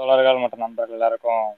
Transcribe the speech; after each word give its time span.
தோழர்கள் 0.00 0.38
மற்றும் 0.42 0.62
நண்பர்கள் 0.64 0.96
எல்லாருக்கும் 0.96 1.48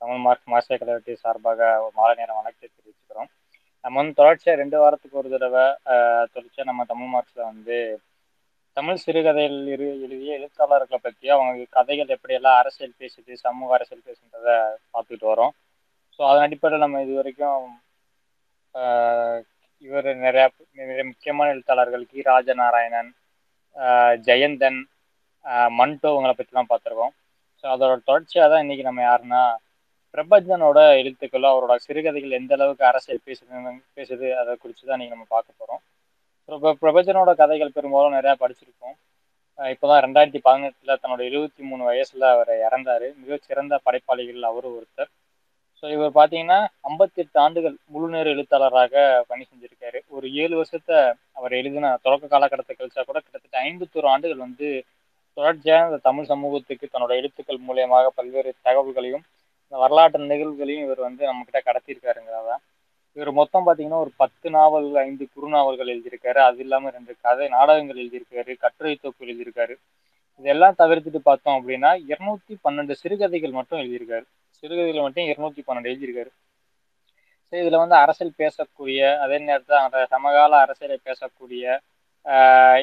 தமிழ் 0.00 0.20
மார்க் 0.26 0.52
மாசிய 0.52 0.76
கலவட்டி 0.80 1.14
சார்பாக 1.22 1.58
ஒரு 1.84 1.92
மாலை 1.98 2.12
நேரம் 2.18 2.38
வணக்கத்தை 2.38 2.68
தெரிவிச்சுக்கிறோம். 2.68 3.28
நம்ம 3.84 3.98
வந்து 4.00 4.14
தொடர்ச்சியாக 4.20 4.60
ரெண்டு 4.60 4.76
வாரத்துக்கு 4.82 5.18
ஒரு 5.22 5.30
தடவை 5.32 5.64
தொடர்ச்சியாக 6.34 6.66
நம்ம 6.70 6.84
தமிழ் 6.92 7.10
மார்க்ஸில் 7.14 7.48
வந்து 7.50 7.78
தமிழ் 8.76 9.00
சிறுகதைகள் 9.02 9.58
இரு 9.74 9.88
எழுதிய 10.06 10.36
எழுத்தாளர்களை 10.38 10.98
பற்றி 11.06 11.26
அவங்க 11.34 11.66
கதைகள் 11.76 12.14
எப்படியெல்லாம் 12.16 12.56
அரசியல் 12.60 12.94
பேசுது 13.02 13.34
சமூக 13.42 13.76
அரசியல் 13.78 14.06
பேசுன்றதை 14.08 14.54
பார்த்துட்டு 14.94 15.26
வரோம். 15.32 15.52
ஸோ 16.14 16.22
அதன் 16.30 16.44
அடிப்படையில் 16.46 16.84
நம்ம 16.84 17.02
இது 17.06 17.14
வரைக்கும் 17.18 17.66
இவர் 19.88 20.08
நிறையா 20.26 20.46
நிறைய 20.82 21.04
முக்கியமான 21.10 21.50
எழுத்தாளர்கள் 21.56 22.08
கி. 22.12 22.18
ராஜநாராயணன் 22.30 23.12
ஜெயந்தன் 24.28 24.80
மண்டோ 25.80 26.08
இவங்களை 26.14 26.34
பற்றிலாம் 26.40 26.72
பார்த்துருக்கோம். 26.72 27.14
ஸோ 27.64 27.68
அதோட 27.74 27.92
தொடர்ச்சியாக 28.08 28.48
தான் 28.52 28.62
இன்னைக்கு 28.64 28.82
நம்ம 28.86 29.00
யாருன்னா 29.04 29.42
பிரபஞ்சனோட 30.14 30.78
எழுத்துக்களோ 30.98 31.48
அவரோட 31.52 31.74
சிறுகதைகள் 31.84 32.36
எந்த 32.38 32.52
அளவுக்கு 32.56 32.84
அரசியல் 32.88 33.22
பேசுது 33.28 33.72
பேசுது 33.98 34.26
அதை 34.40 34.52
குறித்து 34.54 34.82
தான் 34.82 34.96
இன்னைக்கு 34.96 35.16
நம்ம 35.16 35.28
பார்க்க 35.34 35.60
போகிறோம் 35.60 35.80
இப்போ 36.48 36.72
பிரபஞ்சனோட 36.82 37.32
கதைகள் 37.40 37.74
பெரும்பாலும் 37.76 38.16
நிறையா 38.18 38.34
படிச்சிருக்கோம் 38.42 38.96
இப்போ 39.58 39.70
இப்போதான் 39.72 40.02
ரெண்டாயிரத்தி 40.04 40.40
பதினெட்டில் 40.46 41.00
தன்னோட 41.02 41.20
எழுபத்தி 41.28 41.62
மூணு 41.70 41.82
வயசில் 41.88 42.24
அவர் 42.32 42.50
இறந்தாரு. 42.66 43.08
மிகச்சிறந்த 43.20 43.74
படைப்பாளிகள் 43.86 44.48
அவரும் 44.50 44.74
ஒருத்தர். 44.78 45.10
ஸோ 45.78 45.84
இவர் 45.96 46.12
பார்த்தீங்கன்னா 46.18 46.58
ஐம்பத்தெட்டு 46.88 47.38
ஆண்டுகள் 47.44 47.76
முழுநேர 47.94 48.26
எழுத்தாளராக 48.34 48.94
பணி 49.30 49.42
செஞ்சுருக்காரு. 49.50 50.00
ஒரு 50.16 50.26
ஏழு 50.42 50.54
வருஷத்தை 50.60 50.98
அவர் 51.38 51.56
எழுதின 51.60 51.92
தொடக்க 52.06 52.32
காலகட்டத்தை 52.34 52.74
கழிச்சா 52.76 53.04
கூட 53.04 53.18
கிட்டத்தட்ட 53.20 53.56
ஐம்பத்தோரு 53.70 54.08
ஆண்டுகள் 54.14 54.44
வந்து 54.46 54.68
தொடர்ச்சியாக 55.36 55.88
இந்த 55.88 55.98
தமிழ் 56.08 56.30
சமூகத்துக்கு 56.32 56.86
தன்னோட 56.92 57.12
எழுத்துக்கள் 57.20 57.64
மூலியமாக 57.68 58.10
பல்வேறு 58.18 58.50
தகவல்களையும் 58.66 59.24
இந்த 59.64 59.76
வரலாற்று 59.82 60.30
நிகழ்வுகளையும் 60.32 60.84
இவர் 60.86 61.00
வந்து 61.06 61.22
நம்மக்கிட்ட 61.28 61.60
கடத்தியிருக்காருங்கிறதான் 61.68 62.62
இவர் 63.16 63.30
மொத்தம் 63.32 63.64
பார்த்தீங்கன்னா 63.66 64.00
ஒரு 64.04 64.12
பத்து 64.22 64.48
நாவல் 64.50 64.88
ஐந்து 65.06 65.24
குறுநாவல்கள் 65.34 65.90
எழுதியிருக்காரு. 65.94 66.40
அது 66.48 66.58
இல்லாமல் 66.64 66.94
ரெண்டு 66.96 67.12
கதை 67.20 67.46
நாடகங்கள் 67.48 68.00
எழுதியிருக்காரு 68.02 68.52
கட்டுரை 68.64 68.94
தொகுப்பு 68.94 69.26
எழுதியிருக்காரு. 69.26 69.74
இதெல்லாம் 70.40 70.78
தவிர்த்துட்டு 70.78 71.20
பார்த்தோம் 71.28 71.56
அப்படின்னா 71.58 71.90
இருநூத்தி 72.12 72.54
பன்னெண்டு 72.64 72.94
சிறுகதைகள் 73.02 73.58
மட்டும் 73.58 73.80
எழுதியிருக்காரு. 73.82 74.26
சிறுகதைகள் 74.62 75.06
மட்டும் 75.06 75.28
இருநூத்தி 75.32 75.62
பன்னெண்டு 75.66 75.90
எழுதியிருக்காரு. 75.92 76.30
ஸோ 77.48 77.54
இதில் 77.62 77.82
வந்து 77.82 77.96
அரசியல் 78.04 78.38
பேசக்கூடிய 78.42 79.00
அதே 79.24 79.38
நேரத்தில் 79.48 79.82
அந்த 79.84 79.98
சமகால 80.14 80.52
அரசியலை 80.64 80.96
பேசக்கூடிய 81.08 81.64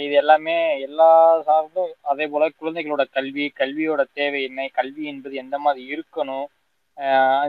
இது 0.01 0.13
எல்லாமே 0.13 0.55
எல்லா 0.81 1.07
சார்ந்தும் 1.47 1.93
அதே 2.11 2.25
போல 2.27 2.49
குழந்தைகளோட 2.59 3.03
கல்வி 3.11 3.45
கல்வியோட 3.55 4.01
தேவை 4.13 4.41
என்ன 4.43 4.67
கல்வி 4.73 5.03
என்பது 5.11 5.35
எந்த 5.43 5.57
மாதிரி 5.59 5.81
இருக்கணும் 5.93 6.47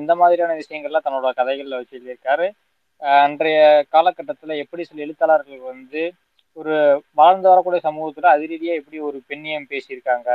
இந்த 0.01 0.13
மாதிரியான 0.15 0.57
விஷயங்கள்லாம் 0.61 1.07
தன்னோட 1.07 1.31
கதைகளில் 1.33 1.79
வச்சு 1.79 1.97
எழுதியிருக்காரு 1.99 2.47
அன்றைய 3.21 3.61
காலகட்டத்தில் 3.91 4.61
எப்படி 4.63 4.83
சில 4.85 5.05
எழுத்தாளர்கள் 5.07 5.63
வந்து 5.73 6.03
ஒரு 6.57 6.75
வாழ்ந்து 7.15 7.47
வரக்கூடிய 7.49 7.81
சமூகத்தில் 7.85 8.33
அது 8.33 8.49
ரீதியாக 8.51 8.81
எப்படி 8.81 8.99
ஒரு 9.09 9.19
பெண்ணியம் 9.31 9.71
பேசியிருக்காங்க 9.71 10.31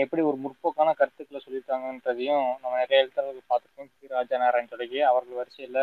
எப்படி 0.00 0.22
ஒரு 0.22 0.36
முற்போக்கான 0.36 0.90
கருத்துக்களை 0.98 1.40
சொல்லியிருக்காங்கன்றதையும் 1.40 2.44
நம்ம 2.62 2.74
நிறைய 2.78 3.02
எழுத்தாளர்கள் 3.02 3.50
பார்த்துருக்கோம். 3.50 3.88
ராஜா 4.10 4.36
நாராயண் 4.36 4.72
தொடங்கி 4.72 4.98
அவர்கள் 5.10 5.40
வரிசையில் 5.40 5.80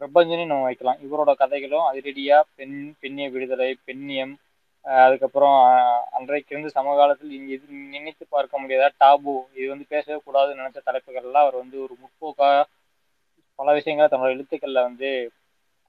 பிரபஞ்சனையும் 0.00 0.50
நம்ம 0.52 0.66
வைக்கலாம். 0.68 1.00
இவரோட 1.06 1.32
கதைகளும் 1.42 1.86
அதிரடியா 1.90 2.38
பெண் 2.58 2.78
பெண்ணிய 3.02 3.26
விடுதலை 3.34 3.68
பெண்ணியம் 3.88 4.34
அதுக்கப்புறம் 4.84 5.56
அன்றைக்கு 6.16 6.18
அன்றைக்கிருந்து 6.18 6.70
சமகாலத்தில் 6.76 7.36
இங்கே 7.36 7.52
இது 7.56 7.66
நினைத்து 7.94 8.24
பார்க்க 8.34 8.60
முடியாத 8.62 8.88
டாபு 9.02 9.34
இது 9.58 9.66
வந்து 9.72 9.86
பேசவே 9.94 10.18
கூடாதுன்னு 10.26 10.60
நினைச்ச 10.62 10.80
தலைப்புகள்லாம் 10.88 11.44
அவர் 11.46 11.56
வந்து 11.62 11.76
ஒரு 11.84 11.94
முற்போக்கா 12.02 12.50
பல 13.58 13.72
விஷயங்களை 13.78 14.08
தன்னோட 14.10 14.34
எழுத்துக்கள்ல 14.36 14.82
வந்து 14.88 15.10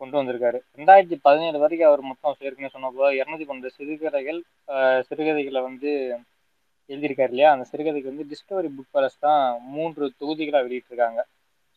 கொண்டு 0.01 0.15
வந்திருக்காரு. 0.19 0.59
ரெண்டாயிரத்தி 0.79 1.17
பதினேழு 1.27 1.57
வரைக்கும் 1.63 1.89
அவர் 1.89 2.01
மொத்தம் 2.11 2.33
ஏற்கனவே 2.47 2.73
சொன்ன 2.75 2.91
போது 2.97 3.11
இரநூத்தி 3.19 3.45
பன்னெண்டு 3.49 3.75
சிறுகதைகள் 3.77 4.39
சிறுகதைகளை 5.09 5.61
வந்து 5.69 5.91
எழுதியிருக்காரு 6.89 7.31
இல்லையா? 7.33 7.51
அந்த 7.55 7.65
சிறுகதைக்கு 7.71 8.11
வந்து 8.13 8.29
டிஸ்கவரி 8.31 8.69
புக் 8.77 8.93
பேலஸ் 8.95 9.23
தான் 9.27 9.43
மூன்று 9.75 10.03
தொகுதிகளாக 10.21 10.65
வெளியிட்டிருக்காங்க. 10.67 11.21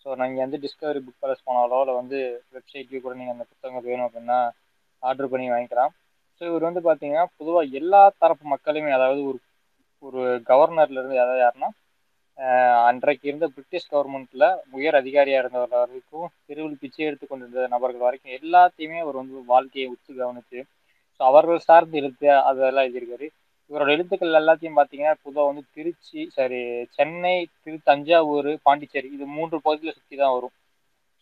ஸோ 0.02 0.08
நீங்கள் 0.20 0.44
வந்து 0.44 0.60
டிஸ்கவரி 0.64 1.00
புக் 1.04 1.22
பேலஸ் 1.22 1.46
போனாலோ 1.46 1.78
இல்லை 1.82 1.94
வந்து 2.00 2.18
வெப்சைட்லேயும் 2.56 3.04
கூட 3.06 3.14
நீங்கள் 3.20 3.36
அந்த 3.36 3.46
புத்தகங்கள் 3.50 3.88
வேணும் 3.90 4.06
அப்படின்னா 4.08 4.38
ஆர்டர் 5.02 5.32
பண்ணி 5.32 5.46
வாங்கிக்கலாம். 5.50 5.92
ஸோ 6.40 6.42
இவர் 6.50 6.68
வந்து 6.68 6.82
பார்த்தீங்கன்னா 6.86 7.24
பொதுவாக 7.40 7.76
எல்லா 7.80 8.02
தரப்பு 8.22 8.44
மக்களுமே 8.54 8.90
அதாவது 8.98 9.20
ஒரு 9.30 9.38
ஒரு 10.02 10.20
கவர்னர்லேருந்து 10.50 11.16
யாராவது 11.16 11.42
அதாவது 11.42 11.44
யாருன்னா 11.44 11.70
அன்றைக்கு 12.88 13.24
இருந்த 13.28 13.46
பிரிட்டிஷ் 13.54 13.90
கவர்மெண்ட்ல 13.92 14.44
உயர் 14.76 14.98
அதிகாரியா 15.00 15.38
இருந்தவர் 15.40 15.74
வரைக்கும் 15.74 16.28
தெருவில் 16.48 16.80
பிச்சை 16.82 17.04
எடுத்து 17.08 17.26
கொண்டிருந்த 17.26 17.66
நபர்கள் 17.74 18.06
வரைக்கும் 18.06 18.36
எல்லாத்தையுமே 18.38 18.98
அவர் 19.04 19.20
வந்து 19.20 19.42
வாழ்க்கையை 19.52 19.86
உத்து 19.94 20.10
கவனிச்சு 20.20 20.60
ஸோ 21.20 21.22
அவர்கள் 21.30 21.66
சார்ந்து 21.68 21.98
எழுத்து 22.00 22.28
அதெல்லாம் 22.50 22.86
எழுதியிருக்காரு. 22.86 23.28
இவரோட 23.70 23.90
எழுத்துக்கள் 23.96 24.38
எல்லாத்தையும் 24.40 24.78
பார்த்தீங்கன்னா 24.78 25.14
பொதுவாக 25.24 25.48
வந்து 25.50 25.62
திருச்சி 25.76 26.20
சரி 26.36 26.60
சென்னை 26.96 27.34
திரு 27.64 27.76
தஞ்சாவூர் 27.90 28.50
பாண்டிச்சேரி 28.66 29.08
இது 29.16 29.24
மூன்று 29.36 29.56
பகுதியில் 29.66 29.96
சுற்றி 29.96 30.16
தான் 30.20 30.34
வரும். 30.36 30.54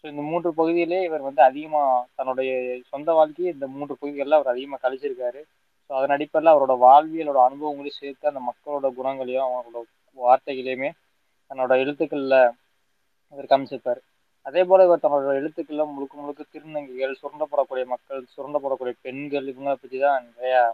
ஸோ 0.00 0.04
இந்த 0.12 0.22
மூன்று 0.30 0.50
பகுதியிலே 0.58 0.98
இவர் 1.08 1.26
வந்து 1.28 1.42
அதிகமாக 1.48 2.04
தன்னுடைய 2.18 2.50
சொந்த 2.92 3.08
வாழ்க்கையை 3.18 3.50
இந்த 3.56 3.66
மூன்று 3.76 3.94
பகுதிகளில் 4.00 4.38
அவர் 4.38 4.52
அதிகமாக 4.54 4.80
கழிச்சிருக்காரு. 4.84 5.40
ஸோ 5.86 5.92
அதன் 5.98 6.14
அடிப்படையில் 6.16 6.52
அவரோட 6.52 6.74
வாழ்வியலோட 6.86 7.40
அனுபவங்களையும் 7.48 7.98
சேர்த்து 8.00 8.30
அந்த 8.32 8.42
மக்களோட 8.50 8.86
குணங்களையும் 9.00 9.46
அவங்களோட 9.46 9.84
வார்த்தைகளையுமே 10.18 10.90
தன்னோட 11.50 11.72
எழுத்துக்களில் 11.82 12.38
இவர் 13.32 13.50
காமிச்சிருப்பார். 13.50 14.00
அதே 14.46 14.62
போல் 14.70 14.86
இவர் 14.88 15.04
தன்னோட 15.04 15.34
எழுத்துக்களில் 15.40 15.92
முழுக்க 15.94 16.14
முழுக்க 16.22 16.42
திருநங்கைகள் 16.54 17.20
சுரண்டப்படக்கூடிய 17.20 17.84
மக்கள் 17.94 18.24
சுரண்டப்படக்கூடிய 18.34 18.96
பெண்கள் 19.06 19.48
இவங்களை 19.52 19.78
பற்றி 19.82 19.98
தான் 20.06 20.26
நிறையா 20.32 20.64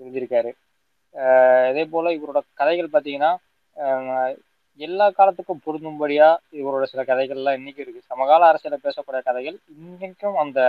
எழுதியிருக்காரு. 0.00 0.50
ஆஹ் 1.14 1.66
அதே 1.70 1.84
போல் 1.86 2.16
இவரோட 2.16 2.40
கதைகள் 2.54 2.92
பார்த்தீங்கன்னா 2.92 3.32
எல்லா 4.80 5.06
காலத்துக்கும் 5.10 5.62
பொருந்தும்படியா 5.64 6.28
இவரோட 6.58 6.84
சில 6.86 7.02
கதைகள்லாம் 7.04 7.56
இன்னைக்கு 7.56 7.82
இருக்கு. 7.82 8.08
சமகால 8.10 8.42
அரசியல 8.50 8.76
பேசக்கூடிய 8.82 9.20
கதைகள் 9.24 9.56
இன்னைக்கும் 9.74 10.36
அந்த 10.42 10.60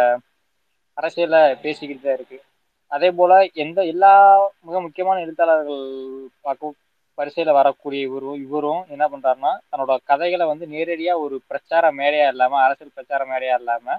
அரசியலை 0.98 1.42
பேசிக்கிட்டு 1.62 2.04
தான் 2.04 2.18
இருக்கு. 2.18 2.38
அதே 2.92 3.10
போல 3.12 3.34
எந்த 3.64 3.80
எல்லா 3.86 4.14
மிக 4.64 4.78
முக்கியமான 4.82 5.18
எழுத்தாளர்கள் 5.22 5.84
பார்க்க 6.42 6.74
வரிசையில 7.18 7.52
வரக்கூடிய 7.54 8.02
இவரும் 8.08 8.38
இவரும் 8.44 8.82
என்ன 8.94 9.06
பண்றாருன்னா 9.10 9.52
தன்னோட 9.70 9.94
கதைகளை 10.04 10.46
வந்து 10.48 10.66
நேரடியா 10.68 11.14
ஒரு 11.24 11.36
பிரச்சார 11.50 11.86
மேடையா 11.94 12.28
இல்லாம 12.34 12.60
அரசியல் 12.66 12.96
பிரச்சார 12.96 13.22
மேடையா 13.26 13.56
இல்லாம 13.60 13.98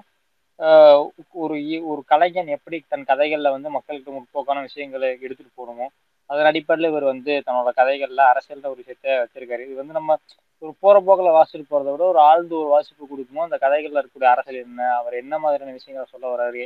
ஆஹ் 0.59 1.01
ஒரு 1.37 1.55
இ- 1.69 1.83
ஒரு 1.85 2.01
கலைஞன் 2.07 2.49
எப்படி 2.55 2.77
தன் 2.87 3.07
கதைகள்ல 3.07 3.51
வந்து 3.51 3.69
மக்களுக்கு 3.69 4.09
முற்போக்கான 4.11 4.61
விஷயங்களை 4.67 5.09
எடுத்துட்டு 5.21 5.51
போகணுமோ 5.55 5.87
அதன் 6.31 6.49
அடிப்படையில் 6.49 6.91
இவர் 6.91 7.05
வந்து 7.11 7.31
தன்னோட 7.47 7.69
கதைகள்ல 7.79 8.21
அரசியல்ல 8.31 8.71
ஒரு 8.73 8.79
விஷயத்த 8.81 9.07
வச்சிருக்காரு. 9.21 9.63
இது 9.67 9.81
வந்து 9.81 9.97
நம்ம 9.99 10.17
ஒரு 10.63 10.73
போற 10.83 10.95
போக்கில் 11.07 11.35
வாசிட்டு 11.37 11.65
போகிறத 11.69 11.91
விட 11.93 12.03
ஒரு 12.11 12.19
ஆழ்ந்து 12.29 12.55
ஒரு 12.61 12.69
வாசிப்பு 12.73 13.03
கொடுக்கணும் 13.11 13.45
அந்த 13.47 13.57
கதைகள்ல 13.63 13.99
இருக்கக்கூடிய 14.01 14.29
அரசியல் 14.33 14.63
என்ன 14.65 14.89
அவர் 14.99 15.15
என்ன 15.23 15.33
மாதிரியான 15.43 15.75
விஷயங்களை 15.77 16.07
சொல்ல 16.11 16.25
வர்றாரு 16.33 16.63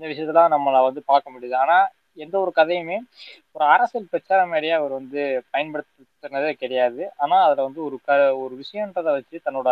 இந்த 0.00 0.06
விஷயத்தெல்லாம் 0.12 0.54
நம்மளை 0.54 0.80
வந்து 0.86 1.02
பார்க்க 1.10 1.34
முடியுது. 1.34 1.56
ஆனா 1.64 1.76
எந்த 2.24 2.34
ஒரு 2.44 2.52
கதையுமே 2.58 2.96
ஒரு 3.56 3.64
அரசியல் 3.74 4.10
பிரச்சார 4.12 4.40
மேடையா 4.52 4.74
அவர் 4.80 4.92
வந்து 4.98 5.20
பயன்படுத்தினதே 5.54 6.52
கிடையாது. 6.62 7.02
ஆனா 7.22 7.36
அதுல 7.46 7.66
வந்து 7.68 7.80
ஒரு 7.88 7.96
க 8.06 8.18
ஒரு 8.42 8.54
விஷயன்றதை 8.62 9.10
வச்சு 9.18 9.36
தன்னோட 9.46 9.68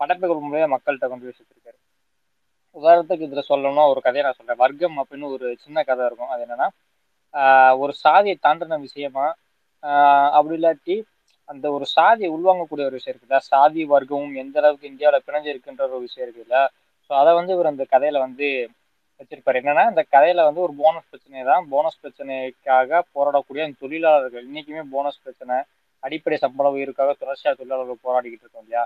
படைப்புகள் 0.00 0.44
மூலியம் 0.46 0.74
மக்கள்கிட்ட 0.74 1.08
கொண்டு 1.08 1.26
போய் 1.26 1.82
உதாரணத்துக்கு 2.76 3.26
இதுல 3.26 3.42
சொல்லணும்னா 3.50 3.84
ஒரு 3.92 4.00
கதையை 4.06 4.24
நான் 4.24 4.38
சொல்றேன். 4.38 4.62
வர்க்கம் 4.64 4.96
அப்படின்னு 5.02 5.26
ஒரு 5.36 5.46
சின்ன 5.64 5.84
கதை 5.90 6.02
இருக்கும். 6.08 6.32
அது 6.34 6.42
என்னன்னா 6.46 6.68
ஒரு 7.82 7.92
சாதியை 8.04 8.36
தாண்டின 8.46 8.78
விஷயமா 8.86 9.26
அப்படி 10.36 10.56
இல்லாட்டி 10.58 10.96
அந்த 11.48 11.66
ஒரு 11.76 11.86
சாதியை 11.96 12.28
உள்வாங்கக்கூடிய 12.36 12.84
ஒரு 12.88 12.98
விஷயம் 12.98 13.14
இருக்குல்ல 13.14 13.38
சாதி 13.50 13.82
வர்க்கமும் 13.92 14.38
எந்த 14.42 14.56
அளவுக்கு 14.62 14.90
இந்தியாவில் 14.92 15.24
பிணைஞ்சு 15.26 15.52
இருக்குன்ற 15.52 15.82
ஒரு 15.88 16.00
விஷயம் 16.06 16.26
இருக்குல்ல 16.26 16.58
ஸோ 17.10 17.12
அதை 17.20 17.32
வந்து 17.38 17.52
இவர் 17.56 17.72
அந்த 17.72 17.84
கதையில 17.94 18.20
வந்து 18.26 18.46
வச்சிருப்பாரு. 19.20 19.58
என்னன்னா 19.62 19.84
இந்த 19.92 20.02
கதையில 20.14 20.44
வந்து 20.48 20.60
ஒரு 20.66 20.74
போனஸ் 20.80 21.10
பிரச்சனை 21.10 21.42
தான். 21.50 21.64
போனஸ் 21.72 22.00
பிரச்சனைக்காக 22.02 23.00
போராடக்கூடிய 23.14 23.66
அந்த 23.66 23.78
தொழிலாளர்கள் 23.84 24.46
இன்னைக்குமே 24.48 24.82
போனஸ் 24.94 25.22
பிரச்சனை 25.24 25.56
அடிப்படை 26.02 26.36
சம்பள 26.44 26.66
உயிருக்காக 26.76 27.12
தொடர்ச்சியாக 27.22 27.54
தொழிலாளர்கள் 27.60 28.04
போராடிக்கிட்டு 28.06 28.44
இருக்கோம் 28.46 28.64
இல்லையா? 28.64 28.82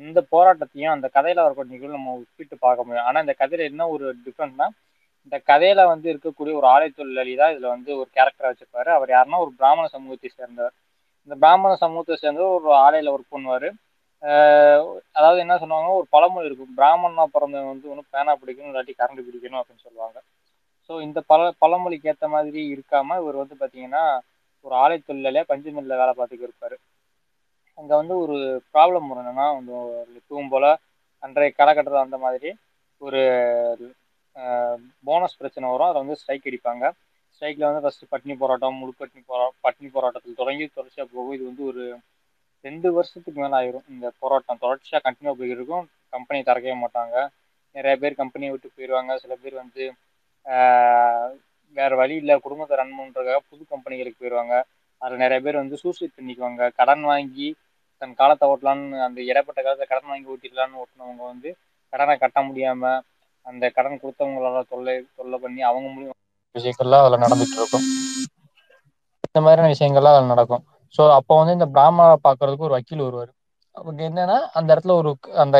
இந்த 0.00 0.20
போராட்டத்தையும் 0.34 0.94
அந்த 0.94 1.06
கதையில 1.16 1.42
வரக்கூடிய 1.44 1.72
நிகழ்வு 1.74 1.96
நம்ம 1.98 2.14
ஒப்பிட்டு 2.20 2.56
பார்க்க 2.64 2.86
முடியும். 2.86 3.06
ஆனா 3.08 3.18
இந்த 3.24 3.34
கதையில 3.42 3.66
என்ன 3.70 3.88
ஒரு 3.94 4.06
டிஃப்ரெண்ட்னா 4.26 4.68
இந்த 5.26 5.36
கதையில 5.50 5.80
வந்து 5.92 6.06
இருக்கக்கூடிய 6.12 6.54
ஒரு 6.60 6.66
ஆலை 6.74 6.88
தொழிலாளி 6.98 7.32
தான் 7.40 7.52
இதுல 7.54 7.68
வந்து 7.74 7.90
ஒரு 8.00 8.08
கேரக்டர் 8.16 8.48
வச்சிருப்பாரு. 8.48 8.90
அவர் 8.96 9.10
யாருன்னா 9.14 9.38
ஒரு 9.44 9.52
பிராமண 9.60 9.84
சமூகத்தை 9.94 10.30
சேர்ந்தவர். 10.30 10.74
இந்த 11.26 11.34
பிராமண 11.42 11.72
சமூகத்தை 11.84 12.16
சேர்ந்தவர் 12.22 12.56
ஒரு 12.58 12.70
ஆலையில 12.84 13.12
ஒர்க் 13.14 13.34
பண்ணுவாரு. 13.34 13.68
அதாவது 15.18 15.38
என்ன 15.44 15.54
சொல்லுவாங்க 15.62 15.90
ஒரு 16.00 16.06
பழமொழி 16.14 16.48
இருக்கும். 16.48 16.74
பிராமணனா 16.80 17.24
பிறந்தவன் 17.34 17.72
வந்து 17.72 17.90
ஒன்றும் 17.92 18.10
பேனா 18.14 18.34
பிடிக்கணும் 18.42 18.70
இல்லாட்டி 18.72 18.94
கரண்ட் 19.00 19.26
பிடிக்கணும் 19.26 19.60
அப்படின்னு 19.60 19.86
சொல்லுவாங்க. 19.88 20.18
ஸோ 20.90 20.92
இந்த 21.06 21.18
பழ 21.30 21.42
பழமொழிக்கு 21.62 22.10
ஏற்ற 22.12 22.26
மாதிரி 22.36 22.60
இருக்காம 22.74 23.16
இவர் 23.22 23.40
வந்து 23.42 23.56
பார்த்தீங்கன்னா 23.62 24.04
ஒரு 24.64 24.74
ஆலை 24.82 24.96
தொழிலாளியா 25.08 25.44
பஞ்சு 25.52 25.70
மில்ல 25.76 25.98
வேலை 26.00 26.12
பார்த்துக்கு 26.18 26.46
இருப்பாரு. 26.48 26.76
அங்கே 27.78 27.94
வந்து 28.00 28.14
ஒரு 28.24 28.36
ப்ராப்ளம் 28.74 29.08
வரணும்னா 29.10 29.30
என்னன்னா 29.32 29.46
வந்து 29.58 29.74
எப்பவும் 30.20 30.52
போல 30.54 30.66
அன்றைய 31.22 31.52
காலகட்டத்தில் 31.58 32.06
அந்த 32.06 32.18
மாதிரி 32.24 32.50
ஒரு 33.02 33.20
போனஸ் 35.08 35.38
பிரச்சனை 35.40 35.66
வரும். 35.72 35.90
அதை 35.90 35.98
வந்து 36.02 36.18
ஸ்ட்ரைக் 36.20 36.48
அடிப்பாங்க. 36.50 36.84
ஸ்ட்ரைக்கில் 37.34 37.68
வந்து 37.68 37.82
ஃபஸ்ட்டு 37.84 38.10
பட்னி 38.12 38.34
போராட்டம் 38.42 38.76
முழு 38.80 38.92
பட்னி 39.00 39.20
போரா 39.30 39.46
பட்னி 39.66 39.88
போராட்டத்தில் 39.96 40.40
தொடங்கி 40.40 40.64
தொடர்ச்சியாக 40.76 41.08
போகும். 41.14 41.34
இது 41.36 41.44
வந்து 41.50 41.64
ஒரு 41.70 41.84
ரெண்டு 42.66 42.88
வருஷத்துக்கு 42.96 43.38
மேலே 43.44 43.56
ஆயிரும் 43.60 43.86
இந்த 43.92 44.06
போராட்டம். 44.22 44.60
தொடர்ச்சியாக 44.64 45.02
கண்டினியூ 45.06 45.34
போயிட்டு 45.38 45.58
இருக்கும். 45.58 45.86
கம்பெனி 46.14 46.38
திறக்கவே 46.48 46.76
மாட்டாங்க. 46.84 47.16
நிறைய 47.76 47.94
பேர் 48.02 48.20
கம்பெனியை 48.22 48.50
விட்டு 48.52 48.68
போயிடுவாங்க 48.76 49.12
சில 49.22 49.34
பேர் 49.42 49.56
வந்து 49.62 49.84
வேறு 51.76 51.94
வழி 52.00 52.14
இல்லை. 52.22 52.34
குடும்பத்தை 52.44 52.74
ரன் 52.80 52.96
பண்ணுறதுக்காக 52.98 53.40
புது 53.50 53.62
கம்பெனிகளுக்கு 53.72 54.20
போயிடுவாங்க 54.22 54.54
அதில் 55.02 55.22
நிறைய 55.24 55.40
பேர் 55.44 55.62
வந்து 55.62 55.76
சூசைட் 55.82 56.16
பண்ணிக்குவாங்க. 56.18 56.62
கடன் 56.78 57.04
வாங்கி 57.10 57.48
தன் 58.02 58.14
காலத்தை 58.20 58.44
ஓட்டலான்னு 58.52 59.00
அந்த 59.06 59.20
இடப்பட்ட 59.30 59.60
காலத்தை 59.66 59.86
கடன் 59.92 60.10
வாங்கி 60.12 60.30
ஓட்டிடலான்னு 60.34 60.80
ஓட்டினவங்க 60.82 61.24
வந்து 61.32 61.50
கடனை 61.92 62.14
கட்ட 62.22 62.38
முடியாமல் 62.48 63.02
அந்த 63.46 63.64
கடன் 63.76 64.00
கொடுத்தவங்களால 64.02 64.62
தொல்லை 64.72 64.94
தொல்லை 65.18 65.38
பண்ணி 65.44 65.60
அவங்க 65.70 65.88
மூலியம் 65.94 66.20
விஷயங்கள்லாம் 66.54 67.04
அதில் 67.04 67.22
நடந்துட்டு 67.24 67.56
இருக்கும். 67.60 67.86
இந்த 69.28 69.40
மாதிரியான 69.44 69.70
விஷயங்கள்லாம் 69.74 70.16
அதில் 70.16 70.32
நடக்கும். 70.34 70.62
ஸோ 70.94 71.02
அப்போ 71.18 71.34
வந்து 71.40 71.56
இந்த 71.58 71.66
பிராமணரை 71.74 72.18
பார்க்கறதுக்கு 72.26 72.66
ஒரு 72.68 72.76
வக்கீல் 72.76 73.06
வருவார். 73.06 73.32
அவங்க 73.76 74.00
என்னன்னா 74.08 74.36
அந்த 74.58 74.68
இடத்துல 74.74 74.94
ஒரு 75.00 75.10
அந்த 75.44 75.56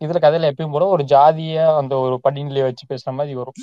இதுல 0.00 0.18
கதையில 0.24 0.48
எப்பயும் 0.52 0.74
போல 0.74 0.86
ஒரு 0.94 1.02
ஜாதிய 1.12 1.58
அந்த 1.80 1.94
ஒரு 2.04 2.16
படிநிலையை 2.24 2.64
வச்சு 2.68 2.84
பேசுற 2.90 3.12
மாதிரி 3.18 3.34
வரும். 3.40 3.60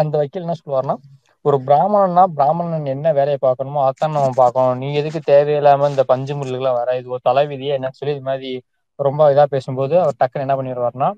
அந்த 0.00 0.14
வக்கீல் 0.20 0.46
என்ன 0.46 0.56
சொல்லுவார்னா 0.60 0.96
ஒரு 1.44 1.56
பிராமணன்னா 1.66 2.24
பிராமணன் 2.36 2.92
என்ன 2.94 3.08
வேலையை 3.18 3.38
பார்க்கணுமோ 3.40 3.80
அதான் 3.88 4.14
நம்ம 4.16 4.30
பார்க்கணும். 4.42 4.78
நீ 4.82 4.88
எதுக்கு 5.00 5.20
தேவையில்லாம 5.32 5.88
இந்த 5.92 6.04
பஞ்சு 6.12 6.34
முள்ளுகள்லாம் 6.38 6.78
வர? 6.80 6.96
இது 7.00 7.12
ஒரு 7.16 7.22
தலைவிதியா 7.30 7.74
என்ன 7.78 7.90
சொல்லி 7.98 8.14
இது 8.16 8.24
மாதிரி 8.30 8.50
ரொம்ப 8.98 9.22
இதா 9.32 9.44
பேசும்போது 9.54 9.94
அவர் 10.02 10.18
டக்குன்னு 10.20 10.46
என்ன 10.46 10.56
பண்ணிடுவாருன்னா 10.58 11.08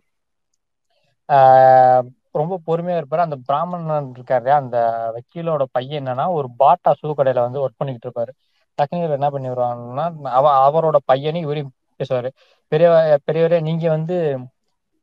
ரொம்ப 2.35 2.55
பொறுமையா 2.67 2.97
இருப்பாரு. 3.01 3.27
அந்த 3.27 3.37
பிராமணன் 3.47 4.11
இருக்காரு 4.17 4.51
அந்த 4.59 4.77
வக்கீலோட 5.17 5.65
பையன் 5.73 6.01
என்னன்னா 6.01 6.27
ஒரு 6.37 6.49
பாட்டா 6.59 6.91
சூ 6.99 7.09
கடையில 7.13 7.45
வந்து 7.47 7.63
ஒர்க் 7.65 7.81
பண்ணிட்டு 7.81 8.07
இருப்பாரு. 8.09 8.33
டக்குனு 8.79 9.17
என்ன 9.17 9.29
பண்ணி 9.31 9.49
வருவாங்கன்னா 9.53 10.05
அவ 10.33 10.47
அவரோட 10.67 10.99
பையனையும் 11.11 11.47
இவரையும் 11.47 11.71
பேசுவாரு. 12.01 12.31
பெரிய 12.73 12.89
பெரியவரே 13.27 13.59
நீங்க 13.69 13.87
வந்து 13.91 14.17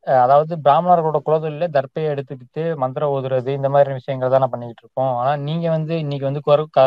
அதாவது 0.06 0.54
பிராமணர்களோட 0.64 1.18
குலதொழில 1.26 1.66
தர்ப்பையை 1.76 2.08
எடுத்துக்கிட்டு 2.10 2.62
மந்திரம் 2.82 3.12
ஓதுறது 3.14 3.50
இந்த 3.58 3.68
மாதிரி 3.68 3.96
விஷயங்கள் 3.98 4.34
தான் 4.34 4.52
பண்ணிக்கிட்டு 4.52 4.84
இருக்கோம் 4.84 5.12
ஆனா 5.20 5.32
நீங்க 5.46 5.66
வந்து 5.76 5.94
இன்னைக்கு 6.04 6.28
வந்து 6.30 6.42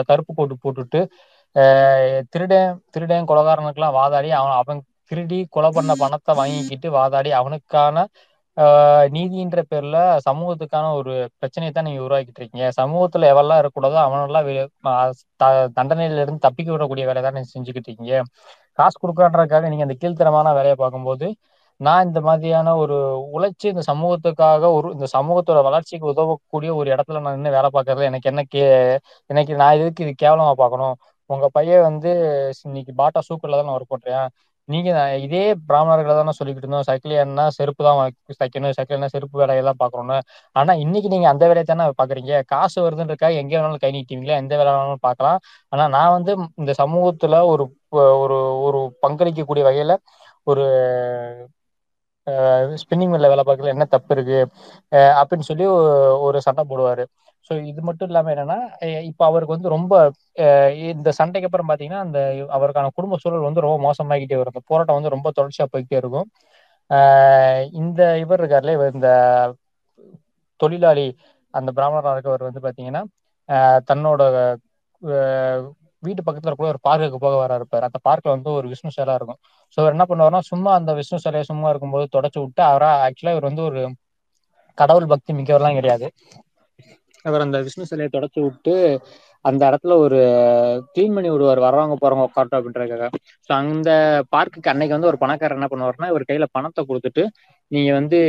கருப்பு 0.09 0.31
கோட்டு 0.31 0.57
போட்டுட்டு 0.57 1.01
திருடன் 2.33 2.71
திருடன் 2.87 3.29
கொலகாரனுக்கெல்லாம் 3.29 3.97
வாதாடி 3.99 4.29
அவன் 4.39 4.57
அவன் 4.59 4.81
திருடி 5.11 5.39
கொலை 5.49 5.69
பண்ண 5.71 5.91
பணத்தை 5.95 6.31
வாங்கிக்கிட்டு 6.39 6.87
வாதாடி 6.95 7.29
அவனுக்கான 7.39 8.05
நீதின்ற 9.15 9.59
பேர்ல 9.71 9.97
சமூகத்துக்கான 10.27 10.85
ஒரு 10.99 11.11
பிரச்சனையை 11.39 11.71
தான் 11.73 11.87
நீங்க 11.87 12.01
உருவாக்கிட்டு 12.07 12.41
இருக்கீங்க. 12.41 12.67
சமூகத்துல 12.79 13.27
எவெல்லாம் 13.33 13.59
இருக்கக்கூடாதோ 13.61 13.99
அவனெல்லாம் 14.05 14.47
தண்டனையில 15.79 16.21
இருந்து 16.23 16.45
தப்பிக்க 16.47 16.69
விடக்கூடிய 16.75 17.05
வேலையை 17.09 17.23
தான் 17.27 17.37
நீங்க 17.37 17.51
செஞ்சுக்கிட்டு 17.55 17.89
இருக்கீங்க. 17.91 18.15
காசு 18.79 18.97
கொடுக்குறான்றதுக்காக 19.03 19.69
நீங்க 19.73 19.85
அந்த 19.87 19.97
கீழ்த்தரமான 20.01 20.53
வேலையை 20.59 20.77
பார்க்கும்போது 20.83 21.27
நான் 21.79 22.05
இந்த 22.07 22.19
மாதிரியான 22.27 22.69
ஒரு 22.83 22.95
உழைச்சி 23.35 23.65
இந்த 23.73 23.83
சமூகத்துக்காக 23.89 24.69
ஒரு 24.77 24.87
இந்த 24.95 25.07
சமூகத்தோட 25.15 25.59
வளர்ச்சிக்கு 25.67 26.05
உதவக்கூடிய 26.13 26.71
ஒரு 26.79 26.87
இடத்துல 26.95 27.21
நான் 27.25 27.35
நின்று 27.37 27.55
வேலை 27.57 27.69
பார்க்கறது 27.75 28.07
எனக்கு 28.09 28.29
என்ன 28.31 28.43
கே 28.53 28.63
எனக்கு 29.29 29.53
நான் 29.61 29.75
இதுக்கு 29.79 30.03
இது 30.05 30.13
கேவலமா 30.23 30.53
பார்க்கணும்? 30.63 30.95
உங்க 31.29 31.45
பையன் 31.57 31.85
வந்து 31.89 32.09
இன்னைக்கு 32.67 32.93
பாட்டா 33.01 33.19
சூக்கர்ல 33.29 33.57
தான் 33.59 33.67
நான் 33.69 33.77
ஒர்க் 33.77 33.93
பண்றேன். 33.95 34.27
நீங்க 34.69 34.89
இதே 35.25 35.39
பிராமணர்களை 35.67 36.13
தானே 36.15 36.31
சொல்லிக்கிட்டு 36.37 36.65
இருந்தோம். 36.65 36.87
சைக்கிளியன்னா 36.89 37.43
செருப்பு 37.57 37.81
தான் 37.85 37.99
தைக்கணும். 38.41 38.73
சைக்கிள்னா 38.77 39.09
செருப்பு 39.13 39.35
வேலையெல்லாம் 39.41 39.79
பாக்குறோம்னு 39.81 40.17
ஆனா 40.55 40.71
இன்னைக்கு 40.83 41.11
நீங்க 41.13 41.27
அந்த 41.31 41.43
வேலையை 41.49 41.65
தானே 41.65 41.85
பாக்குறீங்க? 42.01 42.33
காசு 42.53 42.77
வருதுன்றக்கா 42.85 43.29
எங்க 43.41 43.53
வேணாலும் 43.57 43.83
கை 43.85 43.91
நீட்டுவீங்களா? 43.97 44.39
எந்த 44.43 44.53
வேலை 44.59 44.71
வேணாலும் 44.73 45.05
பார்க்கலாம். 45.07 45.39
ஆனா 45.73 45.85
நான் 45.95 46.15
வந்து 46.17 46.33
இந்த 46.61 46.73
சமூகத்துல 46.81 47.39
ஒரு 47.53 47.65
ஒரு 48.23 48.37
ஒரு 48.67 48.79
பங்களிக்கக்கூடிய 49.03 49.63
வகையில 49.69 49.93
ஒரு 50.47 50.63
ஸ்பின்னிங் 52.81 53.11
மில்ல 53.13 53.27
வேலை 53.31 53.43
பார்க்கல. 53.47 53.73
என்ன 53.75 53.85
தப்பு 53.93 54.11
இருக்கு? 54.15 54.39
அப்படின்னு 55.19 55.47
சொல்லி 55.49 55.65
ஒரு 56.27 56.37
சண்டை 56.47 56.63
போடுவாரு. 56.69 57.03
ஸோ 57.49 57.53
இது 57.71 57.81
மட்டும் 57.87 58.09
இல்லாமல் 58.09 58.33
என்னன்னா 58.33 58.57
இப்போ 59.09 59.23
அவருக்கு 59.29 59.55
வந்து 59.55 59.73
ரொம்ப 59.75 59.93
இந்த 60.91 61.09
சண்டைக்கு 61.19 61.47
அப்புறம் 61.49 61.69
பார்த்தீங்கன்னா 61.69 62.01
அந்த 62.05 62.19
அவருக்கான 62.57 62.91
குடும்ப 62.97 63.19
சூழல் 63.23 63.47
வந்து 63.47 63.65
ரொம்ப 63.65 63.77
மோசமாகிட்டே 63.87 64.39
வரும். 64.39 64.53
இந்த 64.55 64.63
போராட்டம் 64.71 64.97
வந்து 64.99 65.13
ரொம்ப 65.15 65.29
தொடர்ச்சியாக 65.37 65.69
போய்கிட்டே 65.73 65.99
இருக்கும். 66.01 66.27
இந்த 67.81 68.01
இவர் 68.23 68.41
இருக்காருல 68.41 68.73
இந்த 68.95 69.09
தொழிலாளி 70.59 71.07
அந்த 71.53 71.69
பிராமணராக 71.77 72.15
இருக்கவர் 72.15 72.47
வந்து 72.49 72.61
பார்த்தீங்கன்னா 72.65 73.03
தன்னோட 73.89 74.21
வீட்டு 76.03 76.21
பக்கத்துல 76.25 76.53
கூட 76.57 76.67
ஒரு 76.73 76.79
பார்க்குக்கு 76.87 77.17
போக 77.23 77.35
வர 77.41 77.53
இருப்பார் 77.59 77.87
அந்த 77.87 77.99
பார்க்ல 78.07 78.33
வந்து 78.35 78.49
ஒரு 78.57 78.67
விஷ்ணு 78.71 78.91
சிலை 78.97 79.13
இருக்கும். 79.19 79.39
ஸோ 79.73 79.77
அவர் 79.81 79.95
என்ன 79.95 80.05
பண்ணுவார்னா 80.09 80.41
சும்மா 80.51 80.71
அந்த 80.79 80.91
விஷ்ணு 80.99 81.17
சிலையை 81.25 81.45
சும்மா 81.51 81.69
இருக்கும்போது 81.71 82.05
தொடச்சு 82.15 82.39
விட்டு 82.43 82.61
அவரா 82.71 82.89
ஆக்சுவலா 83.05 83.33
இவர் 83.35 83.49
வந்து 83.49 83.63
ஒரு 83.69 83.81
கடவுள் 84.77 85.11
பக்தி 85.13 85.31
மிக்கவர்லாம் 85.37 85.77
கிடையாது. 85.79 86.07
அவர் 87.27 87.41
அந்த 87.41 87.57
விஷ்ணு 87.61 87.85
சிலையை 87.85 88.09
தொடச்சு 88.11 88.39
விட்டு 88.41 88.75
அந்த 89.49 89.61
இடத்துல 89.69 89.95
ஒரு 90.05 90.19
கிளீன் 90.95 91.15
பண்ணி 91.17 91.29
விடுவார் 91.33 91.65
வரவங்க 91.67 91.95
போறவங்க 92.03 92.27
உட்காரட்டும் 92.29 92.59
அப்படின்றதுக்காக. 92.59 93.07
ஸோ 93.49 93.51
அந்த 93.61 93.89
பார்க்குக்கு 94.35 94.71
அன்னைக்கு 94.73 94.95
வந்து 94.97 95.11
ஒரு 95.11 95.19
பணக்காரர் 95.23 95.59
என்ன 95.59 95.69
பண்ணுவார்னா 95.73 96.09
இவர் 96.13 96.29
கையில 96.31 96.47
பணத்தை 96.57 96.83
கொடுத்துட்டு 96.89 97.25
நீங்க 97.71 97.91
வந்து 97.99 98.19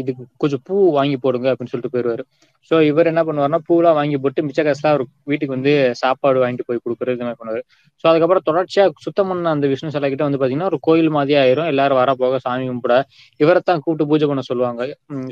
இதுக்கு 0.00 0.22
கொஞ்சம் 0.42 0.62
பூ 0.68 0.76
வாங்கி 0.98 1.16
போடுங்க 1.24 1.48
அப்படின்னு 1.52 1.72
சொல்லிட்டு 1.72 1.94
போயிடுவாரு 1.94 2.22
ஸோ 2.70 2.76
இவர் 2.90 3.10
என்ன 3.10 3.22
பண்ணுவார்னா 3.26 3.58
பூலாம் 3.68 3.96
வாங்கி 3.98 4.16
போட்டு 4.22 4.40
மிச்ச 4.46 4.60
காசுலாம் 4.66 4.94
அவர் 4.94 5.04
வீட்டுக்கு 5.30 5.54
வந்து 5.56 5.72
சாப்பாடு 6.00 6.38
வாங்கிட்டு 6.42 6.66
போய் 6.68 6.80
கொடுக்குறது 6.84 7.14
இது 7.16 7.26
மாதிரி 7.26 7.40
பண்ணுவார். 7.40 7.62
ஸோ 8.00 8.04
அதுக்கப்புறம் 8.10 8.46
தொடர்ச்சியா 8.48 8.84
சுத்தம் 9.04 9.28
பண்ண 9.30 9.50
அந்த 9.56 9.66
விஷ்ணு 9.72 9.92
சிலை 9.96 10.08
கிட்ட 10.12 10.24
வந்து 10.28 10.40
பாத்தீங்கன்னா 10.40 10.70
ஒரு 10.72 10.78
கோயில் 10.88 11.10
மாதிரி 11.16 11.36
ஆயிரும். 11.42 11.68
எல்லாரும் 11.72 12.00
வர 12.00 12.14
போக 12.22 12.40
சாமி 12.46 12.66
கும்பிட 12.70 12.96
இவரைத்தான் 13.40 13.82
கூப்பிட்டு 13.84 14.08
பூஜை 14.12 14.28
பண்ண 14.30 14.44
சொல்லுவாங்க. 14.50 14.82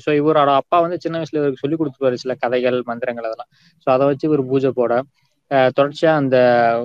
ஸோ 0.05 0.11
இவரோட 0.21 0.53
அப்பா 0.61 0.79
வந்து 0.85 0.99
சின்ன 1.05 1.19
வயசுல 1.21 1.41
இவருக்கு 1.43 1.63
சொல்லி 1.65 1.79
கொடுத்துருவாரு 1.81 2.23
சில 2.25 2.35
கதைகள் 2.45 2.79
மந்திரங்கள் 2.91 3.29
அதெல்லாம். 3.31 3.51
ஸோ 3.87 3.91
அதை 3.97 4.07
வச்சு 4.11 4.29
இவர் 4.31 4.45
பூஜை 4.53 4.73
போட 4.81 4.93
தொடர்ச்சியா 5.77 6.12
அந்த 6.21 6.37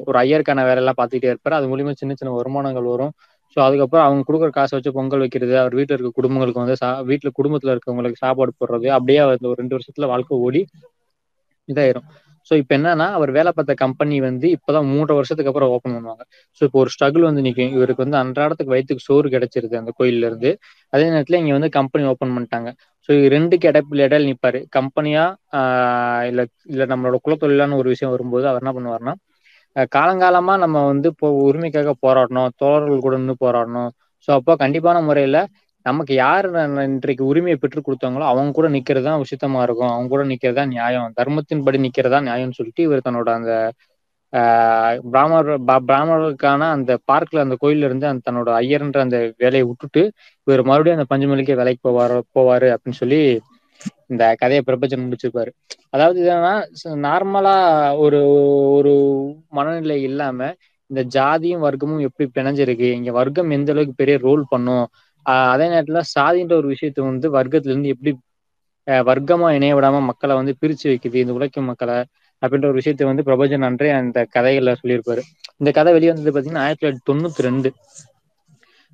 ஒரு 0.07 0.17
ஐயருக்கான 0.21 0.63
வேலையெல்லாம் 0.63 0.99
பார்த்துக்கிட்டே 0.99 1.31
இருப்பாரு. 1.33 1.57
அது 1.59 1.69
மூலியமா 1.71 1.93
சின்ன 2.01 2.13
சின்ன 2.13 2.33
வருமானங்கள் 2.35 2.87
வரும். 2.93 3.13
ஸோ 3.57 3.59
அதுக்கப்புறம் 3.65 4.05
அவங்க 4.07 4.23
கொடுக்குற 4.25 4.49
காசை 4.51 4.73
வச்சு 4.77 4.91
பொங்கல் 4.97 5.23
வைக்கிறது 5.23 5.55
அவர் 5.61 5.77
வீட்டில் 5.79 5.95
இருக்க 5.97 6.11
குடும்பங்களுக்கு 6.17 6.61
வந்து 6.63 6.75
சா 6.81 6.89
வீட்டில் 7.09 7.37
குடும்பத்தில் 7.39 7.73
இருக்கவங்களுக்கு 7.73 8.23
சாப்பாடு 8.23 8.51
போடுறது 8.59 8.87
அப்படியே 8.97 9.19
அந்த 9.25 9.47
ஒரு 9.51 9.59
ரெண்டு 9.61 9.77
வருஷத்துல 9.77 10.07
வாழ்க்கை 10.13 10.37
ஓடி 10.47 10.61
இதாயிரும். 11.69 12.07
ஸோ 12.49 12.53
இப்போ 12.61 12.73
என்னன்னா 12.77 13.07
அவர் 13.17 13.31
வேலை 13.37 13.51
பார்த்த 13.57 13.73
கம்பெனி 13.83 14.15
வந்து 14.27 14.47
இப்போதான் 14.55 14.87
மூன்றரை 14.91 15.15
வருஷத்துக்கு 15.19 15.51
அப்புறம் 15.51 15.71
ஓப்பன் 15.75 15.95
பண்ணுவாங்க. 15.97 16.23
ஸோ 16.57 16.61
இப்போ 16.67 16.79
ஒரு 16.83 16.91
ஸ்ட்ரகிள் 16.95 17.27
வந்து 17.29 17.43
நிற்கும் 17.47 17.73
இவருக்கு 17.77 18.03
வந்து 18.05 18.19
அன்றாடத்துக்கு 18.23 18.73
வயிற்றுக்கு 18.75 19.05
சோறு 19.09 19.27
கிடைச்சிருது 19.35 19.75
அந்த 19.81 19.91
கோயில்ல 19.99 20.29
இருந்து. 20.29 20.51
அதே 20.93 21.05
நேரத்தில் 21.13 21.39
இங்க 21.41 21.53
வந்து 21.57 21.71
கம்பெனி 21.79 22.05
ஓப்பன் 22.13 22.33
பண்ணிட்டாங்க. 22.35 22.71
ஸோ 23.09 23.11
ரெண்டுக்கு 23.35 23.67
இடப்பில் 23.71 24.03
இடையில 24.07 24.27
நிற்பாரு 24.31 24.59
கம்பெனியா 24.77 25.23
இல்லை 26.29 26.43
இல்லை 26.71 26.85
நம்மளோட 26.91 27.17
குலத்தொழிலான 27.25 27.77
ஒரு 27.81 27.89
விஷயம் 27.93 28.13
வரும்போது 28.15 28.45
அவர் 28.51 28.61
என்ன 28.63 28.73
பண்ணுவார்னா 28.77 29.13
காலங்காலமா 29.95 30.53
நம்ம 30.63 30.77
வந்து 30.91 31.07
இப்போ 31.13 31.27
உரிமைக்காக 31.47 31.91
போராடணும். 32.05 32.49
தோழர்கள் 32.61 33.03
கூட 33.05 33.15
நின்று 33.21 33.35
போராடணும். 33.45 33.89
ஸோ 34.27 34.29
அப்போ 34.39 34.53
கண்டிப்பான 34.63 34.97
முறையில 35.09 35.37
நமக்கு 35.85 36.13
யார் 36.15 36.47
இன்றைக்கு 36.85 37.23
உரிமையை 37.31 37.57
பெற்றுக் 37.59 37.87
கொடுத்தாங்களோ 37.87 38.25
அவங்க 38.31 38.51
கூட 38.51 38.67
நிக்கிறது 38.75 39.07
தான் 39.07 39.21
உசித்தமா 39.23 39.59
இருக்கும். 39.67 39.91
அவங்க 39.93 40.09
கூட 40.15 40.23
நிக்கிறதா 40.31 40.63
நியாயம். 40.73 41.13
தர்மத்தின் 41.19 41.63
படி 41.67 41.79
நிக்கிறதா 41.85 42.19
நியாயம்னு 42.27 42.57
சொல்லிட்டு 42.59 42.85
இவர் 42.87 43.05
தன்னோட 43.07 43.29
அந்த 43.39 43.53
பிராமர் 45.11 45.47
பிராமணர்களுக்கான 45.87 46.67
அந்த 46.75 46.91
பார்க்ல 47.09 47.43
அந்த 47.45 47.55
கோயில்ல 47.63 47.87
இருந்து 47.89 48.05
அந்த 48.09 48.23
தன்னோட 48.27 48.49
ஐயர்ன்ற 48.61 48.99
அந்த 49.05 49.19
வேலையை 49.43 49.65
விட்டுட்டு 49.69 50.01
இவர் 50.47 50.63
மறுபடியும் 50.69 50.97
அந்த 50.97 51.07
பஞ்சமலிக்கே 51.13 51.59
வேலைக்கு 51.61 51.81
போவாரு 51.87 52.19
போவாரு 52.37 52.69
அப்படின்னு 52.75 53.01
சொல்லி 53.03 53.21
இந்த 54.11 54.23
கதையை 54.41 54.61
பிரபஞ்சம் 54.67 55.03
முடிச்சிருப்பாரு. 55.05 55.51
அதாவது 55.95 56.19
என்னன்னா 56.25 56.53
நார்மலா 57.05 57.55
ஒரு 58.05 58.19
ஒரு 58.77 58.93
மனநிலை 59.57 59.97
இல்லாம 60.09 60.39
இந்த 60.89 61.01
ஜாதியும் 61.15 61.65
வர்க்கமும் 61.65 62.03
எப்படி 62.07 62.25
பிணைஞ்சிருக்கு? 62.37 62.87
இங்க 62.99 63.11
வர்க்கம் 63.19 63.49
எந்த 63.57 63.71
அளவுக்கு 63.73 63.99
பெரிய 64.01 64.15
ரோல் 64.27 64.43
பண்ணும்? 64.53 64.85
அதே 65.51 65.65
நேரத்துல 65.73 66.01
சாதின்ற 66.15 66.53
ஒரு 66.61 66.67
விஷயத்த 66.73 67.05
வந்து 67.09 67.27
வர்க்கத்துல 67.37 67.73
இருந்து 67.73 67.93
எப்படி 67.95 68.11
வர்க்கமா 69.09 69.47
இணைய 69.57 69.73
விடாம 69.77 69.97
மக்களை 70.09 70.33
வந்து 70.39 70.53
பிரிச்சு 70.61 70.85
வைக்குது 70.91 71.17
இந்த 71.23 71.33
உழைக்கும் 71.37 71.69
மக்களை 71.71 71.97
அப்படின்ற 72.41 72.67
ஒரு 72.71 72.79
விஷயத்த 72.81 73.09
வந்து 73.11 73.25
பிரபஞ்சன் 73.29 73.67
அன்றே 73.67 73.89
அந்த 73.99 74.19
கதைகள்ல 74.35 74.73
சொல்லியிருப்பாரு. 74.81 75.21
இந்த 75.61 75.69
கதை 75.77 75.91
வெளியே 75.95 76.11
வந்தது 76.11 76.33
பாத்தீங்கன்னா 76.35 76.63
ஆயிரத்தி 76.65 76.83
தொள்ளாயிரத்தி 76.83 77.09
தொண்ணூத்தி 77.09 77.45
ரெண்டு. 77.47 77.69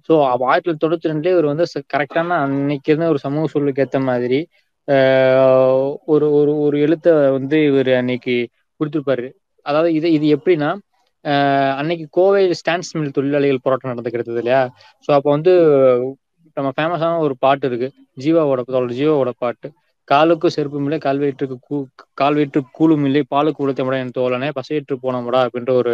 ஸோ 0.10 0.14
ஆயிரத்தி 0.24 0.68
தொள்ளாயிரத்தி 0.68 0.84
தொண்ணூத்தி 0.84 1.12
ரெண்டுலேயே 1.12 1.36
இவர் 1.36 1.52
வந்து 1.52 1.66
கரெக்டான 1.94 2.38
அன்னைக்கு 2.46 2.92
இருந்த 2.92 3.08
ஒரு 3.14 3.22
சமூக 3.26 3.46
சூழலுக்கு 3.54 3.84
ஏற்ற 3.86 4.00
மாதிரி 4.10 4.40
ஒரு 6.14 6.28
ஒரு 6.40 6.52
ஒரு 6.66 6.78
எழுத்தை 6.86 7.12
வந்து 7.38 7.58
இவர் 7.70 7.92
அன்னைக்கு 8.02 8.36
கொடுத்துருப்பாரு. 8.80 9.28
அதாவது 9.66 9.92
இது 10.00 10.08
இது 10.18 10.26
எப்படின்னா 10.38 10.70
அன்னைக்கு 11.80 12.06
கோவை 12.18 12.42
ஸ்டான்ஸ் 12.60 12.92
மில் 12.98 13.16
தொழிலாளிகள் 13.18 13.64
போராட்டம் 13.66 13.92
நடந்துக்கிறது 13.94 14.32
இல்லையா? 14.44 14.62
ஸோ 15.06 15.10
அப்போ 15.18 15.30
வந்து 15.36 15.54
நம்ம 16.58 16.70
ஃபேமஸான 16.76 17.20
ஒரு 17.26 17.36
பாட்டு 17.40 17.66
இருக்கு. 17.70 17.88
ஜீவாவோட 18.18 18.62
தோழர் 18.68 18.94
ஜீவாவோட 18.94 19.32
பாட்டு. 19.38 19.68
காலுக்கு 20.08 20.48
செருப்பும் 20.56 20.86
இல்லை 20.88 21.00
கால்வயிற்றுக்கு 21.02 21.58
கூ 21.62 21.78
கால்வயிற்று 22.22 22.60
கூலும் 22.72 23.06
இல்லை 23.08 23.22
பாலுக்கு 23.32 23.64
உளுத்தமுடா 23.66 24.00
என் 24.04 24.18
தோழனே 24.18 24.50
பசையற்று 24.60 24.96
போனமுடா 25.04 25.42
அப்படின்ற 25.48 25.74
ஒரு 25.82 25.94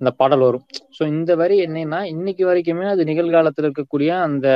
அந்த 0.00 0.10
பாடல் 0.18 0.44
வரும். 0.46 0.64
ஸோ 0.96 1.02
இந்த 1.12 1.32
வரி 1.40 1.56
என்னன்னா 1.64 2.00
இன்னைக்கு 2.12 2.44
வரைக்குமே 2.48 2.86
அது 2.92 3.02
நிகழ்காலத்தில் 3.10 3.66
இருக்கக்கூடிய 3.66 4.10
அந்த 4.26 4.46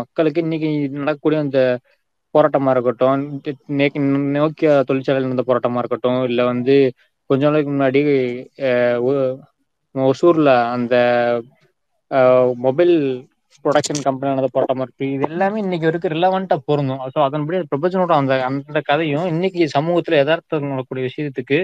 மக்களுக்கு 0.00 0.42
இன்னைக்கு 0.44 0.70
நடக்கக்கூடிய 0.98 1.40
அந்த 1.44 1.60
போராட்டமா 2.34 2.70
இருக்கட்டும் 2.74 3.22
நோக்கிய 4.36 4.70
தொழிற்சாலையில் 4.88 5.28
இருந்த 5.28 5.44
போராட்டமா 5.48 5.80
இருக்கட்டும் 5.82 6.20
இல்ல 6.30 6.40
வந்து 6.50 6.74
கொஞ்ச 7.30 7.42
நாளைக்கு 7.46 7.70
முன்னாடி 7.70 8.00
ஒசூர்ல 9.94 10.50
அந்த 10.74 10.94
மொபைல் 12.64 12.94
ப்ரொடக்ஷன் 13.64 14.00
கம்பெனியானது 14.06 14.48
போட்ட 14.54 14.72
மாதிரி 14.78 14.88
இருக்கு. 14.88 15.06
இது 15.16 15.24
எல்லாமே 15.30 15.58
இன்னைக்கு 15.64 15.88
வரைக்கும் 15.88 16.14
ரிலவெண்டா 16.14 16.56
பொருந்தும். 16.70 17.02
ஸோ 17.14 17.18
அதன்படி 17.26 17.58
பிரபஞ்சனோட 17.72 18.12
அந்த 18.20 18.34
அந்த 18.48 18.80
கதையும் 18.90 19.26
இன்னைக்கு 19.32 19.66
சமூகத்துல 19.76 20.18
எதார்த்தம் 20.24 20.72
நடக்கூடிய 20.74 21.04
விஷயத்துக்கு 21.08 21.58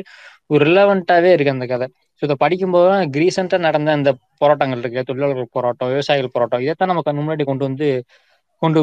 ஒரு 0.53 0.63
ரிலவெண்டாவே 0.69 1.31
இருக்கு 1.37 1.55
அந்த 1.57 1.67
கதை. 1.73 1.87
ஸோ 2.19 2.23
இதை 2.29 2.37
படிக்கும்போது 2.45 2.89
தான் 2.93 3.05
ரீசெண்டா 3.21 3.59
நடந்த 3.69 3.93
அந்த 3.99 4.11
போராட்டங்கள் 4.43 4.83
இருக்கு. 4.83 5.07
தொழிலாளர்கள் 5.11 5.55
போராட்டம் 5.57 5.91
விவசாயிகள் 5.95 6.35
போராட்டம் 6.37 6.65
இதைத்தான் 6.67 6.93
நமக்கு 6.93 7.19
முன்னாடி 7.21 7.45
கொண்டு 7.51 7.67
வந்து 7.69 7.89
கொண்டு 8.63 8.81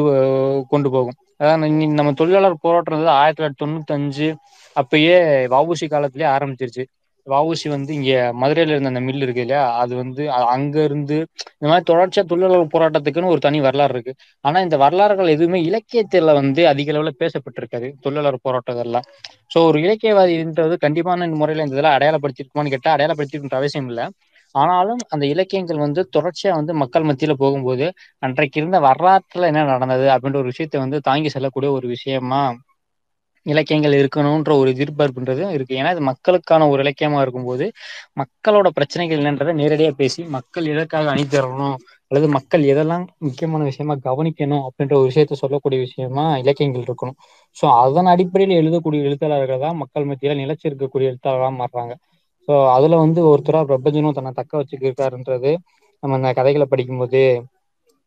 கொண்டு 0.72 0.88
போகும். 0.94 1.18
அதாவது 1.40 1.68
நம்ம 2.00 2.10
தொழிலாளர் 2.20 2.62
போராட்டம் 2.64 3.06
ஆயிரத்தி 3.20 3.38
தொள்ளாயிரத்தி 3.38 3.62
தொண்ணூத்தி 3.62 3.94
அஞ்சு 3.98 4.28
அப்பயே 4.76 5.16
வவுசி 5.54 5.86
காலத்திலேயே 5.94 6.28
ஆரம்பிச்சிருச்சு. 6.36 6.84
வஉசி 7.26 7.66
வந்து 7.68 7.90
இங்க 7.94 8.12
மதுரையில 8.40 8.74
இருந்த 8.74 8.90
அந்த 8.90 9.02
மில் 9.02 9.24
இருக்கு 9.24 9.42
இல்லையா? 9.42 9.64
அது 9.82 9.92
வந்து 9.96 10.22
அங்க 10.54 10.76
இருந்து 10.84 11.16
இந்த 11.54 11.68
மாதிரி 11.70 11.84
தொடர்ச்சியா 11.90 12.22
தொழிலாளர் 12.24 12.72
போராட்டத்துக்குன்னு 12.74 13.32
ஒரு 13.32 13.40
தனி 13.40 13.58
வரலாறு 13.60 13.94
இருக்கு. 13.94 14.12
ஆனா 14.44 14.60
இந்த 14.60 14.76
வரலாறுகள் 14.76 15.34
எதுவுமே 15.34 15.60
இலக்கியத்துல 15.68 16.34
வந்து 16.40 16.62
அதிக 16.72 16.92
அளவுல 16.92 17.12
பேசப்பட்டிருக்காது 17.20 17.88
தொழிலாளர் 18.00 18.44
போராட்டங்கள்லாம். 18.46 19.06
சோ 19.50 19.60
ஒரு 19.68 19.78
இலக்கியவாதின்றது 19.84 20.76
கண்டிப்பான 20.84 21.08
முறையில 21.34 21.64
இந்த 21.64 21.76
இதெல்லாம் 21.76 21.96
அடையாளப்படுத்திருக்குமான்னு 21.96 22.74
கேட்டா 22.74 22.92
அடையாளப்படுத்திருக்கின்ற 22.94 23.58
அவசியம் 23.60 23.88
இல்லை. 23.88 24.06
ஆனாலும் 24.54 25.00
அந்த 25.08 25.24
இலக்கியங்கள் 25.26 25.84
வந்து 25.84 26.00
தொடர்ச்சியா 26.16 26.52
வந்து 26.58 26.72
மக்கள் 26.82 27.06
மத்தியில 27.08 27.34
போகும்போது 27.38 27.86
அன்றைக்கு 28.22 28.60
இருந்த 28.60 28.78
வரலாற்றுல 28.82 29.48
என்ன 29.50 29.64
நடந்தது 29.72 30.06
அப்படின்ற 30.14 30.40
ஒரு 30.42 30.50
விஷயத்த 30.52 30.82
வந்து 30.84 30.98
தாங்கி 31.08 31.30
செல்லக்கூடிய 31.30 31.70
ஒரு 31.72 31.86
விஷயமா 31.94 32.42
இலக்கியங்கள் 33.46 33.94
இருக்கணும்ன்ற 34.00 34.52
ஒரு 34.60 34.68
எதிர்பார்ப்புன்றது 34.74 35.42
இருக்கு. 35.56 35.74
ஏன்னா 35.80 35.90
இது 35.94 36.02
மக்களுக்கான 36.10 36.68
ஒரு 36.72 36.80
இலக்கியமா 36.84 37.18
இருக்கும்போது 37.24 37.66
மக்களோட 38.20 38.68
பிரச்சனைகள் 38.78 39.20
என்னன்றதை 39.22 39.54
நேரடியா 39.62 39.90
பேசி 40.02 40.22
மக்கள் 40.36 40.70
எதற்காக 40.74 41.10
அணி 41.14 41.24
தரணும் 41.34 41.76
அல்லது 42.10 42.26
மக்கள் 42.36 42.62
எதெல்லாம் 42.72 43.04
முக்கியமான 43.26 43.62
விஷயமா 43.70 43.94
கவனிக்கணும் 44.08 44.64
அப்படின்ற 44.68 44.94
ஒரு 45.00 45.08
விஷயத்த 45.10 45.38
சொல்லக்கூடிய 45.42 45.78
விஷயமா 45.86 46.24
இலக்கியங்கள் 46.42 46.86
இருக்கணும். 46.88 47.18
ஸோ 47.56 47.64
அதன் 47.84 48.10
அடிப்படையில் 48.14 48.58
எழுதக்கூடிய 48.60 49.00
எழுத்தாளர்கள் 49.08 49.64
தான் 49.64 49.78
மக்கள் 49.82 50.08
மத்தியில 50.10 50.36
நிலைச்சிருக்கக்கூடிய 50.42 51.10
எழுத்தாளர்களாக 51.12 51.54
மாறுறாங்க. 51.60 51.94
ஸோ 52.48 52.54
அதுல 52.76 52.94
வந்து 53.04 53.20
ஒருத்தரா 53.32 53.60
பிரபஞ்சனும் 53.70 54.16
தன்னை 54.18 54.32
தக்க 54.40 54.52
வச்சுக்கிருக்காருன்றது 54.60 55.50
நம்ம 56.02 56.16
இந்த 56.20 56.30
கதைகளை 56.38 56.66
படிக்கும்போது 56.70 57.20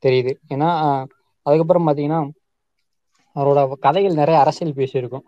தெரியுது. 0.04 0.32
ஏன்னா 0.54 0.70
அதுக்கப்புறம் 1.46 1.88
பாத்தீங்கன்னா 1.88 2.20
அவரோட 3.36 3.60
கதைகள் 3.86 4.20
நிறைய 4.22 4.38
அரசியல் 4.44 4.78
பேசியிருக்கும். 4.80 5.26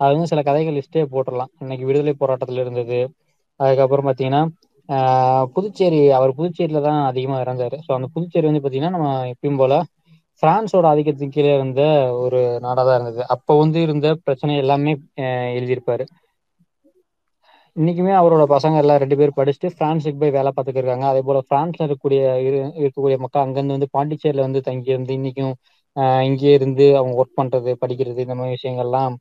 அது 0.00 0.12
வந்து 0.14 0.30
சில 0.30 0.42
கதைகள் 0.48 0.76
லிஸ்ட்டே 0.78 1.02
போட்டுடலாம். 1.12 1.52
இன்னைக்கு 1.62 1.84
விடுதலை 1.88 2.14
போராட்டத்தில் 2.16 2.62
இருந்தது. 2.64 2.98
அதுக்கப்புறம் 3.60 4.06
பார்த்தீங்கன்னா 4.08 4.42
புதுச்சேரி 5.54 6.00
அவர் 6.16 6.36
புதுச்சேரியில 6.38 6.80
தான் 6.86 7.00
அதிகமாக 7.10 7.44
இறந்தாரு. 7.44 7.76
ஸோ 7.86 7.90
அந்த 7.96 8.08
புதுச்சேரி 8.14 8.48
வந்து 8.48 8.62
பார்த்தீங்கன்னா 8.62 8.94
நம்ம 8.96 9.10
எப்பயும் 9.32 9.60
போல 9.62 9.74
பிரான்ஸோட 10.42 10.84
ஆதிக்கத்தின் 10.90 11.34
கீழே 11.36 11.52
இருந்த 11.56 11.82
ஒரு 12.24 12.40
நாடாக 12.64 12.84
தான் 12.86 12.98
இருந்தது. 12.98 13.22
அப்போ 13.34 13.52
வந்து 13.62 13.78
இருந்த 13.86 14.06
பிரச்சனை 14.26 14.54
எல்லாமே 14.64 14.92
எழுதியிருப்பாரு. 15.58 16.04
இன்னைக்குமே 17.76 18.12
அவரோட 18.18 18.42
பசங்க 18.52 18.76
எல்லாம் 18.82 19.00
ரெண்டு 19.02 19.16
பேர் 19.20 19.36
படிச்சுட்டு 19.36 19.68
பிரான்ஸுக்கு 19.78 20.20
போய் 20.20 20.34
வேலை 20.36 20.50
பார்த்துட்டு 20.50 20.80
இருக்காங்க. 20.80 21.06
அதே 21.12 21.22
போல 21.28 21.38
பிரான்ஸ்ல 21.48 21.82
இருக்கக்கூடிய 21.82 22.20
இருக்கக்கூடிய 22.80 23.16
மக்கள் 23.24 23.44
அங்கிருந்து 23.44 23.76
வந்து 23.76 23.90
பாண்டிச்சேரியில 23.96 24.46
வந்து 24.46 24.60
தங்கி 24.68 24.94
இருந்து 24.94 25.16
இன்னைக்கும் 25.18 25.54
இங்கே 26.26 26.50
இருந்து 26.54 26.84
அவங்க 26.98 27.14
ஒர்க் 27.20 27.38
பண்றது 27.40 27.72
படிக்கிறது 27.82 28.24
இந்த 28.24 28.34
மாதிரி 28.34 28.56
விஷயங்கள்லாம் 28.56 29.14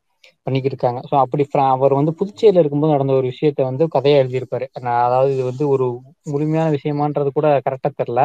பண்ணிக்கிட்டு 0.48 0.74
இருக்காங்க 0.74 1.02
ஸோ 1.10 1.16
அப்படி 1.22 1.44
அவர் 1.74 1.94
வந்து 1.94 2.12
புதுச்சேரியில் 2.20 2.62
இருக்கும்போது 2.62 2.96
நடந்த 2.96 3.14
ஒரு 3.20 3.28
விஷயத்த 3.32 3.62
வந்து 3.70 3.84
கதையா 3.96 4.18
எழுதியிருப்பாரு. 4.22 4.66
அதாவது 5.02 5.30
இது 5.36 5.44
வந்து 5.50 5.66
ஒரு 5.74 5.86
முழுமையான 6.32 6.68
விஷயமான்றது 6.78 7.30
கூட 7.32 7.48
கரெக்டா 7.68 7.92
தெரில 7.94 8.22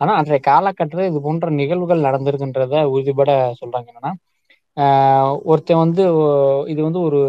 ஆனா 0.00 0.12
அன்றைய 0.18 0.40
காலகட்டத்தில் 0.44 1.08
இது 1.10 1.20
போன்ற 1.22 1.48
நிகழ்வுகள் 1.60 2.06
நடந்திருக்குன்றத 2.06 2.74
உறுதிபட 2.92 3.30
சொல்றாங்க 3.60 3.88
என்னன்னா 3.92 4.12
ஒருத்தன் 5.50 5.82
வந்து 5.84 6.02
இது 6.72 6.80
வந்து 6.88 7.00
ஒரு 7.08 7.20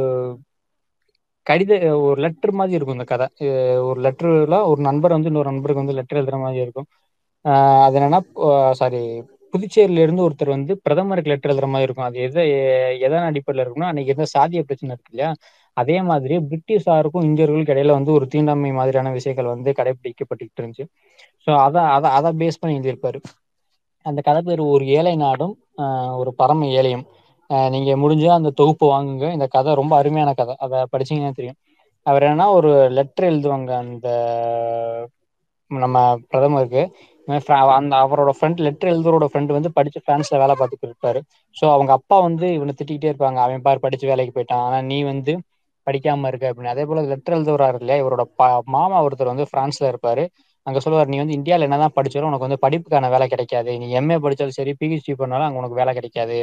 கடித 1.47 1.71
ஒரு 2.05 2.17
லெட்டர் 2.23 2.53
மாதிரி 2.53 2.75
இருக்கும் 2.77 2.97
இந்த 2.97 3.07
கதை. 3.07 3.27
ஒரு 3.89 3.99
லெட்டர்ல 4.05 4.57
ஒரு 4.71 4.81
நண்பர் 4.87 5.15
வந்து 5.15 5.29
இன்னொரு 5.31 5.49
நண்பருக்கு 5.51 5.83
வந்து 5.83 5.97
லெட்டர் 5.99 6.19
எழுதுற 6.21 6.37
மாதிரி 6.43 6.63
இருக்கும். 6.65 6.87
அது 7.85 7.97
என்னன்னா 7.99 8.19
சாரி 8.79 9.01
புதுச்சேரியில 9.53 10.03
இருந்து 10.05 10.25
ஒருத்தர் 10.25 10.55
வந்து 10.55 10.73
பிரதமருக்கு 10.85 11.31
லெட்டர் 11.31 11.51
எழுதுற 11.51 11.67
மாதிரி 11.73 11.87
இருக்கும். 11.87 12.07
அது 12.09 12.17
எதை 12.27 12.43
எதன் 13.07 13.27
அடிப்படையில் 13.29 13.63
இருக்கும்னா 13.63 13.89
அன்னைக்கு 13.91 14.13
எந்த 14.15 14.27
சாதிய 14.35 14.61
பிரச்சனை 14.67 14.91
இருக்கு 14.95 15.13
இல்லையா? 15.13 15.29
அதே 15.77 15.97
மாதிரி 16.09 16.35
பிரிட்டிஷாருக்கும் 16.49 17.27
இந்தியர்களுக்கு 17.29 17.73
இடையில 17.75 17.97
வந்து 17.99 18.11
ஒரு 18.17 18.25
தீண்டாமை 18.33 18.71
மாதிரியான 18.79 19.11
விஷயங்கள் 19.17 19.53
வந்து 19.53 19.71
கடைபிடிக்கப்பட்டுக்கிட்டு 19.79 20.61
இருந்துச்சு. 20.61 20.85
ஸோ 21.45 21.51
அதை 21.65 21.81
அதை 21.95 22.09
அதை 22.17 22.31
பேஸ் 22.41 22.59
பண்ணி 22.61 22.77
எழுதியிருப்பாரு. 22.77 23.19
அந்த 24.05 24.19
கதை 24.27 24.41
பேர் 24.41 24.61
ஒரு 24.73 24.83
ஏழை 24.97 25.15
நாடும் 25.17 25.53
ஒரு 26.21 26.31
பரம 26.39 26.67
ஏழையும். 26.79 27.05
நீங்க 27.71 27.91
முடிஞ்சா 28.03 28.31
அந்த 28.39 28.51
தொகுப்பு 28.59 28.85
வாங்குங்க. 28.91 29.25
இந்த 29.37 29.47
கதை 29.55 29.71
ரொம்ப 29.81 29.93
அருமையான 29.97 30.31
கதை. 30.33 30.53
அதை 30.65 30.77
படிச்சீங்கன்னா 30.93 31.33
தெரியும். 31.39 31.57
அவர் 32.05 32.25
என்னன்னா 32.27 32.47
ஒரு 32.57 32.69
லெட்டர் 32.97 33.29
எழுதுவாங்க 33.31 33.71
அந்த 33.83 34.07
நம்ம 35.71 35.97
பிரதமருக்கு. 36.31 36.81
அந்த 37.71 37.95
அவரோட 38.03 38.31
ஃப்ரெண்ட் 38.37 38.59
லெட்டர் 38.59 38.91
எழுதுறோட 38.91 39.25
ஃப்ரெண்ட் 39.27 39.51
வந்து 39.51 39.71
படிச்சு 39.71 39.99
பிரான்ஸ்ல 40.07 40.37
வேலை 40.37 40.55
பார்த்துட்டு 40.59 40.89
இருப்பாரு. 40.89 41.19
ஸோ 41.57 41.65
அவங்க 41.71 41.91
அப்பா 41.91 42.19
வந்து 42.19 42.47
இவனை 42.53 42.73
திட்டிகிட்டே 42.77 43.11
இருப்பாங்க. 43.11 43.35
அவன் 43.37 43.61
பார் 43.61 43.79
படிச்சு 43.79 44.07
வேலைக்கு 44.07 44.33
போயிட்டான். 44.35 44.63
ஆனா 44.63 44.81
நீ 44.83 44.97
வந்து 45.03 45.33
படிக்காம 45.87 46.27
இருக்க 46.27 46.51
அப்படின்னு. 46.51 46.65
அதே 46.67 46.85
போல 46.85 47.01
லெட்டர் 47.03 47.37
எழுதுறாரு 47.37 47.77
இல்லையா? 47.79 48.03
இவரோட 48.03 48.23
மாமா 48.67 48.97
ஒருத்தர் 49.03 49.33
வந்து 49.33 49.47
பிரான்ஸ்ல 49.53 49.89
இருப்பாரு. 49.91 50.23
அங்க 50.67 50.79
சொல்லுவார் 50.79 51.11
நீ 51.11 51.17
வந்து 51.17 51.35
இந்தியாவில் 51.37 51.65
என்னதான் 51.67 51.93
படிச்சாலும் 51.95 52.29
உனக்கு 52.29 52.47
வந்து 52.47 52.59
படிப்புக்கான 52.63 53.09
வேலை 53.09 53.25
கிடைக்காது. 53.27 53.71
நீ 53.81 53.85
எம்ஏ 53.99 54.17
படிச்சாலும் 54.25 54.57
சரி 54.57 54.71
பிஹெச்டி 54.81 55.13
பண்ணாலும் 55.21 55.47
அங்க 55.47 55.59
உனக்கு 55.61 55.79
வேலை 55.79 55.91
கிடைக்காது. 55.97 56.37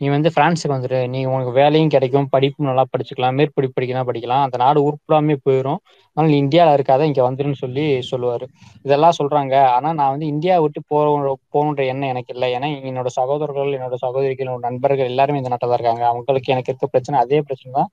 நீ 0.00 0.06
வந்து 0.08 0.30
பிரான்ஸுக்கு 0.36 0.74
வந்துரு. 0.74 1.00
நீ 1.14 1.20
உனக்கு 1.32 1.52
வேலையும் 1.60 1.92
கிடைக்கும். 1.94 2.28
படிப்பும் 2.34 2.68
நல்லா 2.70 2.84
படிச்சுக்கலாம். 2.92 3.36
மேற்படிப்பு 3.38 3.76
படிக்கலாம் 3.76 4.08
படிக்கலாம். 4.10 4.42
அந்த 4.46 4.56
நாடு 4.64 4.80
உருப்படாமே 4.88 5.36
போயிடும் 5.46 5.80
ஆனால் 6.16 6.30
நீ 6.32 6.36
இந்தியாவில 6.44 6.76
இருக்காத 6.78 7.02
இங்க 7.10 7.22
வந்துருன்னு 7.28 7.58
சொல்லி 7.62 7.84
சொல்லுவாரு. 8.10 8.46
இதெல்லாம் 8.84 9.16
சொல்றாங்க. 9.20 9.54
ஆனா 9.76 9.88
நான் 10.00 10.12
வந்து 10.14 10.26
இந்தியா 10.34 10.56
விட்டு 10.64 10.80
போற 10.88 11.06
போகணுன்ற 11.54 11.82
எண்ணம் 11.92 12.12
எனக்கு 12.14 12.32
இல்லை. 12.34 12.48
ஏன்னா 12.56 12.68
என்னோட 12.90 13.10
சகோதரர்கள் 13.18 13.76
என்னோட 13.78 13.96
சகோதரிகள் 14.04 14.46
என்னோட 14.46 14.62
நண்பர்கள் 14.68 15.10
எல்லாருமே 15.12 15.40
இந்த 15.42 15.52
நாட்டில் 15.54 15.76
இருக்காங்க. 15.78 16.04
அவங்களுக்கு 16.12 16.52
எனக்கு 16.54 16.72
இருக்க 16.72 16.88
பிரச்சனை 16.94 17.18
அதே 17.24 17.40
பிரச்சனை 17.48 17.72
தான் 17.78 17.90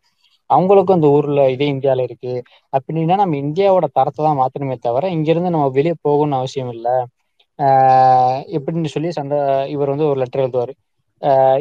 அவங்களுக்கும் 0.49 0.97
அந்த 0.97 1.07
ஊர்ல 1.15 1.41
இதே 1.53 1.67
இந்தியாவில 1.73 2.05
இருக்கு. 2.07 2.33
அப்படின்னா 2.73 3.15
நம்ம 3.21 3.37
இந்தியாவோட 3.43 3.87
தரத்தை 3.93 4.21
தான் 4.21 4.39
மாத்தணுமே 4.41 4.77
தவிர 4.81 5.11
இங்கிருந்து 5.15 5.55
நம்ம 5.55 5.69
வெளியே 5.77 5.95
போகணும்னு 6.01 6.39
அவசியம் 6.39 6.71
இல்லை. 6.75 6.95
ஆஹ் 7.59 8.37
எப்படின்னு 8.57 8.91
சொல்லி 8.93 9.09
சந்த 9.15 9.35
இவர் 9.73 9.91
வந்து 9.93 10.07
ஒரு 10.09 10.19
லெட்டர் 10.21 10.43
எழுதுவாரு. 10.43 10.73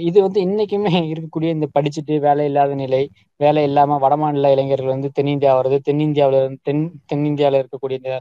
இது 0.08 0.18
வந்து 0.24 0.40
இன்னைக்குமே 0.44 0.90
இருக்கக்கூடிய 1.10 1.50
இந்த 1.54 1.66
படிச்சுட்டு 1.76 2.14
வேலை 2.26 2.44
இல்லாத 2.50 2.72
நிலை 2.80 3.02
வேலை 3.40 3.62
இல்லாம 3.68 3.98
வடமாநில 4.04 4.52
இளைஞர்கள் 4.54 4.94
வந்து 4.94 5.08
தென்னிந்தியா 5.16 5.52
வருது 5.58 5.78
தென்னிந்தியாவில 5.88 6.40
இருந்து 6.42 6.60
தென் 6.62 6.82
தென்னிந்தியாவில 7.10 7.60
இருக்கக்கூடிய 7.62 7.98
இந்த 8.00 8.12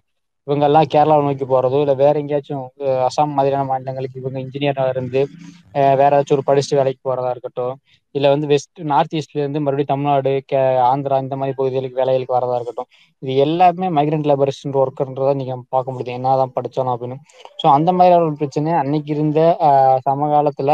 இவங்க 0.47 0.65
எல்லாம் 0.67 0.89
கேரளாவை 0.91 1.23
நோக்கி 1.25 1.45
போறதோ 1.47 1.79
இல்ல 1.83 1.93
வேற 2.01 2.13
எங்கேயாச்சும் 2.21 2.65
அசாம் 3.07 3.33
மாதிரியான 3.33 3.67
மாநிலங்களுக்கு 3.71 4.21
இவங்க 4.21 4.37
இன்ஜினியரா 4.43 4.83
இருந்து 4.93 5.21
வேற 5.95 6.09
ஏதாச்சும் 6.09 6.37
ஒரு 6.37 6.45
படிச்சுட்டு 6.47 6.79
வேலைக்கு 6.79 7.01
போறதா 7.01 7.31
இருக்கட்டும் 7.33 7.75
இல்ல 8.17 8.27
வந்து 8.29 8.47
வெஸ்ட் 8.47 8.79
நார்த் 8.89 9.15
ஈஸ்ட்ல 9.15 9.39
இருந்து 9.39 9.59
மறுபடியும் 9.59 9.91
தமிழ்நாடு 9.91 10.31
கே 10.45 10.59
ஆந்திரா 10.87 11.17
இந்த 11.23 11.35
மாதிரி 11.35 11.55
பகுதிகளுக்கு 11.57 11.99
வேலைகளுக்கு 12.01 12.35
வரதா 12.35 12.57
இருக்கட்டும். 12.57 12.89
இது 13.23 13.33
எல்லாமே 13.45 13.87
மைக்ரண்ட் 13.97 14.27
லேபர்ஸ் 14.29 14.61
ஒர்க்ன்றத 14.81 15.33
நீங்க 15.35 15.55
பார்க்க 15.69 15.93
முடியுது. 15.93 16.17
என்னதான் 16.17 16.55
படிச்சாலும் 16.57 16.93
அப்படின்னு. 16.93 17.17
ஸோ 17.59 17.67
அந்த 17.77 17.91
மாதிரி 17.93 18.15
ஒரு 18.21 18.35
பிரச்சனை. 18.41 18.71
அன்னைக்கு 18.81 19.11
இருந்த 19.15 19.39
ஆஹ் 19.67 19.99
சமகாலத்துல 20.07 20.71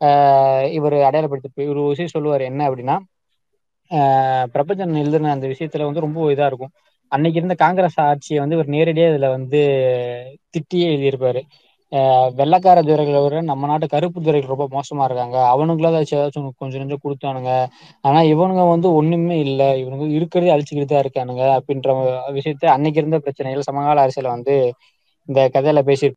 ஆஹ் 0.00 0.66
இவர் 0.72 0.96
அடையாளப்படுத்தி 1.00 1.50
ஒரு 1.72 1.82
விஷயம் 1.90 2.14
சொல்லுவார். 2.14 2.42
என்ன 2.42 2.62
அப்படின்னா 2.68 2.96
ஆஹ் 3.90 4.46
பிரபஞ்சன் 4.54 5.00
எழுதுன 5.02 5.32
அந்த 5.32 5.46
விஷயத்துல 5.52 5.86
வந்து 5.86 6.04
ரொம்ப 6.06 6.26
இதா 6.32 6.46
இருக்கும். 6.46 6.72
அன்னைக்கு 7.12 7.38
இருந்த 7.38 7.54
காங்கிரஸ் 7.56 7.98
ஆட்சியை 8.04 8.38
வந்து 8.40 8.56
இவர் 8.56 8.74
நேரடியாக 8.74 9.12
இதுல 9.12 9.28
வந்து 9.36 9.60
திட்டியே 10.54 10.86
எழுதியிருப்பாரு. 10.88 11.40
வெள்ளக்கார 12.38 12.78
துறைகளை 12.82 13.18
விட 13.22 13.40
நம்ம 13.42 13.66
நாட்டு 13.66 13.86
கருப்பு 13.88 14.18
துறைகள் 14.20 14.52
ரொம்ப 14.52 14.66
மோசமா 14.72 15.04
இருக்காங்க. 15.04 15.36
அவனுங்களா 15.52 15.90
ஏதாச்சும் 16.10 16.30
கொஞ்சம் 16.60 16.82
நஞ்சோ 16.82 16.98
குடுத்தானுங்க. 17.00 17.52
ஆனா 18.04 18.20
இவனுங்க 18.32 18.64
வந்து 18.70 18.88
ஒண்ணுமே 18.94 19.36
இல்லை. 19.46 19.68
இவனுங்க 19.82 20.06
இருக்கிறதே 20.18 20.52
அழிச்சுக்கிட்டுதா 20.54 21.02
இருக்கானுங்க 21.04 21.44
அப்படின்ற 21.58 21.90
விஷயத்த 22.38 22.72
அன்னைக்கு 22.76 23.00
இருந்த 23.02 23.18
பிரச்சனைகள் 23.26 23.68
சமகால 23.68 24.04
அரசியல 24.06 24.34
வந்து 24.36 24.56
இந்த 25.28 25.40
கதையில 25.54 25.80
பேசி 25.84 26.08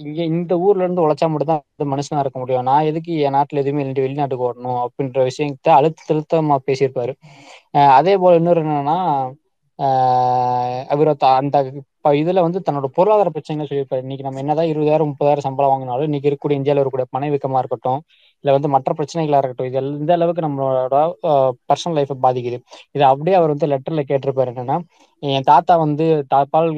இங்க 0.00 0.20
இந்த 0.30 0.52
ஊர்ல 0.64 0.84
இருந்து 0.84 1.04
உழைச்சா 1.04 1.26
மட்டுந்தா 1.28 1.56
மனுஷனா 1.92 2.22
இருக்க 2.22 2.38
முடியும். 2.38 2.66
நான் 2.68 2.88
எதுக்கு 2.90 3.12
என் 3.20 3.36
நாட்டுல 3.36 3.62
எதுவுமே 3.62 3.82
இல்லை 3.84 4.02
வெளிநாட்டுக்கு 4.02 4.46
ஓடணும் 4.48 4.80
அப்படின்ற 4.84 5.18
விஷயத்த 5.28 5.68
அழுத்த 5.76 6.06
திருத்தமா 6.08 6.56
பேசியிருப்பாரு. 6.66 7.12
அதே 7.98 8.14
போல 8.16 8.38
இன்னொரு 8.40 8.62
என்னன்னா 8.64 8.98
அவர 10.88 11.08
அந்த 11.32 11.56
இதுல 12.14 12.40
வந்து 12.40 12.60
தன்னோட 12.66 12.88
பொருளாதார 12.96 13.28
பிரச்சனைகள 13.34 13.66
சொல்லியிருப்பாரு. 13.68 14.02
இன்னைக்கு 14.02 14.26
நம்ம 14.26 14.40
என்னதான் 14.40 14.70
இருபதாயிரம் 14.72 15.10
முப்பதாயிரம் 15.10 15.46
சம்பளம் 15.46 15.72
வாங்கினாலும் 15.72 16.08
இன்னைக்கு 16.08 16.28
இருக்கக்கூடிய 16.28 16.60
இந்தியாவில் 16.60 16.80
இருக்கக்கூடிய 16.80 17.08
பணவீக்கமா 17.14 17.60
இருக்கட்டும் 17.62 18.00
இல்ல 18.44 18.52
வந்து 18.52 18.68
மற்ற 18.74 18.92
பிரச்சனைகளா 18.98 19.38
இருக்கட்டும் 19.38 19.68
இது 19.68 19.78
எந்த 19.82 20.12
அளவுக்கு 20.12 20.44
நம்மளோட 20.46 20.96
பர்சனல் 21.68 21.96
லைஃப் 21.98 22.12
பாதிக்குது. 22.24 22.58
இது 22.94 23.04
அப்படியே 23.04 23.36
அவர் 23.38 23.52
வந்து 23.54 23.70
லெட்டர்ல 23.72 24.04
கேட்டிருப்பாரு 24.10 24.52
என்னன்னா 24.54 24.76
என் 25.22 25.48
தாத்தா 25.50 25.74
வந்து 25.84 26.04
தபால் 26.28 26.70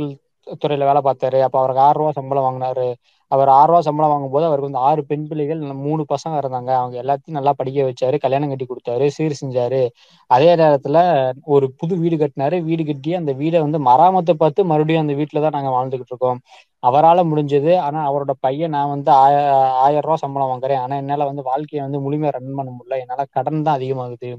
துறையில 0.57 0.87
வேலை 0.89 1.01
பார்த்தாரு. 1.07 1.39
அப்ப 1.47 1.57
அவருக்கு 1.61 1.85
ஆறு 1.87 1.99
ரூபா 1.99 2.11
சம்பளம் 2.13 2.47
வாங்கினாரு. 2.47 2.89
அவர் 3.31 3.51
ஆறு 3.53 3.69
ரூபா 3.69 3.81
சம்பளம் 3.81 4.13
வாங்கும் 4.13 4.33
போது 4.33 4.47
அவருக்கு 4.47 4.69
வந்து 4.69 4.85
ஆறு 4.89 5.01
பெண் 5.07 5.27
பிள்ளைகள் 5.29 5.61
மூணு 5.85 6.03
பசங்க 6.13 6.35
இருந்தாங்க. 6.43 6.71
அவங்க 6.81 6.97
எல்லாத்தையும் 7.03 7.39
நல்லா 7.39 7.53
படிக்க 7.59 7.79
வச்சாரு 7.89 8.17
கல்யாணம் 8.25 8.51
கட்டி 8.53 8.67
கொடுத்தாரு 8.67 9.07
சீர் 9.17 9.41
செஞ்சாரு. 9.41 9.81
அதே 10.31 10.51
நேரத்துல 10.57 10.99
ஒரு 11.55 11.67
புது 11.81 11.95
வீடு 11.99 12.17
கட்டினாரு. 12.17 12.59
வீடு 12.69 12.85
கட்டி 12.85 13.13
அந்த 13.15 13.33
வீடை 13.41 13.61
வந்து 13.67 13.81
மராமத்தை 13.89 14.35
பார்த்து 14.37 14.71
மறுபடியும் 14.73 15.05
அந்த 15.05 15.17
வீட்டுலதா 15.21 15.51
நாங்க 15.57 15.73
வாழ்ந்துகிட்டு 15.77 16.15
இருக்கோம். 16.15 16.41
அவரால 16.83 17.21
முடிஞ்சது. 17.31 17.53
ஆனா 17.87 18.01
அவரோட 18.09 18.33
பையன் 18.41 18.75
நான் 18.77 18.93
வந்து 18.95 19.11
ஆய 19.17 19.35
ஆயிரம் 19.85 20.07
ரூபா 20.07 20.19
சம்பளம் 20.19 20.51
வாங்குறேன். 20.53 20.83
ஆனா 20.85 20.97
என்னால 20.97 21.27
வந்து 21.31 21.45
வாழ்க்கையை 21.51 21.83
வந்து 21.87 22.01
முழுமையா 22.07 22.33
ரன் 22.37 22.57
பண்ண 22.59 22.71
முடியல. 22.73 22.99
என்னால 23.05 23.25
கடன் 23.37 23.65
தான் 23.67 23.77
அதிகமாகுது. 23.79 24.31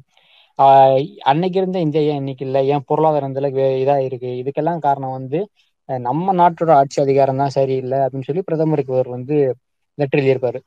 ஆ 0.59 0.65
அன்னைக்கு 1.31 1.57
இருந்த 1.59 1.77
இந்தியா 1.85 2.03
ஏன் 2.05 2.19
இன்னைக்கு 2.21 2.43
இல்லை? 2.47 2.61
ஏன் 2.67 2.85
பொருளாதார 2.89 3.27
இந்தளவுக்கு 3.29 3.65
இதா 3.83 3.95
இருக்கு? 4.07 4.29
இதுக்கெல்லாம் 4.41 4.83
காரணம் 4.85 5.15
வந்து 5.17 5.39
நம்ம 5.89 6.33
நாட்டோட 6.39 6.71
ஆட்சி 6.79 6.97
அதிகாரம் 7.03 7.41
தான் 7.41 7.55
சரியில்லை 7.57 7.99
அப்படின்னு 8.03 8.29
சொல்லி 8.29 8.43
பிரதமருக்கு 8.47 8.93
இவர் 8.93 9.15
வந்து 9.15 9.35
லெட்டர் 9.97 10.19
எழுதியிருப்பாரு. 10.19 10.59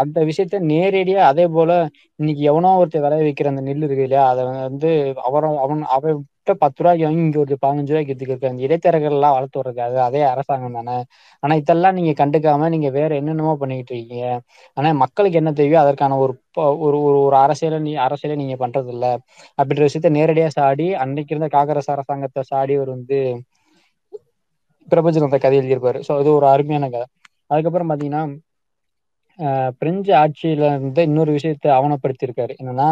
அந்த 0.00 0.18
விஷயத்த 0.28 0.56
நேரடியா 0.70 1.20
அதே 1.30 1.44
போல 1.54 1.70
இன்னைக்கு 2.18 2.42
எவனோ 2.50 2.70
ஒருத்தர் 2.80 3.04
விளைய 3.04 3.22
வைக்கிற 3.26 3.48
அந்த 3.52 3.62
நெல் 3.68 3.84
இருக்கு 3.86 4.06
இல்லையா? 4.06 4.24
அத 4.32 4.40
வந்து 4.62 4.90
அவர 5.28 5.44
அவன் 5.64 5.82
அவ 5.94 6.04
பத்து 6.60 6.80
ரூபாய்க்கு 6.80 7.04
வாங்கி 7.06 7.20
இங்க 7.20 7.38
ஒரு 7.40 7.56
பதினஞ்சு 7.62 7.92
ரூபாய்க்கு 7.92 8.12
வித்துக்கிட்டு 8.12 8.50
அந்த 8.50 8.62
இடைத்தரகர்கள் 8.66 9.16
எல்லா 9.16 9.30
வளத்து 9.34 9.58
விடுறது 9.60 9.80
அதே 10.06 10.22
அரசாங்கம் 10.30 10.76
தானே? 10.78 10.96
ஆனா 11.42 11.54
இதெல்லாம் 11.60 11.96
நீங்க 11.98 12.12
கண்டுக்காம 12.20 12.68
நீங்க 12.74 12.88
வேற 12.96 13.10
என்னென்னமோ 13.20 13.54
பண்ணிக்கிட்டு 13.60 13.94
இருக்கீங்க. 13.94 14.26
ஆனா 14.76 14.90
மக்களுக்கு 15.02 15.40
என்ன 15.40 15.52
தேவையோ 15.54 15.78
அதற்கான 15.82 16.18
ஒரு 16.24 16.34
ஒரு 16.84 16.96
ஒரு 17.00 17.18
ஒரு 17.20 17.36
அரசியல 17.42 17.78
நீ 17.82 17.92
அரசியல 18.06 18.36
நீங்க 18.40 18.56
பண்றது 18.62 18.90
இல்ல 18.94 19.06
அப்படின்ற 19.58 19.82
விஷயத்த 19.88 20.10
நேரடியா 20.16 20.48
சாடி 20.52 20.86
அன்னைக்கு 21.02 21.34
இருந்த 21.34 21.50
காங்கிரஸ் 21.56 21.92
அரசாங்கத்தை 21.94 22.42
சாடி 22.50 22.74
அவர் 22.78 22.94
வந்து 22.96 23.18
பிரபஞ்சன் 24.88 25.28
அந்த 25.28 25.38
கதை 25.44 25.56
எழுதியிருப்பாரு. 25.60 25.98
ஸோ 26.06 26.12
அது 26.20 26.30
ஒரு 26.38 26.46
அருமையான 26.54 26.88
கதை. 26.94 27.06
அதுக்கப்புறம் 27.50 27.90
பாத்தீங்கன்னா 27.92 28.22
பிரெஞ்சு 29.80 30.12
ஆட்சியில 30.22 30.68
இருந்து 30.72 31.02
இன்னொரு 31.08 31.32
விஷயத்த 31.36 31.66
ஆவணப்படுத்திருக்காரு 31.76 32.52
என்னன்னா 32.62 32.88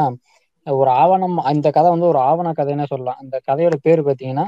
ஒரு 0.67 0.91
ஆவணம் 1.03 1.37
அந்த 1.51 1.69
கதை 1.77 1.89
வந்து 1.95 2.11
ஒரு 2.13 2.21
ஆவண 2.31 2.49
கதைன்னே 2.59 2.87
சொல்லலாம். 2.93 3.21
அந்த 3.23 3.37
கதையோட 3.49 3.77
பேர் 3.87 4.03
பார்த்தீங்கன்னா 4.09 4.47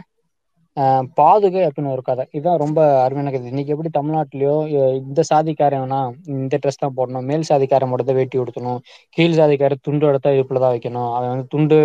பாதுகை 1.18 1.62
அப்படின்னு 1.66 1.92
ஒரு 1.94 2.02
கதை. 2.09 2.25
இதுதான் 2.37 2.61
ரொம்ப 2.62 2.80
அருமையான 3.04 3.30
கதை. 3.35 3.49
இன்னைக்கு 3.52 3.73
எப்படி 3.75 3.90
தமிழ்நாட்டிலயோ 3.97 4.54
இந்த 5.00 5.20
சாதிக்காரனா 5.30 5.99
இந்த 6.35 6.54
ட்ரெஸ் 6.62 6.80
தான் 6.82 6.94
போடணும். 6.99 7.26
மேல் 7.30 7.49
சாதிக்கார 7.50 7.88
தான் 8.02 8.18
வேட்டி 8.20 8.38
உடுத்தணும். 8.42 8.78
கீழ் 9.16 9.38
சாதிக்கார 9.40 9.78
துண்டு 9.87 10.09
எடுத்தா 10.11 10.30
தான் 10.59 10.75
வைக்கணும். 10.75 11.11
அவன் 11.16 11.32
வந்து 11.32 11.47
துண்டு 11.54 11.78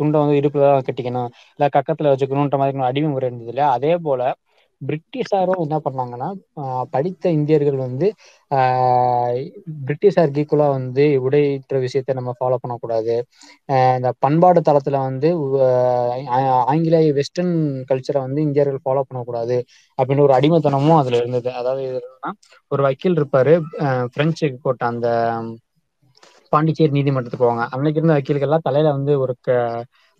துண்டை 0.00 0.16
வந்து 0.24 0.38
இருப்பில் 0.40 0.66
தான் 0.68 0.86
கட்டிக்கணும். 0.88 1.28
இல்ல 1.56 1.68
கக்கத்துல 1.76 2.12
வச்சுக்கணுன்ற 2.14 2.58
மாதிரி 2.62 2.86
அடிமை 2.90 3.10
முறை 3.14 3.28
இருந்தது 3.30 3.52
இல்லையா? 3.54 3.70
அதே 3.78 3.94
போல 4.08 4.22
பிரிட்டிஷாரும் 4.80 5.62
என்ன 5.64 5.76
பண்ணாங்கன்னா 5.84 6.28
படித்த 6.90 7.30
இந்தியர்கள் 7.36 7.78
வந்து 7.80 8.06
ஆ 8.50 8.58
பிரிட்டிஷாருக்கு 9.86 10.42
ஈக்குவலா 10.42 10.66
வந்து 10.72 11.04
உடையற்ற 11.24 11.78
விஷயத்த 11.84 12.16
நம்ம 12.18 12.32
ஃபாலோ 12.38 12.58
பண்ணக்கூடாது. 12.62 13.14
இந்த 13.96 14.10
பண்பாடு 14.24 14.60
தளத்துல 14.68 15.00
வந்து 15.06 15.30
ஆங்கிலேய 16.66 17.12
வெஸ்டர்ன் 17.18 17.54
கல்ச்சரை 17.90 18.20
வந்து 18.26 18.40
இந்தியர்கள் 18.46 18.84
ஃபாலோ 18.84 19.04
பண்ணக்கூடாது 19.04 19.56
அப்படின்னு 19.98 20.26
ஒரு 20.26 20.36
அடிமைத்தனமும் 20.38 21.00
அதுல 21.00 21.18
இருந்தது. 21.18 21.50
அதாவது 21.60 21.82
என்னன்னா 21.90 22.32
ஒரு 22.72 22.82
வக்கீல் 22.86 23.18
இருப்பாரு 23.18 23.54
பிரெஞ்சு 24.14 24.46
கோட்டை 24.58 24.86
அந்த 24.92 25.08
பாண்டிச்சேரி 26.52 26.92
நீதிமன்றத்துக்கு 26.92 27.44
போவாங்க. 27.44 27.64
அன்னைக்கு 27.74 28.00
இருந்த 28.00 28.16
வக்கீல்கள் 28.16 28.66
தலையில 28.66 28.92
வந்து 28.96 29.12
ஒரு 29.24 29.34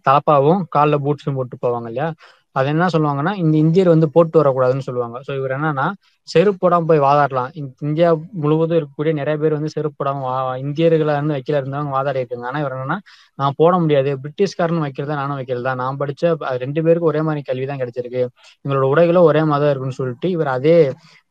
தலப்பாவும் 0.07 0.61
கால்ல 0.75 0.97
பூட்ஸும் 1.05 1.37
போட்டு 1.39 1.57
போவாங்க 1.59 1.89
இல்லையா? 1.91 2.09
அது 2.57 2.69
என்ன 2.69 2.85
சொல்லுவாங்கன்னா 2.93 3.33
இந்த 3.37 3.55
இந்தியர் 3.59 3.93
வந்து 3.93 4.09
போட்டு 4.15 4.37
வரக்கூடாதுன்னு 4.41 4.87
சொல்லுவாங்க. 4.87 5.17
ஸோ 5.27 5.33
இவர் 5.39 5.55
என்னன்னா 5.57 5.87
செருப்போடாம 6.29 6.87
போய் 6.91 7.03
வாதாடலாம். 7.05 7.51
இந்தியா 7.85 8.09
முழுவதும் 8.43 8.79
இருக்கக்கூடிய 8.79 9.13
நிறைய 9.13 9.37
பேர் 9.43 9.57
வந்து 9.59 9.71
செருப்போடாம 9.75 10.23
இந்தியர்கள 10.65 11.11
இருந்து 11.17 11.37
வைக்கல 11.37 11.61
இருந்தவங்க 11.61 11.93
வாதாடிட்டு 11.97 12.25
இருக்காங்க. 12.25 12.51
ஆனா 12.51 12.63
இவர் 12.65 12.75
என்னன்னா 12.77 12.99
நான் 13.39 13.57
போட 13.57 13.73
முடியாது. 13.83 14.13
பிரிட்டிஷ்காரன் 14.23 14.85
வைக்கிறதா 14.87 15.19
நானும் 15.21 15.41
நானு 15.41 15.75
நான் 15.75 15.81
தா 15.81 16.01
படிச்ச 16.03 16.25
ரெண்டு 16.65 16.81
பேருக்கும் 16.87 17.11
ஒரே 17.13 17.23
மாதிரி 17.23 17.43
கல்வி 17.43 17.67
தான் 17.67 17.81
கிடைச்சிருக்கு. 17.83 18.23
எங்களோட 18.65 18.87
உடைகளும் 18.93 19.29
ஒரே 19.31 19.43
மாரிதா 19.51 19.71
இருக்குன்னு 19.73 20.01
சொல்லிட்டு 20.01 20.29
இவர் 20.37 20.51
அதே 20.57 20.77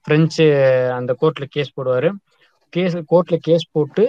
பிரெஞ்சு 0.07 0.45
அந்த 0.97 1.11
கோர்ட்ல 1.21 1.45
கேஸ் 1.55 1.75
போடுவாரு. 1.77 2.09
கேஸ் 2.73 2.95
கோர்ட்ல 3.11 3.37
கேஸ் 3.47 3.65
போட்டு 3.71 4.03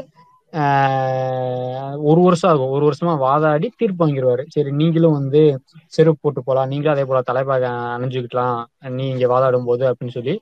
ஒரு 2.08 2.20
வருஷம் 2.26 2.50
ஆகும். 2.50 2.72
ஒரு 2.74 2.84
வருஷமா 2.88 3.14
வாதாடி 3.22 3.68
தீர்ப்பு 3.74 4.02
வாங்கிருவாரு. 4.02 4.42
சரி 4.54 4.70
நீங்களும் 4.80 5.16
வந்து 5.18 5.40
செருப்பு 5.92 6.20
போட்டு 6.20 6.40
போகலாம் 6.40 6.70
நீங்களும் 6.72 6.94
அதே 6.94 7.04
போல 7.04 7.20
தலைப்பாக 7.30 7.64
அணிஞ்சுக்கிட்டலாம் 7.96 8.56
நீ 8.92 9.04
இங்க 9.08 9.26
வாதாடும் 9.28 9.68
போது 9.68 9.84
அப்படின்னு 9.90 10.16
சொல்லி 10.18 10.34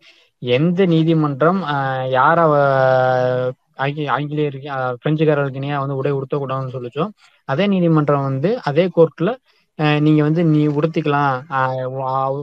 எந்த 0.42 0.80
நீதிமன்றம் 0.92 1.60
அ 1.66 1.76
யார 2.14 2.38
ஆ 2.54 3.86
ஆங்கிலேயர் 4.16 4.56
பிரெஞ்சுக்காரருக்கு 5.02 5.60
இணையா 5.60 5.76
வந்து 5.82 5.98
உடை 6.00 6.12
உடுத்தக்கூடாதுன்னு 6.18 6.74
சொல்லிச்சோ 6.76 7.04
அதே 7.48 7.64
நீதிமன்றம் 7.72 8.26
வந்து 8.28 8.50
அதே 8.70 8.84
கோர்ட்ல 8.94 9.30
அ 9.78 9.94
நீங்க 10.04 10.20
வந்து 10.24 10.42
நீ 10.50 10.60
உடுத்திக்கலா 10.74 11.22
அ 11.52 11.60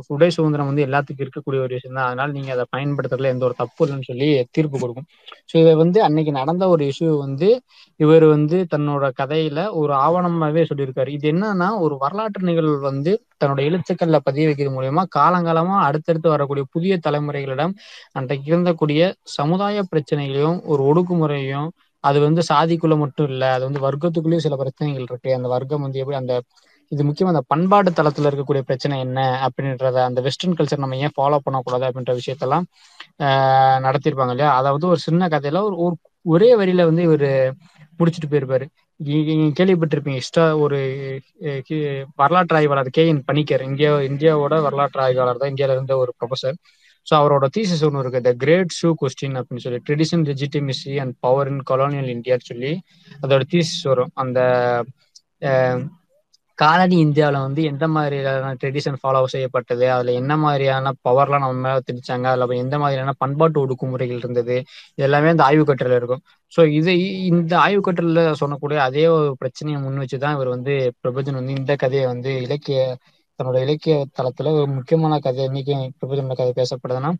உடை 0.10 0.28
சுதந்திரம் 0.36 0.70
வந்து 0.70 0.86
எல்லாத்துக்கு 0.86 1.24
இருக்கக்கூடிய 1.26 1.60
ஒரு 1.62 1.74
விஷயம் 1.78 1.98
தா 1.98 2.06
அதனால 2.08 2.34
நீங்க 2.38 2.52
அத 2.56 2.64
பயன்படுத்துறதுல 2.74 3.32
எந்த 3.34 3.46
ஒரு 3.48 3.56
தப்பு 3.62 3.82
இல்லன்னு 3.86 4.08
சொல்லி 4.10 4.28
தீர்ப்பு 4.56 4.78
கொடுக்கு 4.80 5.04
சோ 5.50 5.58
இத 5.62 5.72
வந்து 5.82 6.00
அன்னைக்கு 6.08 6.32
நடந்த 6.40 6.64
ஒரு 6.74 6.84
இஷ்யூ 6.92 7.10
வந்து 7.24 7.50
இவர் 8.00 8.26
வந்து 8.30 8.58
தன்னோட 8.72 9.06
கதையில 9.18 9.60
ஒரு 9.80 9.94
ஆவணமாவே 10.04 10.62
சொல்லியிருக்காரு. 10.70 11.10
இது 11.18 11.28
என்னன்னா 11.32 11.70
ஒரு 11.84 11.96
வரலாற்று 12.04 12.44
நிகழ்வு 12.50 12.78
வந்து 12.88 13.12
தன்னுடைய 13.42 13.70
எழுத்துக்கள்ல 13.70 14.20
பதிய 14.26 14.48
வைக்கிறது 14.48 14.76
மூலியமா 14.76 15.04
காலங்காலமா 15.16 15.78
அடுத்தடுத்து 15.88 16.34
வரக்கூடிய 16.34 16.66
புதிய 16.76 16.96
தலைமுறைகளிடம் 17.06 17.74
அன்றைக்கு 18.16 18.48
இருந்தக்கூடிய 18.52 19.02
சமுதாய 19.38 19.84
பிரச்சனைகளையு 19.92 20.52
ஒரு 20.72 20.84
ஒடுக்குமுறையையு 20.90 21.64
அது 22.04 22.20
வந்து 22.22 22.42
சாதிக்குள்ள 22.48 22.96
மட்டு 23.02 23.24
இல்ல 23.30 23.44
அது 23.56 23.64
வந்து 23.68 23.82
வர்க்கத்துக்குள்ளேயு 23.84 24.46
சில 24.46 24.56
பிரச்சனைகள் 24.62 25.08
இருக்கு. 25.08 25.30
அந்த 25.38 25.48
வர்க்கம் 25.54 25.84
வந்து 25.86 26.00
எப்டி 26.02 26.16
அந்த 26.20 26.36
இது 26.92 27.02
முக்கியமா 27.08 27.32
அந்த 27.34 27.44
பண்பாட்டு 27.52 27.92
தளத்துல 27.98 28.30
இருக்கக்கூடிய 28.30 28.64
பிரச்சனை 28.70 28.96
என்ன 29.06 29.20
அப்படின்றத 29.46 29.98
அந்த 30.08 30.20
வெஸ்டர்ன் 30.26 30.56
கல்ச்சர் 30.58 30.84
நம்ம 30.84 30.98
ஏன் 31.06 31.16
ஃபாலோ 31.18 31.38
பண்ணக்கூடாது 31.46 31.86
அப்படின்ற 31.88 32.14
விஷயத்தெல்லாம் 32.20 32.66
ஆ 33.20 33.28
நடத்திருப்பாங்க 33.86 34.34
இல்லையா? 34.36 34.52
அதாவது 34.60 34.86
ஒரு 34.92 35.00
சின்ன 35.08 35.30
கதையில 35.34 35.62
ஒரு 35.86 35.96
ஒரே 36.26 36.50
வரியில 36.60 36.86
வந்து 36.90 37.04
இவர் 37.08 37.28
முடிச்சுட்டு 38.00 38.30
போயிருப்பாரு. 38.32 38.66
நீங்க 39.00 39.54
கேள்விப்பட்டிருப்பீங்க 39.60 40.20
எக்ஸ்ட்ரா 40.20 40.46
ஒரு 40.64 40.80
வரலாற்று 42.20 42.56
ஆய்வாளர் 42.58 42.90
கே 42.90 43.04
என் 43.12 43.24
பணிக்கர் 43.30 43.64
இந்தியா 43.70 43.92
இந்தியாவோட 44.10 44.56
வரலாற்று 44.68 45.02
ஆய்வாளர் 45.06 45.42
தான் 45.42 45.52
இந்தியாவில 45.54 45.78
இருந்த 45.78 45.96
ஒரு 46.04 46.12
ப்ரொஃபசர் 46.20 46.58
ஸோ 47.08 47.14
அவரோட 47.20 47.46
தீசஸ் 47.56 47.84
ஒன்று 47.88 48.02
இருக்கு 48.04 48.20
த 48.28 48.32
கிரேட் 48.44 48.76
ஷூ 48.80 48.90
கொஸ்டின் 49.00 49.38
அப்படின்னு 49.40 49.64
சொல்லி 49.66 49.80
tradition 49.88 50.26
legitimacy 50.30 50.94
and 51.04 51.14
power 51.26 51.50
in 51.52 51.64
colonial 51.72 52.12
இந்தியான்னு 52.16 52.50
சொல்லி 52.52 52.74
அதோட 53.22 53.44
தீசஸ் 53.54 53.84
வரும். 53.92 54.12
அந்த 54.16 54.40
காலனி 56.58 56.96
இந்தியாவில 57.04 57.42
வந்து 57.44 57.62
எந்த 57.70 57.86
மாதிரியான 57.90 58.52
ட்ரெடிஷன் 58.62 58.98
ஃபாலோ 59.00 59.22
செய்யப்பட்டது? 59.34 59.86
அதுல 59.94 60.14
என்ன 60.20 60.34
மாதிரியான 60.42 60.94
பவர்லாம் 61.06 61.44
நம்ம 61.44 61.62
மேல 61.66 61.82
திணிச்சாங்க 61.88 62.28
அதுல 62.32 62.58
எந்த 62.64 62.78
மாதிரியான 62.80 63.14
பண்பாட்டு 63.22 63.62
ஒடுக்குமுறைகள் 63.64 64.22
இருந்தது? 64.22 64.58
எல்லாமே 64.98 65.32
அந்த 65.34 65.44
ஆய்வு 65.48 65.64
கட்டுரைல 65.64 66.00
இருக்கும். 66.02 66.24
ஸோ 66.54 66.64
இது 66.80 66.94
இந்த 67.32 67.54
ஆய்வு 67.64 67.82
கட்டுரைல 67.82 68.22
சொல்லக்கூடிய 68.42 68.80
அதே 68.88 69.06
ஒரு 69.16 69.30
பிரச்சனையை 69.42 69.80
முன் 69.84 70.02
வச்சுதா 70.04 70.32
இவர் 70.36 70.54
வந்து 70.56 70.74
பிரபஞ்சன் 71.00 71.40
வந்து 71.40 71.56
இந்த 71.60 71.74
கதையை 71.84 72.06
வந்து 72.14 72.32
இலக்கிய 72.46 72.80
தன்னோட 73.40 73.58
இலக்கிய 73.64 73.96
தளத்துல 74.12 74.52
ஒரு 74.58 74.68
முக்கியமான 74.78 75.14
கதை 75.22 75.44
இன்னைக்கு 75.50 75.74
பிரபஞ்சனோட 75.96 76.36
கதை 76.36 76.54
பேசப்படுதுன்னா 76.58 77.12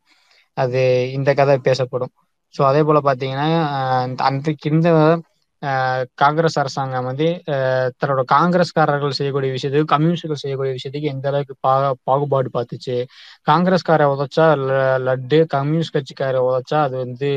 அது 0.58 0.80
இந்த 1.18 1.30
கதை 1.34 1.56
பேசப்படும். 1.64 2.14
ஸோ 2.56 2.62
அதே 2.70 2.82
போல 2.84 3.00
பாத்தீங்கன்னா 3.04 3.48
அன்றைக்கு 4.28 4.68
இருந்த 4.70 4.90
காங்கிரஸ் 6.16 6.58
அரசாங்கம் 6.60 7.06
வந்து 7.06 7.28
தன்னோட 8.00 8.22
காங்கிரஸ்காரர்கள் 8.34 9.18
செய்யக்கூடிய 9.18 9.50
விஷயத்துக்கு 9.54 9.94
கம்யூனிஸ்டர்கள் 9.94 10.42
செய்யக்கூடிய 10.44 10.74
விஷயத்துக்கு 10.78 11.12
எந்த 11.14 11.28
அளவுக்கு 11.28 11.56
பா 11.60 11.74
பாகுபாடு 12.04 12.50
பாத்துச்சு. 12.54 12.96
காங்கிரஸ்காரை 13.48 14.08
உதச்சா 14.16 14.48
லட்டு 15.08 15.40
கம்யூனிஸ்ட் 15.48 15.96
கட்சிக்காரை 15.98 16.42
உதச்சா 16.50 16.80
அது 16.82 16.96
வந்து 16.98 17.30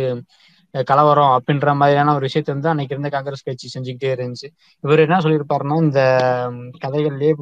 கலவரம் 0.85 1.33
அப்படின்ற 1.37 1.69
மாதிரியான 1.75 2.13
ஒரு 2.15 2.25
விஷயத்த 2.29 2.51
வந்து 2.51 2.71
அன்னைக்கு 2.71 2.95
இருந்த 2.95 3.11
காங்கிரஸ் 3.11 3.45
கட்சி 3.45 3.67
செஞ்சுக்கிட்டே 3.75 4.11
இருந்துச்சு. 4.15 4.49
இவர் 4.85 5.05
என்ன 5.05 5.19
சொல்லியிருப்பாருன்னா 5.25 5.77
இந்த 5.85 6.01
கதைகள்லயே 6.85 7.33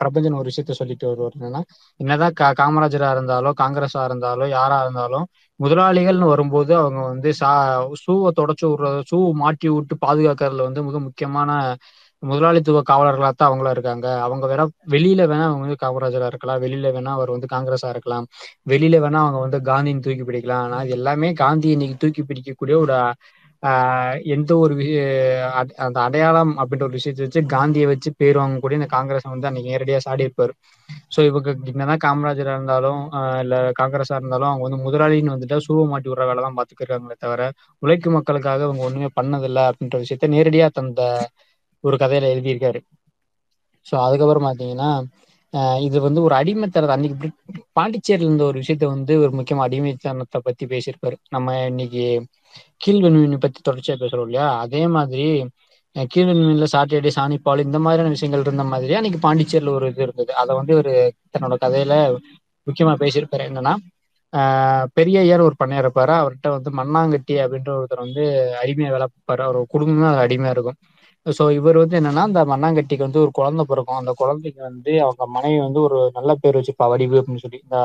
பிரபஞ்சன் 0.00 0.38
ஒரு 0.40 0.48
விஷயத்த 0.50 0.74
சொல்லிட்டு 0.80 1.06
வருவார். 1.10 1.36
என்னன்னா 1.38 1.62
என்னதான் 2.00 2.34
கா 2.34 2.48
காமராஜரா 2.60 3.10
இருந்தாலோ 3.16 3.52
காங்கிரஸா 3.62 4.02
இருந்தாலோ 4.08 4.46
யாரா 4.52 4.78
இருந்தாலும் 4.82 5.26
முதலாளிகள்னு 5.60 6.26
வரும்போது 6.26 6.72
அவங்க 6.78 7.00
வந்து 7.08 7.30
சா 7.40 7.50
சூவை 8.02 8.30
தொடச்சு 8.38 8.64
விடுறது 8.68 9.00
ஷூ 9.10 9.18
மாட்டி 9.42 9.68
விட்டு 9.70 9.94
பாதுகாக்கிறதுல 10.04 10.66
வந்து 10.68 10.82
மிக 10.82 10.98
முக்கியமான 11.06 11.50
முதலாளித்துவ 12.22 12.80
காவலர்களாத்தான் 12.84 13.48
அவங்களா 13.48 13.72
இருக்காங்க. 13.72 14.06
அவங்க 14.24 14.44
வேணா 14.46 14.64
வெளியில 14.92 15.22
வேணா 15.26 15.46
அவங்க 15.46 15.64
வந்து 15.66 15.82
காமராஜரா 15.82 16.26
இருக்கலாம். 16.32 16.60
வெளியில 16.64 16.90
வேணா 16.94 17.12
அவர் 17.16 17.34
வந்து 17.34 17.48
காங்கிரஸா 17.48 17.90
இருக்கலாம். 17.90 18.26
வெளியில 18.66 18.98
வேணா 19.04 19.20
அவங்க 19.24 19.40
வந்து 19.40 19.60
காந்தின்னு 19.68 20.04
தூக்கி 20.06 20.24
பிடிக்கலாம். 20.24 20.64
ஆனா 20.66 20.78
இது 20.84 20.96
எல்லாமே 20.98 21.30
காந்தி 21.42 21.68
இன்னைக்கு 21.74 21.96
தூக்கி 21.98 22.24
பிடிக்கக்கூடிய 22.24 22.76
ஒரு 22.84 22.96
ஆஹ் 23.62 24.16
எந்த 24.32 24.52
ஒரு 24.58 24.74
அந்த 25.84 25.98
அடையாளம் 26.02 26.52
அப்படின்ற 26.58 26.84
ஒரு 26.84 26.96
விஷயத்தை 26.98 27.24
வச்சு 27.26 27.40
காந்தியை 27.52 27.86
வச்சு 27.88 28.10
பேர் 28.16 28.38
வாங்கக்கூடிய 28.38 28.80
இந்த 28.80 28.88
காங்கிரஸ் 28.94 29.26
வந்து 29.26 29.48
அன்னைக்கு 29.48 29.72
நேரடியா 29.72 29.98
சாடி 30.06 30.24
இருப்பாரு. 30.26 30.52
சோ 31.14 31.20
இவங்க 31.28 31.48
என்னதான் 31.70 32.02
காமராஜரா 32.04 32.54
இருந்தாலும் 32.56 33.02
இல்லை 33.42 33.58
இல்ல 33.60 33.72
காங்கிரஸா 33.80 34.16
இருந்தாலும் 34.16 34.50
அவங்க 34.50 34.64
வந்து 34.66 34.80
முதலாளின்னு 34.86 35.34
வந்துட்டா 35.34 35.58
சூவ 35.66 35.84
மாட்டி 35.86 36.04
விடுற 36.04 36.24
வேலைதான் 36.30 36.58
பார்த்துக்கிறாங்களே 36.58 37.16
தவிர 37.18 37.42
உழைக்கும் 37.82 38.16
மக்களுக்காக 38.16 38.62
அவங்க 38.62 38.82
ஒண்ணுமே 38.82 39.10
பண்ணதில்லை 39.16 39.64
அப்படின்ற 39.70 39.98
விஷயத்த 40.04 40.28
நேரடியா 40.34 40.68
தந்த 40.72 41.00
ஒரு 41.84 41.96
கதையில 42.02 42.30
எழுதியிருக்காரு. 42.34 42.80
ஸோ 43.86 43.94
அதுக்கப்புறம் 44.06 44.46
பார்த்தீங்கன்னா 44.48 44.90
இது 45.86 45.98
வந்து 46.06 46.20
ஒரு 46.26 46.34
அடிமைத்தனத்தை 46.40 46.94
அன்னைக்கு 46.96 47.28
பாண்டிச்சேரியில் 47.78 48.28
இருந்த 48.28 48.44
ஒரு 48.50 48.56
விஷயத்த 48.62 48.84
வந்து 48.94 49.14
ஒரு 49.24 49.32
முக்கியமாக 49.38 49.66
அடிமைத்தனத்தை 49.68 50.38
பத்தி 50.46 50.64
பேசியிருப்பாரு. 50.72 51.16
நம்ம 51.34 51.56
இன்னைக்கு 51.72 52.04
கீழ்வன்மணி 52.84 53.38
பத்தி 53.44 53.60
தொடர்ச்சியா 53.68 53.96
பேசுறோம் 54.02 54.26
இல்லையா? 54.28 54.46
அதே 54.64 54.82
மாதிரி 54.96 55.26
கீழ்வன்மையில 56.12 56.66
சாட்டர்டே 56.74 57.10
சாணிப்பால் 57.18 57.64
இந்த 57.66 57.78
மாதிரியான 57.86 58.12
விஷயங்கள் 58.14 58.44
இருந்த 58.46 58.64
மாதிரி 58.72 58.92
அன்னைக்கு 58.98 59.20
பாண்டிச்சேரியில் 59.26 59.74
ஒரு 59.78 59.88
இது 59.92 60.02
இருந்தது. 60.06 60.32
அதை 60.42 60.52
வந்து 60.60 60.74
ஒரு 60.80 60.92
தன்னோட 61.34 61.56
கதையில 61.64 61.94
முக்கியமா 62.66 62.94
பேசியிருப்பாரு. 63.02 63.44
என்னன்னா 63.50 63.74
பெரிய 64.98 65.16
ஐயர் 65.24 65.46
ஒரு 65.48 65.56
பண்ணையார் 65.60 65.84
இருப்பாரு. 65.86 66.12
அவர்கிட்ட 66.20 66.48
வந்து 66.56 66.70
மண்ணாங்கட்டி 66.80 67.34
அப்படின்ற 67.44 67.70
ஒருத்தர் 67.78 68.04
வந்து 68.06 68.24
அடிமையா 68.62 68.92
வேலை 68.94 69.06
பார்ப்பாரு. 69.12 69.42
அவர் 69.48 69.72
குடும்பமே 69.74 70.06
அது 70.12 70.22
அடிமையா 70.26 70.54
இருக்கும். 70.56 70.78
சோ 71.26 71.44
இவர் 71.56 71.80
வந்து 71.80 71.96
என்னன்னா 71.98 72.22
அந்த 72.28 72.40
மண்ணாங்கட்டிக்கு 72.50 73.06
வந்து 73.06 73.20
ஒரு 73.24 73.32
குழந்தை 73.38 73.62
பிறக்கும். 73.68 73.98
அந்த 74.00 74.12
குழந்தைக்கு 74.20 74.60
வந்து 74.68 74.92
அவங்க 75.04 75.24
மனைவி 75.36 75.58
வந்து 75.66 75.80
ஒரு 75.86 75.98
நல்ல 76.16 76.30
பேர் 76.42 76.58
வச்சுப்பா 76.58 76.86
வடிவு 76.92 77.18
அப்படின்னு 77.20 77.44
சொல்லி 77.44 77.60
இந்த 77.64 77.78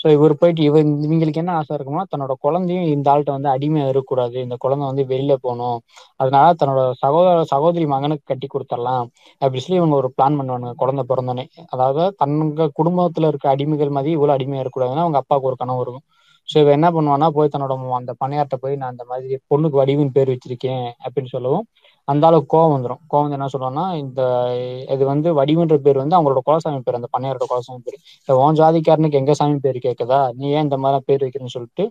சோ 0.00 0.08
இவர் 0.14 0.32
போயிட்டு 0.40 0.62
இவர் 0.62 0.82
இவங்களுக்கு 1.04 1.40
என்ன 1.42 1.52
ஆசை 1.58 1.74
இருக்கும்னா 1.76 2.04
தன்னோட 2.12 2.32
குழந்தையும் 2.44 2.88
இந்த 2.94 3.06
ஆள்கிட்ட 3.12 3.32
வந்து 3.36 3.50
அடிமையா 3.52 3.84
இருக்கக்கூடாது. 3.86 4.36
இந்த 4.46 4.56
குழந்தை 4.64 4.84
வந்து 4.90 5.04
வெளியில 5.12 5.34
போகணும். 5.44 5.78
அதனால 6.20 6.46
தன்னோட 6.60 6.82
சகோதர 7.02 7.44
சகோதரி 7.52 7.86
மகனுக்கு 7.94 8.24
கட்டி 8.24 8.48
கொடுத்துடலாம். 8.48 9.06
அப்படி 9.42 9.62
சொல்லி 9.64 9.80
இவங்க 9.80 9.96
ஒரு 10.02 10.10
பிளான் 10.16 10.38
பண்ணுவானுங்க 10.40 10.74
குழந்தை 10.82 11.04
பிறந்தோனே. 11.10 11.44
அதாவது 11.74 12.04
தங்க 12.22 12.68
குடும்பத்துல 12.80 13.30
இருக்க 13.32 13.48
அடிமைகள் 13.54 13.94
மாதிரி 13.96 14.12
இவ்வளவு 14.16 14.36
அடிமையா 14.36 14.62
இருக்கக்கூடாதுன்னா 14.62 15.06
அவங்க 15.06 15.20
அப்பாவுக்கு 15.22 15.50
ஒரு 15.52 15.58
கனவு 15.62 15.84
இருக்கும். 15.84 16.06
சோ 16.48 16.56
இவ 16.62 16.70
என்ன 16.78 16.88
பண்ணுவான்னா 16.94 17.28
போய் 17.36 17.52
தன்னோட 17.54 17.72
அந்த 17.98 18.12
பணையார்ட்ட 18.22 18.56
போய் 18.62 18.78
நான் 18.80 18.92
அந்த 18.94 19.04
மாதிரி 19.10 19.36
பொண்ணுக்கு 19.52 19.80
வடிவின் 19.82 20.14
பேர் 20.16 20.32
வச்சிருக்கேன் 20.32 20.86
அப்படின்னு 21.04 21.32
சொல்லவும். 21.36 21.64
அந்த 22.08 22.24
அளவுக்கு 22.26 22.52
கோவம் 22.52 22.74
வந்துடும் 22.74 23.00
கோவம் 23.10 23.24
வந்து 23.24 23.36
என்ன 23.36 23.48
சொல்லுவான்னா 23.52 23.84
இந்த 24.00 24.20
இது 24.94 25.04
வந்து 25.10 25.28
வடிவுன்ற 25.38 25.76
பேர் 25.84 26.00
வந்து 26.02 26.16
அவங்களோட 26.16 26.40
குலசாமி 26.48 26.80
பேர் 26.80 26.98
அந்த 26.98 27.08
பண்ணையாரோட 27.14 27.46
குலசாமி 27.52 27.80
பேர். 27.86 27.98
உன் 28.28 28.58
ஜாதிக்காரனுக்கு 28.60 29.20
எங்க 29.20 29.34
சாமி 29.34 29.58
பேர் 29.64 29.78
கேட்குதா 29.86 30.20
நீ 30.34 30.46
ஏன் 30.52 30.66
இந்த 30.66 30.78
மாதிரி 30.78 31.06
பேர் 31.08 31.24
வைக்கிறேன்னு 31.24 31.54
சொல்லிட்டு 31.56 31.84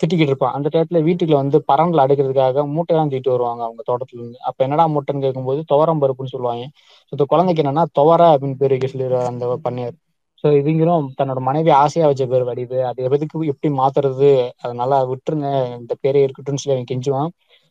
திட்டிக்கிட்டு 0.00 0.32
இருப்பான். 0.32 0.54
அந்த 0.56 0.68
டயத்துல 0.72 1.00
வீட்டுக்குள்ள 1.06 1.40
வந்து 1.42 1.58
பரங்கல் 1.70 2.02
அடுக்கிறதுக்காக 2.04 2.64
மூட்டையெல்லாம் 2.74 3.10
தூக்கிட்டு 3.12 3.34
வருவாங்க 3.34 3.62
அவங்க 3.68 3.82
தோட்டத்துல 3.90 4.20
இருந்து. 4.20 4.38
அப்ப 4.48 4.64
என்னடா 4.66 4.86
மூட்டைன்னு 4.94 5.24
கேட்கும்போது 5.26 5.62
துவரம் 5.72 6.02
பருப்புன்னு 6.02 6.34
சொல்லுவாங்க. 6.34 6.64
இந்த 7.12 7.24
குழந்தைக்கு 7.26 7.62
என்னன்னா 7.64 7.84
துவர 7.98 8.22
அப்படின்னு 8.34 8.60
பேர் 8.60 8.74
வைக்க 8.74 8.88
சொல்லிடுவாரு 8.88 9.30
அந்த 9.32 9.46
பண்ணையார். 9.64 9.96
ஸோ 10.44 10.48
இவங்களும் 10.60 11.04
தன்னோட 11.18 11.40
மனைவி 11.40 11.70
ஆசையா 11.80 12.06
வச்ச 12.10 12.24
பேர் 12.26 12.48
வடிவு. 12.48 12.78
அது 12.88 13.04
எதுக்கு 13.08 13.50
எப்படி 13.52 13.68
மாத்துறது? 13.74 14.30
அதனால 14.64 15.00
விட்டுருங்க. 15.10 15.48
இந்த 15.80 15.94
பேரே 16.02 16.22
இருக்கட்டும்னு 16.24 16.62
சொல்லி 16.62 16.76
அவன் 16.76 16.90
கெஞ்சுவான். 16.92 17.30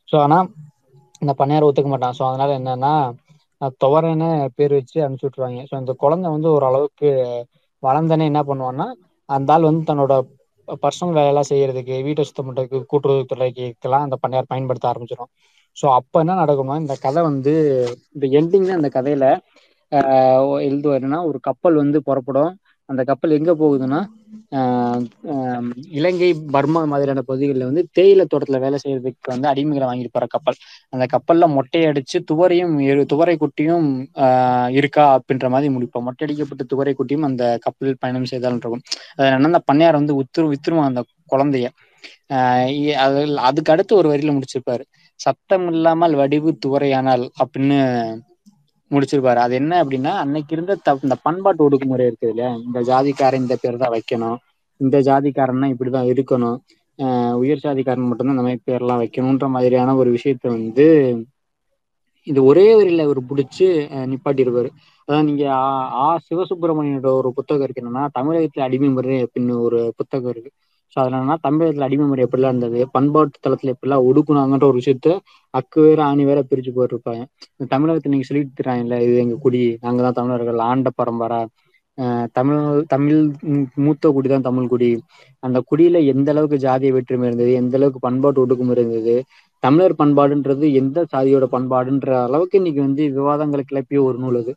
ஸோ 0.10 0.18
ஆனா 0.18 0.38
இந்த 1.22 1.34
பண்ணையார 1.40 1.68
ஒத்துக்க 1.68 1.90
மாட்டான். 1.92 2.16
ஸோ 2.18 2.24
அதனால 2.30 2.52
என்னன்னா 2.60 2.94
துவரைன்னு 3.82 4.28
பேர் 4.58 4.74
வச்சு 4.78 4.98
அனுப்பிச்சு 5.02 5.28
விட்டுருவாங்க. 5.28 5.62
ஸோ 5.70 5.76
இந்த 5.82 5.94
குழந்தை 6.04 6.28
வந்து 6.36 6.50
ஓரளவுக்கு 6.56 7.10
வளர்ந்தனே 7.84 8.26
என்ன 8.32 8.42
பண்ணுவான்னா 8.44 8.88
அந்த 9.30 9.54
ஆள் 9.54 9.68
வந்து 9.68 9.84
தன்னோட 9.86 10.14
பர்சனல் 10.84 11.16
வேலையெல்லாம் 11.18 11.50
செய்யறதுக்கு 11.50 11.96
வீட்டை 12.08 12.24
சுத்தம் 12.28 12.48
பண்றதுக்கு 12.48 12.80
கூட்டுறவு 12.92 13.24
துறைக்குலாம் 13.32 14.06
அந்த 14.06 14.18
பண்ணையார் 14.22 14.52
பயன்படுத்த 14.52 14.92
ஆரம்பிச்சிடும் 14.92 15.32
ஸோ 15.78 15.86
அப்போ 15.98 16.18
என்ன 16.24 16.38
நடக்கும்னா 16.42 16.78
இந்த 16.84 16.96
கதை 17.06 17.22
வந்து 17.30 17.54
இந்த 18.16 18.26
எண்டிங்ல 18.40 18.78
அந்த 18.80 18.90
கதையில 18.96 19.26
எழுதுவாருன்னா 20.66 21.20
ஒரு 21.30 21.40
கப்பல் 21.48 21.82
வந்து 21.82 22.00
புறப்படும். 22.06 22.52
அந்த 22.92 23.02
கப்பல் 23.10 23.38
எங்க 23.40 23.54
போகுதுன்னா 23.62 24.00
இலங்கை 25.98 26.30
பர்மா 26.56 26.82
மாதிரியான 26.92 27.22
பகுதிகளில் 27.28 27.68
வந்து 27.68 27.84
தேயிலை 27.98 28.24
தோட்டத்துல 28.32 28.60
வேலை 28.64 28.78
செய்யறதுக்கு 28.84 29.32
வந்து 29.34 29.48
அடிமைகளை 29.52 29.86
வாங்கிட்டு 29.90 30.14
போற 30.16 30.26
கப்பல். 30.34 30.58
அந்த 30.94 31.06
கப்பல்ல 31.14 31.48
மொட்டையை 31.56 31.86
அடிச்சு 31.92 32.18
துவரையும் 32.32 32.74
துவரை 33.14 33.36
குட்டியும் 33.44 33.88
இருக்கா 34.80 35.06
அப்படின்ற 35.18 35.50
மாதிரி 35.56 35.70
முடிப்போம். 35.76 36.06
மொட்டை 36.08 36.26
அடிக்கப்பட்ட 36.28 36.66
துவரை 36.74 36.94
குட்டியும் 36.96 37.28
அந்த 37.30 37.44
கப்பலில் 37.66 38.02
பயணம் 38.04 38.30
செய்தால் 38.34 38.56
இருக்கும். 38.56 38.84
அது 39.18 39.28
என்னன்னா 39.30 39.52
அந்த 39.54 39.64
பண்ணையார் 39.72 40.00
வந்து 40.02 40.16
உத்துரு 40.22 40.52
வித்துருமா 40.54 40.86
அந்த 40.92 41.04
குழந்தைய. 41.34 41.68
அதுக்கு 43.48 43.74
அடுத்து 43.74 43.94
ஒரு 44.02 44.08
வரியில 44.12 44.34
முடிச்சிருப்பாரு. 44.36 44.84
சத்தம் 45.20 45.68
இல்லாமல் 45.74 46.14
வடிவு 46.22 46.52
துவரையானால் 46.66 47.26
அப்படின்னு 47.44 47.80
முடிச்சிருப்பாரு. 48.92 49.36
அது 49.38 49.56
என்ன 49.56 49.84
அப்படின்னா 49.84 50.12
அன்னைக்கு 50.16 50.54
இருந்த 50.54 50.76
த 50.84 50.98
இந்த 51.04 51.16
பண்பாட்டு 51.24 51.70
ஒடுக்குமுறை 51.70 52.06
இருக்குது 52.12 52.30
இல்லையா? 52.30 52.52
இந்த 52.66 52.80
ஜாதிக்காரன் 52.82 53.44
இந்த 53.44 53.58
பேர் 53.62 53.78
தான் 53.78 53.94
வைக்கணும். 53.94 54.38
இந்த 54.78 55.00
ஜாதிக்காரன்னா 55.00 55.68
இப்படிதான் 55.74 56.10
இருக்கணும். 56.12 56.58
ஆஹ் 56.98 57.34
உயர் 57.34 57.64
சாதிக்காரன் 57.64 58.08
மட்டும்தான் 58.08 58.36
இந்த 58.36 58.42
மாதிரி 58.42 58.62
பேர் 58.64 58.80
எல்லாம் 58.80 59.02
வைக்கணும்ன்ற 59.02 59.48
மாதிரியான 59.48 59.96
ஒரு 59.96 60.18
விஷயத்த 60.18 60.48
வந்து 60.48 60.88
இது 62.28 62.44
ஒரே 62.44 62.66
வரியில 62.76 63.02
இவர் 63.02 63.22
புடிச்சு 63.22 63.68
நிப்பாட்டியிருப்பாரு 64.06 64.70
அதான் 65.08 65.24
நீங்க 65.24 65.44
ஆ 66.04 66.20
சிவசுப்பிரமணியனோட 66.30 67.12
ஒரு 67.12 67.32
புத்தகம் 67.36 67.64
இருக்கு. 67.64 67.84
என்னன்னா 67.84 68.08
தமிழகத்துல 68.20 68.60
அடிமை 68.60 68.90
முறை 68.90 69.28
அப்படின்னு 69.28 69.60
ஒரு 69.62 69.94
புத்தகம் 69.98 70.32
இருக்கு. 70.32 70.52
ஸோ 70.94 71.00
அதில் 71.02 71.16
என்னன்னா 71.16 71.36
தமிழகத்தில் 71.42 71.86
அடிமை 71.86 72.06
முறை 72.06 72.24
எப்படிலாம் 72.26 72.54
இருந்தது? 72.54 72.80
பண்பாட்டு 72.96 73.38
தளத்தில் 73.40 73.74
எப்படிலாம் 73.74 74.06
ஒடுக்குனாங்கன்ற 74.08 74.66
ஒரு 74.66 74.80
விஷயத்த 74.82 75.10
அக்கு 75.54 75.80
வேற 75.82 76.00
ஆணி 76.06 76.24
வேற 76.26 76.40
பிரிச்சு 76.50 76.72
போட்டிருப்பாங்க. 76.72 77.24
தமிழகத்தை 77.70 78.12
நீங்க 78.14 78.28
சொல்லிட்டு 78.28 78.60
தராங்கல்ல 78.60 78.98
இது 79.06 79.16
எங்கள் 79.18 79.44
குடி 79.44 79.62
நாங்கதான் 79.82 80.18
தமிழர்கள் 80.20 80.60
ஆண்ட 80.68 80.90
பரம்பரை. 80.94 81.42
தமிழ் 82.36 82.62
தமிழ் 82.88 83.20
மூத்த 83.82 84.12
குடிதான் 84.14 84.48
தமிழ் 84.48 84.70
குடி. 84.70 84.92
அந்த 85.44 85.58
குடியில 85.70 85.98
எந்த 86.12 86.28
அளவுக்கு 86.32 86.58
ஜாதிய 86.60 86.92
வேற்றுமை 86.96 87.28
இருந்தது? 87.30 87.52
எந்த 87.62 87.76
அளவுக்கு 87.78 88.00
பண்பாட்டு 88.00 88.42
ஒடுக்குமுறை 88.44 88.80
இருந்தது? 88.80 89.16
தமிழர் 89.64 90.00
பண்பாடுன்றது 90.00 90.66
எந்த 90.80 91.06
சாதியோட 91.12 91.46
பண்பாடுன்ற 91.52 92.12
அளவுக்கு 92.24 92.58
இன்னைக்கு 92.58 92.82
வந்து 92.82 93.04
விவாதங்களை 93.18 93.64
கிளப்பிய 93.66 94.02
ஒரு 94.04 94.18
நூல் 94.18 94.40
அது. 94.42 94.54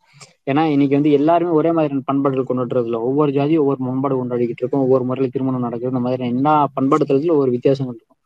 ஏன்னா 0.46 0.62
இன்னைக்கு 0.72 0.96
வந்து 0.96 1.12
எல்லாருமே 1.12 1.52
ஒரே 1.52 1.70
மாதிரியான 1.72 2.04
பண்பாடுகள் 2.06 2.48
கொண்டாடுறது 2.48 2.72
ஒவ்வொரு 3.08 3.30
ஜாதியும் 3.32 3.62
ஒவ்வொரு 3.62 3.80
பண்பாடு 3.82 4.14
கொண்டாடிக்கிட்டு 4.16 4.62
இருக்கும். 4.62 4.84
ஒவ்வொரு 4.84 5.04
முறையில 5.04 5.30
திருமணம் 5.30 5.66
நடக்குது. 5.66 5.92
இந்த 5.92 6.02
மாதிரி 6.06 6.24
எல்லா 6.32 6.54
பண்பாடுத்துறதுல 6.76 7.36
ஒவ்வொரு 7.36 7.54
வித்தியாசங்கள் 7.56 7.96
இருக்கும். 7.96 8.20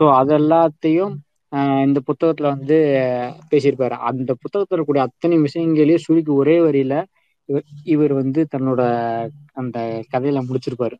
ஸோ 0.00 0.04
அது 0.18 0.32
எல்லாத்தையும் 0.38 1.14
இந்த 1.86 1.98
புத்தகத்துல 2.08 2.50
வந்து 2.54 2.76
பேசியிருப்பாரு. 3.50 3.96
அந்த 4.08 4.30
புத்தகத்துல 4.42 4.76
இருக்கக்கூடிய 4.76 5.04
அத்தனை 5.06 5.36
விஷயங்களையும் 5.46 6.04
சுருக்கி 6.06 6.32
ஒரே 6.34 6.56
வரியில 6.66 6.94
இவர் 7.92 8.12
வந்து 8.14 8.40
தன்னோட 8.52 8.82
அந்த 9.60 9.76
கதையில 10.12 10.42
முடிச்சிருப்பாரு. 10.46 10.96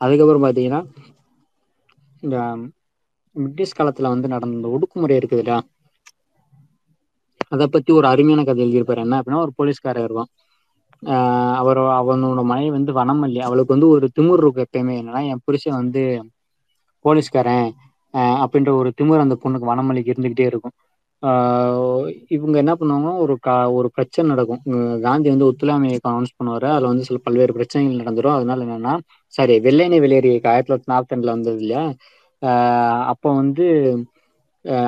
அதுக்கப்புறம் 0.00 0.44
பாத்தீங்கன்னா 0.44 0.80
இந்த 2.22 2.36
பிரிட்டிஷ் 3.36 3.76
காலத்துல 3.78 4.12
வந்து 4.12 4.28
நடந்த 4.28 4.72
ஒடுக்குமுறை 4.74 5.16
இருக்குது 5.18 5.42
இல்லையா? 5.42 5.58
அதை 7.52 7.66
பத்தி 7.74 7.90
ஒரு 7.98 8.06
அருமையான 8.12 8.42
கதை 8.48 8.62
எழுதியிருப்பாரு. 8.66 9.02
என்ன 9.06 9.18
அப்படின்னா 9.20 9.44
ஒரு 9.46 9.52
போலீஸ்காரர் 9.58 10.06
இருக்கும் 10.06 10.30
அவர் 11.60 11.80
அவனோட 12.00 12.40
மனைவி 12.50 12.70
வந்து 12.76 12.92
வனமல்லி. 12.98 13.40
அவளுக்கு 13.46 13.74
வந்து 13.76 13.88
ஒரு 13.94 14.06
திமிர் 14.16 14.42
இருக்கும் 14.44 14.66
எப்பயுமே. 14.66 14.94
என்னன்னா 15.02 15.22
என் 15.32 15.44
புருஷன் 15.46 15.80
வந்து 15.82 16.02
போலீஸ்காரன். 17.04 17.68
அப்படின்ற 18.42 18.70
ஒரு 18.80 18.90
திமிர் 18.98 19.24
அந்த 19.24 19.36
பொண்ணுக்கு 19.42 19.70
வனமல்லிக்கு 19.72 20.12
இருந்துகிட்டே 20.14 20.46
இருக்கும். 20.52 20.74
இவங்க 22.36 22.56
என்ன 22.62 22.72
பண்ணுவாங்கன்னா 22.80 23.14
ஒரு 23.24 23.34
க 23.46 23.48
ஒரு 23.78 23.88
பிரச்சனை 23.96 24.26
நடக்கும். 24.32 24.60
காந்தி 25.06 25.28
வந்து 25.32 25.48
ஒத்துழையாமை 25.48 25.88
இயக்கம் 25.90 26.12
அனௌன்ஸ் 26.12 26.36
பண்ணுவாரு. 26.38 26.66
அதுல 26.74 26.90
வந்து 26.92 27.06
சில 27.08 27.18
பல்வேறு 27.26 27.52
பிரச்சனைகள் 27.58 28.00
நடந்துரும். 28.02 28.36
அதனால 28.38 28.64
என்னன்னா 28.66 28.94
சாரி 29.34 29.56
வெள்ளையனை 29.66 29.98
வெளியேறிய 30.04 30.40
ஆயிரத்தி 30.52 30.70
தொள்ளாயிரத்தி 30.70 30.92
நாற்பத்தி 30.92 31.14
ரெண்டுல 31.14 31.34
வந்தது 31.36 31.60
இல்லையா? 31.64 31.84
அப்போ 33.12 33.28
வந்து 33.40 33.66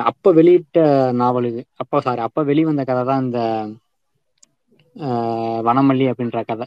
அப்ப 0.09 0.31
வெளியிட்ட 0.37 0.79
நாவல் 1.21 1.47
இது. 1.51 1.61
அப்ப 1.81 2.01
சாரி 2.05 2.21
அப்ப 2.27 2.43
வெளி 2.49 2.63
வந்த 2.69 2.81
தான் 3.03 3.23
இந்த 3.25 3.39
வனமல்லி 5.67 6.05
அப்படின்ற 6.11 6.39
கதை. 6.43 6.65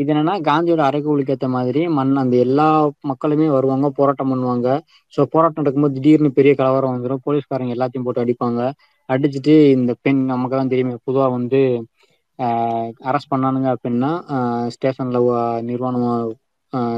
இது 0.00 0.10
என்னன்னா 0.12 0.34
காந்தியோட 0.48 0.82
அறைகூவலுக்கு 0.86 1.34
ஏற்ற 1.34 1.48
மாதிரி 1.54 1.82
மண் 1.98 2.12
அந்த 2.22 2.34
எல்லா 2.46 2.66
மக்களுமே 3.10 3.46
வருவாங்க 3.56 3.88
போராட்டம் 3.98 4.30
பண்ணுவாங்க. 4.32 4.68
சோ 5.12 5.20
போராட்டம் 5.34 5.62
நடக்கும்போது 5.62 5.96
திடீர்னு 5.98 6.30
பெரிய 6.38 6.52
கலவரம் 6.60 6.94
வந்துடும் 6.94 7.24
போலீஸ்காரங்க 7.26 7.76
எல்லாத்தையும் 7.76 8.06
போட்டு 8.06 8.24
அடிப்பாங்க. 8.24 8.60
அடிச்சுட்டு 9.08 9.54
இந்த 9.76 9.92
பெண் 10.04 10.22
நமக்கு 10.32 10.56
தான் 10.56 10.72
தெரியுமே 10.72 10.94
பொதுவாக 11.06 11.34
வந்து 11.36 11.60
அரெஸ்ட் 13.08 13.32
பண்ணானுங்க 13.32 13.68
அப்படின்னா 13.74 14.10
ஸ்டேஷன்ல 14.74 15.18
நிர்வாணம் 15.68 16.08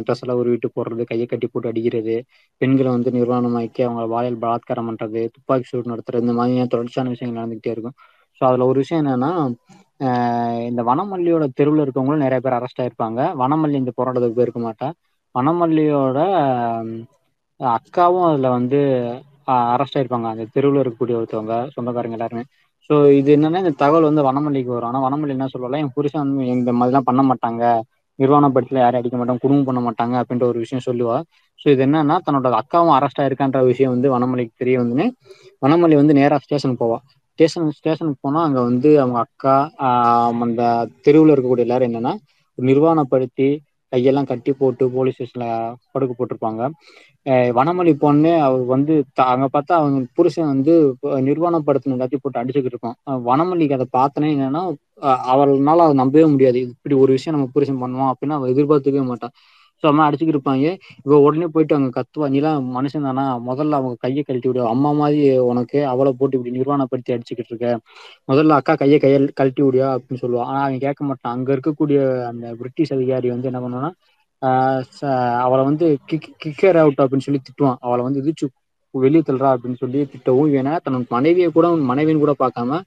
ட்ரெஸ் 0.04 0.22
எல்லாம் 0.24 0.40
உருவிட்டு 0.42 0.68
போடுறது 0.76 1.04
கையை 1.10 1.26
கட்டி 1.26 1.46
போட்டு 1.48 1.70
அடிக்கிறது 1.72 2.14
பெண்களை 2.60 2.90
வந்து 2.96 3.10
நிர்வாணமாக்கி 3.18 3.82
அவங்க 3.86 4.04
பாலியல் 4.14 4.40
பலாத்காரம் 4.44 4.88
பண்றது 4.90 5.22
துப்பாக்கி 5.36 5.68
சூடு 5.70 5.92
நடத்துறது 5.92 6.24
இந்த 6.26 6.36
மாதிரியான 6.40 6.70
தொடர்ச்சியான 6.74 7.12
விஷயங்கள் 7.14 7.40
நடந்துகிட்டே 7.40 7.72
இருக்கும். 7.76 7.96
ஸோ 8.40 8.44
அதுல 8.48 8.66
ஒரு 8.70 8.78
விஷயம் 8.82 9.02
என்னன்னா 9.04 9.30
இந்த 10.68 10.80
வனமல்லியோட 10.88 11.44
தெருவில் 11.58 11.84
இருக்கவங்களும் 11.84 12.24
நிறைய 12.24 12.40
பேர் 12.44 12.58
அரெஸ்ட் 12.58 12.82
ஆயிருப்பாங்க. 12.82 13.20
வனமல்லி 13.42 13.76
இந்த 13.82 13.92
போராட்டத்துக்கு 13.98 14.38
போயிருக்க 14.38 14.60
மாட்டா. 14.66 14.88
வனமல்லியோட 15.34 16.18
அக்காவும் 17.60 18.26
அதுல 18.28 18.48
வந்து 18.56 18.78
அரெஸ்ட் 19.74 19.96
ஆயிருப்பாங்க. 19.98 20.28
அந்த 20.34 20.44
தெருவில் 20.56 20.82
இருக்கக்கூடிய 20.82 21.16
ஒருத்தவங்க 21.20 21.56
சொந்தக்காரங்க 21.76 22.16
எல்லாருமே. 22.18 22.44
ஸோ 22.90 22.94
இது 23.18 23.30
என்னன்னா 23.36 23.60
இந்த 23.64 23.74
தகவல் 23.82 24.08
வந்து 24.08 24.26
வனமல்லிக்கு 24.28 24.70
வரும். 24.74 24.88
ஆனால் 24.90 25.04
வனமல்லி 25.06 25.34
என்ன 25.36 25.48
சொல்லலாம் 25.54 25.82
என் 25.84 25.94
புருஷன் 25.96 26.22
வந்து 26.24 26.44
இந்த 26.56 26.72
மாதிரிலாம் 26.78 27.08
பண்ண 27.10 27.22
மாட்டாங்க. 27.30 27.62
நிர்வாண 28.18 28.46
படத்துல 28.54 28.80
யாரும் 28.82 29.00
அடிக்க 29.00 29.16
மாட்டாங்க 29.18 29.42
குடும்பம் 29.44 29.68
பண்ண 29.68 29.80
மாட்டாங்க 29.86 30.14
அப்படின்ற 30.20 30.44
ஒரு 30.52 30.58
விஷயம் 30.64 30.86
சொல்லுவா. 30.88 31.16
சோ 31.60 31.66
இது 31.74 31.82
என்னன்னா 31.86 32.16
தன்னோட 32.26 32.48
அக்காவும் 32.60 32.94
அரெஸ்ட் 32.96 33.20
ஆயிருக்கான்ற 33.22 33.60
விஷயம் 33.70 33.92
வந்து 33.94 34.08
வனமலைக்கு 34.14 34.54
தெரிய 34.62 34.76
வந்து 34.82 35.06
வனமலை 35.62 35.96
வந்து 36.00 36.16
நேரா 36.20 36.36
ஸ்டேஷன் 36.44 36.80
போவா. 36.80 36.98
ஸ்டேஷன் 37.38 37.70
ஸ்டேஷனுக்கு 37.78 38.24
போனா 38.26 38.40
அங்க 38.48 38.60
வந்து 38.68 38.90
அவங்க 39.02 39.18
அக்கா 39.24 39.54
அந்த 40.44 40.62
தெருவுல 41.06 41.34
இருக்கக்கூடிய 41.34 41.66
எல்லாரும் 41.66 41.88
என்னன்னா 41.90 42.12
நிர்வாணப்படுத்தி 42.58 43.48
கையெல்லாம் 43.92 44.30
கட்டி 44.30 44.52
போட்டு 44.60 44.84
போலீஸ் 44.94 45.16
ஸ்டேஷன்ல 45.16 45.46
படுக்க 45.94 46.12
போட்டிருப்பாங்க. 46.14 46.62
வனமலி 47.56 47.92
வனமல்லி 47.92 47.92
அவர் 48.38 48.56
அவ 48.56 48.66
வந்து 48.72 48.94
அங்க 49.24 49.46
பார்த்தா 49.54 49.74
அவங்க 49.78 49.98
புருஷன் 50.18 50.50
வந்து 50.52 50.72
நிர்வாணப்படுத்தின 51.28 51.94
எல்லாத்தையும் 51.96 52.24
போட்டு 52.24 52.40
அடிச்சுக்கிட்டு 52.40 52.74
இருக்கான். 52.74 52.96
வனமல்லிக்கு 53.28 53.76
அதை 53.78 53.86
பார்த்தனே 53.92 54.28
என்னன்னா 54.36 54.62
அவள்னால 55.32 55.84
அதை 55.86 55.94
நம்பவே 55.94 56.26
முடியாது. 56.34 56.60
இப்படி 56.66 56.94
ஒரு 57.02 57.12
விஷயம் 57.16 57.36
நம்ம 57.36 57.48
புருஷன் 57.54 57.82
பண்ணுவான் 57.82 58.12
அப்படின்னு 58.12 58.38
அவ 58.38 58.48
எதிர்பார்த்துக்கவே 58.54 59.06
மாட்டான். 59.10 59.34
ஸோ 59.82 59.90
அம்மா 59.90 60.04
அடிச்சுக்கிட்டு 60.06 60.36
இருப்பாங்க. 60.36 60.66
இவ 61.04 61.16
உடனே 61.24 61.46
போயிட்டு 61.54 61.74
அவங்க 61.74 61.90
கத்துவா 61.96 62.26
நீலாம் 62.34 62.68
மனுஷன் 62.76 63.06
தானா? 63.08 63.24
முதல்ல 63.48 63.78
அவங்க 63.78 63.96
கையை 64.04 64.22
கழட்டி 64.22 64.48
விடு. 64.48 64.60
அம்மா 64.72 64.90
மாதிரி 65.00 65.20
உனக்கு 65.50 65.78
அவளை 65.92 66.12
போட்டு 66.18 66.36
இப்படி 66.38 66.54
நிர்வாணப்படுத்தி 66.58 67.14
அடிச்சுக்கிட்டு 67.16 67.52
இருக்க. 67.52 67.68
முதல்ல 68.28 68.58
அக்கா 68.60 68.74
கையை 68.76 68.98
கையை 68.98 69.18
கழட்டி 69.34 69.62
விடுவா 69.64 69.90
அப்படின்னு 69.96 70.22
சொல்லுவான் 70.24 70.50
ஆனா 70.50 70.60
அவன் 70.66 70.84
கேட்க 70.86 71.02
மாட்டான். 71.10 71.34
அங்க 71.36 71.48
இருக்கக்கூடிய 71.56 71.98
அந்த 72.30 72.46
பிரிட்டிஷ் 72.60 72.94
அதிகாரி 72.96 73.28
வந்து 73.34 73.50
என்ன 73.52 73.60
பண்ணுவான்னா 73.64 73.92
அவளை 75.44 75.62
வந்து 75.64 75.86
கிக் 76.06 76.30
கிக்கர் 76.42 76.78
அவுட் 76.82 77.02
அப்படின்னு 77.02 77.26
சொல்லி 77.26 77.40
திட்டுவான். 77.42 77.78
அவளை 77.86 78.02
வந்து 78.06 78.22
இழிச்சு 78.22 78.46
வெளியே 78.94 79.22
தள்ளுறா 79.24 79.48
அப்படின்னு 79.54 79.80
சொல்லி 79.80 80.00
திட்டவும் 80.12 80.52
வேணா 80.54 80.74
தன்னோட 80.84 81.06
மனைவியை 81.16 81.48
கூட 81.56 81.68
மனைவின்னு 81.90 82.22
கூட 82.24 82.34
பார்க்காம 82.42 82.78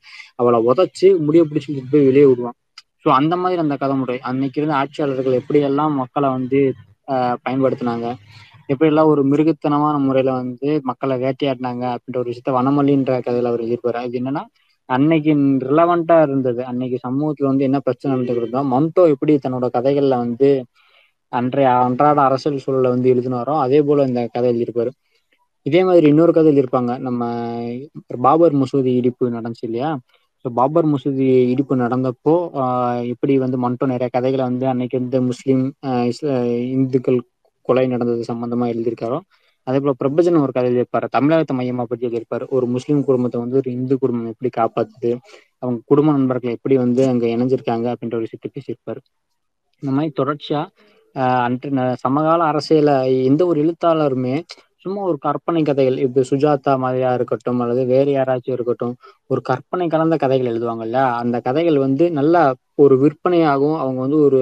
அவளை 0.42 0.60
உதச்சு 0.70 1.08
முடிய 1.26 1.42
பிடிச்சி 1.50 1.70
போய் 1.92 2.08
வெளியே 2.10 2.26
விடுவான். 2.30 2.58
ஸோ 3.04 3.10
அந்த 3.20 3.34
மாதிரி 3.42 3.60
அந்த 3.64 3.76
கதை 3.82 3.96
முறை. 4.00 4.18
அன்னைக்கு 4.30 4.60
இருந்த 4.62 4.76
ஆட்சியாளர்கள் 4.80 5.40
எப்படியெல்லாம் 5.42 5.94
மக்களை 6.02 6.30
வந்து 6.38 6.60
பயன்படுத்தினாங்க? 7.46 8.08
எப்படியெல்லாம் 8.70 9.12
ஒரு 9.12 9.22
மிருகத்தனமான 9.32 9.96
முறையில 10.02 10.32
வந்து 10.42 10.72
மக்களை 10.90 11.16
வேட்டையாடினாங்க 11.24 11.84
அப்படின்ற 11.94 12.20
ஒரு 12.22 12.32
விஷயத்த 12.32 12.52
வனமல்லின்ற 12.58 13.14
கதையில 13.28 13.52
அவர் 13.52 13.64
எழுதிருப்பாரு 13.64 14.00
அது 14.02 14.20
என்னன்னா 14.22 14.44
அன்னைக்கு 14.90 15.32
ரிலவெண்டா 15.68 16.18
இருந்தது. 16.26 16.62
அன்னைக்கு 16.72 16.98
சமூகத்துல 17.04 17.50
வந்து 17.52 17.68
என்ன 17.68 17.80
பிரச்சனை 17.80 18.12
நடந்துட்டு 18.14 18.44
இருந்தோம் 18.44 18.70
மம்தோ 18.74 19.04
எப்படி 19.14 19.34
தன்னோட 19.44 19.68
கதைகள்ல 19.76 20.18
வந்து 20.24 20.50
அன்றைய 21.34 21.70
அன்றாட 21.86 22.20
அரசியல் 22.28 22.64
சூழலை 22.64 22.90
வந்து 22.94 23.12
எழுதினாரோ 23.14 23.54
அதே 23.66 23.80
போல 23.88 24.06
இந்த 24.10 24.22
கதை 24.36 24.48
எழுதியிருப்பாரு. 24.52 24.92
இதே 25.66 25.82
மாதிரி 25.88 26.06
இன்னொரு 26.12 26.32
கதை 26.36 26.50
எழுதியிருப்பாங்க. 26.52 26.92
நம்ம 27.08 27.22
பாபர் 28.26 28.56
மசூதி 28.62 28.92
இடிப்பு 29.00 29.26
நடந்துச்சு 29.38 29.66
இல்லையா? 29.70 29.90
பாபர் 30.46 30.88
மசூதி 30.92 31.26
இடிப்பு 31.54 31.74
நடந்தப்போ 31.84 32.34
இப்படி 33.12 33.34
வந்து 33.44 33.58
மன்ட்டோ 33.66 33.86
நிறைய 33.94 34.10
கதைகளை 34.16 34.44
வந்து 34.50 34.66
அன்னைக்கு 34.72 34.98
வந்து 35.02 35.20
முஸ்லீம் 35.30 35.64
இந்துக்கள் 36.76 37.20
கொலை 37.70 37.86
நடந்தது 37.94 38.24
சம்பந்தமா 38.32 38.68
எழுதியிருக்காரோ 38.74 39.20
அதே 39.68 39.80
போல 39.82 39.94
பிரபஞ்சன் 40.02 40.44
ஒரு 40.44 40.54
கதை 40.54 40.68
எழுதிருப்பாரு 40.70 41.08
தமிழகத்தை 41.16 41.54
மையமா 41.58 41.84
பற்றி 41.90 42.06
எழுதியிருப்பாரு. 42.08 42.46
ஒரு 42.56 42.66
முஸ்லீம் 42.76 43.02
குடும்பத்தை 43.08 43.38
வந்து 43.44 43.58
ஒரு 43.62 43.70
இந்து 43.78 43.96
குடும்பம் 44.02 44.32
எப்படி 44.34 44.50
காப்பாத்துது 44.58 45.12
அவங்க 45.64 45.80
குடும்ப 45.92 46.16
நண்பர்கள் 46.18 46.56
எப்படி 46.58 46.76
வந்து 46.84 47.02
அங்க 47.12 47.26
இணைஞ்சிருக்காங்க 47.36 47.88
அப்படின்ற 47.94 48.18
ஒரு 48.20 48.28
விஷயத்த 48.28 48.50
பேசியிருப்பாரு. 48.56 49.02
இந்த 49.84 49.92
மாதிரி 49.96 50.14
தொடர்ச்சியா 50.22 50.62
அன்று 51.40 51.70
சமகால 52.04 52.40
அரசியல 52.52 52.92
எந்த 53.26 53.42
ஒரு 53.46 53.60
எழுத்தாளருமே 53.64 54.36
சும்மா 54.84 55.02
ஒரு 55.04 55.18
கற்பனை 55.20 55.62
கதைகள் 55.64 55.98
இப்ப 56.04 56.24
சுஜாதா 56.30 56.74
மாதிரியா 56.78 57.10
இருக்கட்டும் 57.14 57.62
அல்லது 57.62 57.82
வேறு 57.88 58.12
யாராச்சும் 58.12 58.56
இருக்கட்டும் 58.56 58.94
ஒரு 59.30 59.42
கற்பனை 59.50 59.88
கலந்த 59.88 60.16
கதைகள் 60.18 60.52
எழுதுவாங்கல்ல 60.52 61.00
அந்த 61.22 61.38
கதைகள் 61.42 61.78
வந்து 61.80 62.06
நல்லா 62.12 62.44
ஒரு 62.78 62.96
விற்பனையாகவும் 63.04 63.80
அவங்க 63.80 64.00
வந்து 64.00 64.20
ஒரு 64.28 64.42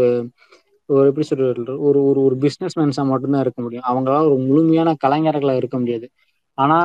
ஒரு 0.89 1.07
எப்படி 1.09 1.25
சொல்றது 1.25 1.53
ஒரு 1.87 1.99
ஒரு 2.09 2.19
ஒரு 2.21 2.35
பிசினஸ் 2.43 2.77
மட்டும்தான் 3.11 3.43
இருக்க 3.45 3.61
முடியும். 3.61 3.87
அவங்களால 3.89 4.27
ஒரு 4.27 4.37
முழுமையான 4.43 4.89
கலைஞர்களா 5.03 5.55
இருக்க 5.57 5.77
முடியாது. 5.79 6.07
ஆனா 6.57 6.77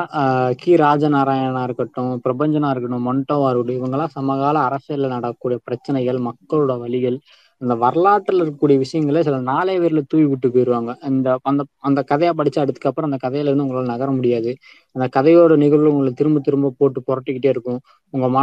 கி. 0.59 0.71
ராஜநாராயணா 0.83 1.61
இருக்கட்டும் 1.65 2.11
பிரபஞ்சனா 2.25 2.71
இருக்கட்டும் 2.73 3.07
மொண்டோவா 3.07 3.51
இருக்கட்டும் 3.51 3.79
இவங்கெல்லாம் 3.79 4.15
சமகால 4.17 4.57
அரசியல்ல 4.69 5.09
நடக்கக்கூடிய 5.15 5.59
பிரச்சனைகள் 5.67 6.19
மக்களோட 6.29 6.73
வழிகள் 6.79 7.17
அந்த 7.63 7.75
வரலாற்றுல 7.83 8.41
இருக்கக்கூடிய 8.41 8.79
விஷயங்களை 8.79 9.21
சில 9.23 9.37
நாளே 9.43 9.75
பேர்ல 9.79 10.01
தூவி 10.09 10.25
விட்டு 10.25 10.49
போயிருவாங்க. 10.51 10.93
அந்த 11.09 11.37
அந்த 11.43 11.63
அந்த 11.81 12.01
கதையை 12.03 12.33
படிச்சு 12.35 12.61
அதுக்கப்புறம் 12.61 13.09
அந்த 13.11 13.19
கதையில 13.25 13.49
இருந்து 13.49 13.65
உங்களால 13.67 13.93
நகர 13.93 14.11
முடியாது. 14.11 14.51
அந்த 14.97 15.07
கதையோட 15.17 15.53
நிகழ்வு 15.57 15.93
உங்களை 15.93 16.13
திரும்ப 16.13 16.41
திரும்ப 16.41 16.73
போட்டு 16.81 17.01
புரட்டிக்கிட்டே 17.09 17.51
இருக்கும். 17.55 17.81
உங்க 18.15 18.27
ம 18.29 18.39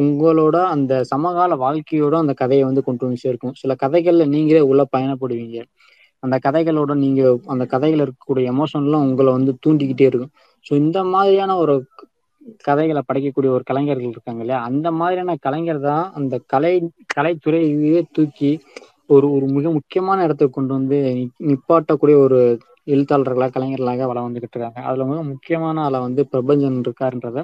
உங்களோட 0.00 0.56
அந்த 0.74 0.92
சமகால 1.12 1.56
வாழ்க்கையோட 1.64 2.14
அந்த 2.18 2.34
கதையை 2.34 2.64
வந்து 2.64 2.84
கொண்டு 2.84 3.04
வந்து 3.06 3.24
சேர்க்கும் 3.24 3.54
சில 3.62 3.74
கதைகள்ல 3.82 4.26
நீங்களே 4.28 4.62
உள்ள 4.70 4.82
பயணப்படுவீங்க. 4.92 5.58
அந்த 6.22 6.36
கதைகளோட 6.44 6.92
நீங்க 6.96 7.22
அந்த 7.46 7.64
கதைகள் 7.66 8.02
இருக்கக்கூடிய 8.04 8.52
எமோஷன்லாம் 8.52 9.06
உங்களை 9.06 9.30
வந்து 9.32 9.52
தூண்டிக்கிட்டே 9.64 10.06
இருக்கும். 10.10 10.32
ஸோ 10.66 10.72
இந்த 10.76 10.98
மாதிரியான 11.04 11.56
ஒரு 11.56 11.74
கதைகளை 12.64 13.02
படைக்கக்கூடிய 13.02 13.50
ஒரு 13.56 13.64
கலைஞர்கள் 13.64 14.12
இருக்காங்க 14.14 14.42
இல்லையா? 14.44 14.60
அந்த 14.68 14.88
மாதிரியான 14.92 15.36
கலைஞர் 15.46 15.80
தான் 15.80 16.04
அந்த 16.12 16.34
கலை 16.46 16.72
கலைத்துறையே 17.16 18.00
தூக்கி 18.12 18.50
ஒரு 19.10 19.26
ஒரு 19.36 19.46
மிக 19.56 19.70
முக்கியமான 19.70 20.18
இடத்துக்கு 20.22 20.56
கொண்டு 20.56 20.72
வந்து 20.78 20.98
நிப்பாட்டக்கூடிய 21.48 22.16
ஒரு 22.26 22.38
எழுத்தாளர்களா 22.86 23.46
கலைஞர்களாக 23.54 24.06
வள 24.10 24.18
வந்துகிட்டு 24.26 24.56
இருக்காங்க. 24.56 24.80
அதுல 24.88 25.04
மிக 25.04 25.20
முக்கியமான 25.32 25.82
ஆளா 25.82 25.98
வந்து 26.00 26.22
பிரபஞ்சன் 26.32 26.78
இருக்காருன்றத 26.84 27.38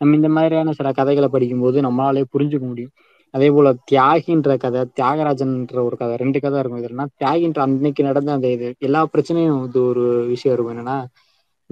நம்ம 0.00 0.16
இந்த 0.16 0.28
மாதிரியான 0.28 0.72
சில 0.72 0.88
கதைகளை 0.92 1.28
படிக்கும்போது 1.28 1.78
நம்மளாலே 1.80 2.22
புரிஞ்சுக்க 2.34 2.64
முடியும். 2.66 2.94
அதே 3.34 3.48
போல 3.50 3.68
தியாகின்ற 3.90 4.50
கதை 4.56 4.80
தியாகராஜன்ன்ற 4.98 5.78
ஒரு 5.88 5.96
கதை 5.96 6.14
ரெண்டு 6.16 6.38
கதை 6.40 6.58
இருக்கும். 6.60 6.80
இதுலன்னா 6.82 7.06
தியாகின்ற 7.22 7.58
அன்னைக்கு 7.66 8.02
நடந்த 8.02 8.30
அந்த 8.32 8.48
இது 8.48 8.68
எல்லா 8.78 9.00
பிரச்சனையும் 9.14 9.64
இது 9.68 9.80
ஒரு 9.90 10.04
விஷயம் 10.26 10.54
இருக்கும். 10.56 10.74
என்னன்னா 10.74 10.96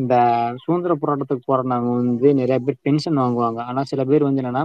இந்த 0.03 0.15
சுதந்திர 0.63 0.93
போராட்டத்துக்கு 1.03 1.49
போராடுனவங்க 1.51 1.95
வந்து 2.03 2.29
நிறைய 2.41 2.59
பேர் 2.67 2.79
பென்ஷன் 2.87 3.21
வாங்குவாங்க. 3.23 3.61
ஆனா 3.71 3.81
சில 3.91 4.05
பேர் 4.11 4.27
வந்து 4.29 4.43
என்னன்னா 4.43 4.65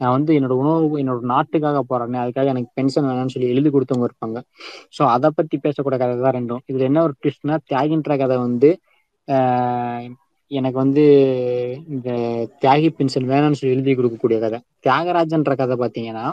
நான் 0.00 0.14
வந்து 0.16 0.32
என்னோட 0.38 0.54
உணவு 0.62 0.98
என்னோட 1.02 1.20
நாட்டுக்காக 1.32 1.78
போராடுறேன் 1.90 2.22
அதுக்காக 2.24 2.52
எனக்கு 2.54 2.70
பென்ஷன் 2.78 3.06
வேணாம்னு 3.08 3.34
சொல்லி 3.34 3.48
எழுதி 3.54 3.70
கொடுத்தவங்க 3.76 4.08
இருப்பாங்க. 4.10 4.38
சோ 4.96 5.02
அதை 5.14 5.28
பத்தி 5.38 5.56
பேசக்கூடிய 5.66 5.98
கதை 6.02 6.14
தான் 6.26 6.36
ரெண்டும். 6.38 6.62
இதுல 6.70 6.86
என்ன 6.90 7.02
ஒரு 7.06 7.14
ட்விஸ்ட்னா 7.20 7.56
தியாகின்ற 7.70 8.16
கதை 8.22 8.36
வந்து 8.46 8.70
எனக்கு 10.50 10.78
வந்து 10.82 11.02
இந்த 11.94 12.10
தியாகி 12.62 12.88
பென்ஷன் 12.98 13.26
வேணும்னு 13.32 13.58
சொல்லி 13.60 13.74
எழுதி 13.76 13.94
கொடுக்கக்கூடிய 13.98 14.38
கதை. 14.44 14.58
தியாகராஜன்ற 14.84 15.54
கதை 15.62 15.76
பாத்தீங்கன்னா 15.82 16.26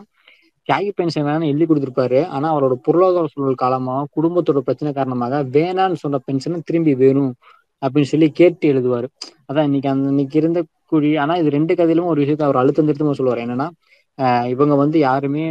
தியாகி 0.69 0.91
பென்ஷன் 0.99 1.25
வேணாம்னு 1.27 1.49
எழுதி 1.53 1.65
கொடுத்துருப்பாரு. 1.69 2.19
ஆனா 2.36 2.47
அவரோட 2.53 2.75
பொருளாதார 2.86 3.27
சூழல் 3.34 3.62
காலமாக 3.63 4.08
குடும்பத்தோட 4.17 4.62
பிரச்சனை 4.67 4.91
காரணமாக 4.99 5.41
வேணான்னு 5.58 6.01
சொன்ன 6.03 6.21
பென்ஷன 6.29 6.62
திரும்பி 6.69 6.93
வேணும். 7.03 7.34
அப்படின்னு 7.81 8.11
சொல்லி 8.11 8.27
கேட்டு 8.33 8.65
எழுதுவாரு. 8.73 9.07
அதான் 9.49 9.67
இன்னைக்கு 9.69 9.89
அந்த 9.89 10.07
இன்னைக்கு 10.09 10.38
இருந்த 10.41 10.59
குழி 10.91 11.09
ஆனா 11.17 11.33
இது 11.35 11.49
ரெண்டு 11.49 11.73
கதையிலும் 11.75 12.09
ஒரு 12.11 12.19
விஷயத்த 12.23 12.47
அவர் 12.47 12.61
அழுத்தம் 12.61 12.88
திருத்தமா 12.88 13.15
சொல்லுவாரு. 13.19 13.43
என்னன்னா 13.45 13.67
இவங்க 14.53 14.73
வந்து 14.83 14.97
யாருமே 14.99 15.45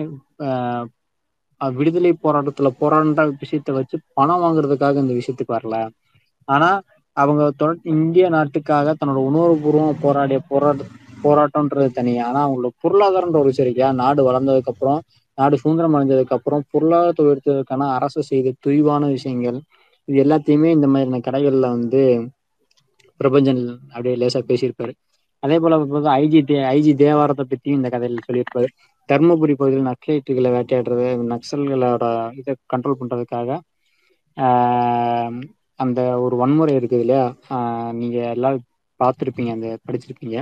விடுதலை 1.60 2.12
போராட்டத்துல 2.18 2.68
போராடுற 2.80 3.12
விஷயத்த 3.42 3.72
வச்சு 3.72 3.96
பணம் 4.18 4.42
வாங்குறதுக்காக 4.42 5.02
இந்த 5.04 5.14
விஷயத்துக்கு 5.18 5.56
வரல. 5.56 5.76
ஆனா 6.48 6.70
அவங்க 7.16 7.42
இந்திய 7.94 8.24
நாட்டுக்காக 8.34 8.94
தன்னோட 8.94 9.20
உணர்வுபூர்வம் 9.28 10.00
போராடிய 10.02 10.38
போராட்ட 10.48 10.84
போராட்டம்ன்றது 11.24 11.90
தனி 11.92 12.12
ஆனா 12.20 12.40
அவங்களோட 12.46 12.72
பொருளாதாரன்ற 12.82 13.38
ஒரு 13.42 13.52
விஷயம் 13.52 13.68
நாடு 13.96 14.22
வளர்ந்ததுக்கு 14.22 14.72
அப்புறம் 14.72 14.98
நாடு 15.38 15.56
சுதந்திரம் 15.62 15.94
அடைஞ்சதுக்கு 15.96 16.37
அப்புறம் 16.37 16.64
பொருளாதாரத்தை 16.72 17.24
உயர்த்துவதற்கான 17.26 17.88
அரசு 17.96 18.20
செய்த 18.28 18.54
துய்வான 18.58 19.08
விஷயங்கள் 19.14 19.58
இது 20.09 20.19
எல்லாத்தையுமே 20.25 20.71
இந்த 20.73 20.87
மாதிரியான 20.87 21.23
கடைகள்ல 21.27 21.69
வந்து 21.71 22.03
பிரபஞ்சன் 23.21 23.62
அப்படியே 23.88 24.14
லேசா 24.17 24.40
பேசியிருப்பாரு. 24.47 24.93
அதே 25.43 25.57
போல 25.59 25.77
ஐஜி 26.17 26.40
தே 26.45 26.57
ஐஜி 26.71 26.93
தேவாரத்தை 26.97 27.45
பத்தியும் 27.47 27.79
இந்த 27.79 27.88
கதையில 27.88 28.25
சொல்லியிருப்பாரு. 28.27 28.69
தர்மபுரி 29.09 29.55
பகுதியில் 29.55 29.88
நக்சலைட்டுகளை 29.88 30.51
வேட்டையாடுறது 30.55 31.05
நக்சல்களோட 31.33 32.05
இதை 32.37 32.55
கண்ட்ரோல் 32.73 33.01
பண்றதுக்காக 33.01 33.49
ஆஹ் 34.37 35.37
அந்த 35.81 36.01
ஒரு 36.25 36.35
வன்முறை 36.37 36.75
இருக்குது 36.77 37.03
இல்லையா? 37.05 37.25
ஆஹ் 37.51 37.93
நீங்க 37.95 38.19
எல்லாரும் 38.35 38.67
பார்த்துருப்பீங்க 39.01 39.53
அந்த 39.53 39.69
படிச்சிருப்பீங்க. 39.87 40.37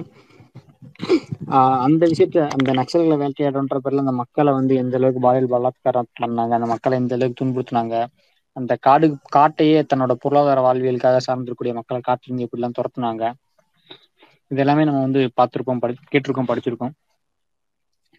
ஆஹ் 1.53 1.79
அந்த 1.85 2.03
விஷயத்த 2.07 2.45
அந்த 2.57 2.71
நக்சல்களை 2.79 3.17
வேட்டையாடுன்ற 3.23 3.77
பேர்ல 3.81 4.05
அந்த 4.05 4.15
மக்களை 4.21 4.53
வந்து 4.53 4.75
எந்த 4.77 4.97
அளவுக்கு 4.97 5.21
பாலியல் 5.21 5.53
பலாத்காரம் 5.53 6.11
பண்ணாங்க 6.17 6.53
அந்த 6.53 6.69
மக்களை 6.73 6.97
எந்த 7.03 7.15
அளவுக்கு 7.15 7.41
துன்புறுத்தினாங்க 7.41 7.95
அந்த 8.57 8.73
காடு 8.81 9.07
காட்டையே 9.35 9.79
தன்னோட 9.87 10.13
பொருளாதார 10.23 10.61
வாழ்வியலுக்காக 10.63 11.21
சார்ந்திருக்கக்கூடிய 11.27 11.75
மக்களை 11.79 12.01
காட்டிலிருந்து 12.03 12.47
எப்படிலாம் 12.47 12.77
துரத்துனாங்க 12.79 13.25
இது 14.51 14.61
எல்லாமே 14.61 14.85
நம்ம 14.85 15.03
வந்து 15.03 15.21
பார்த்திருப்போம் 15.39 15.81
படி 15.81 15.95
கேட்டிருக்கோம் 16.07 16.49
படிச்சிருக்கோம். 16.49 16.95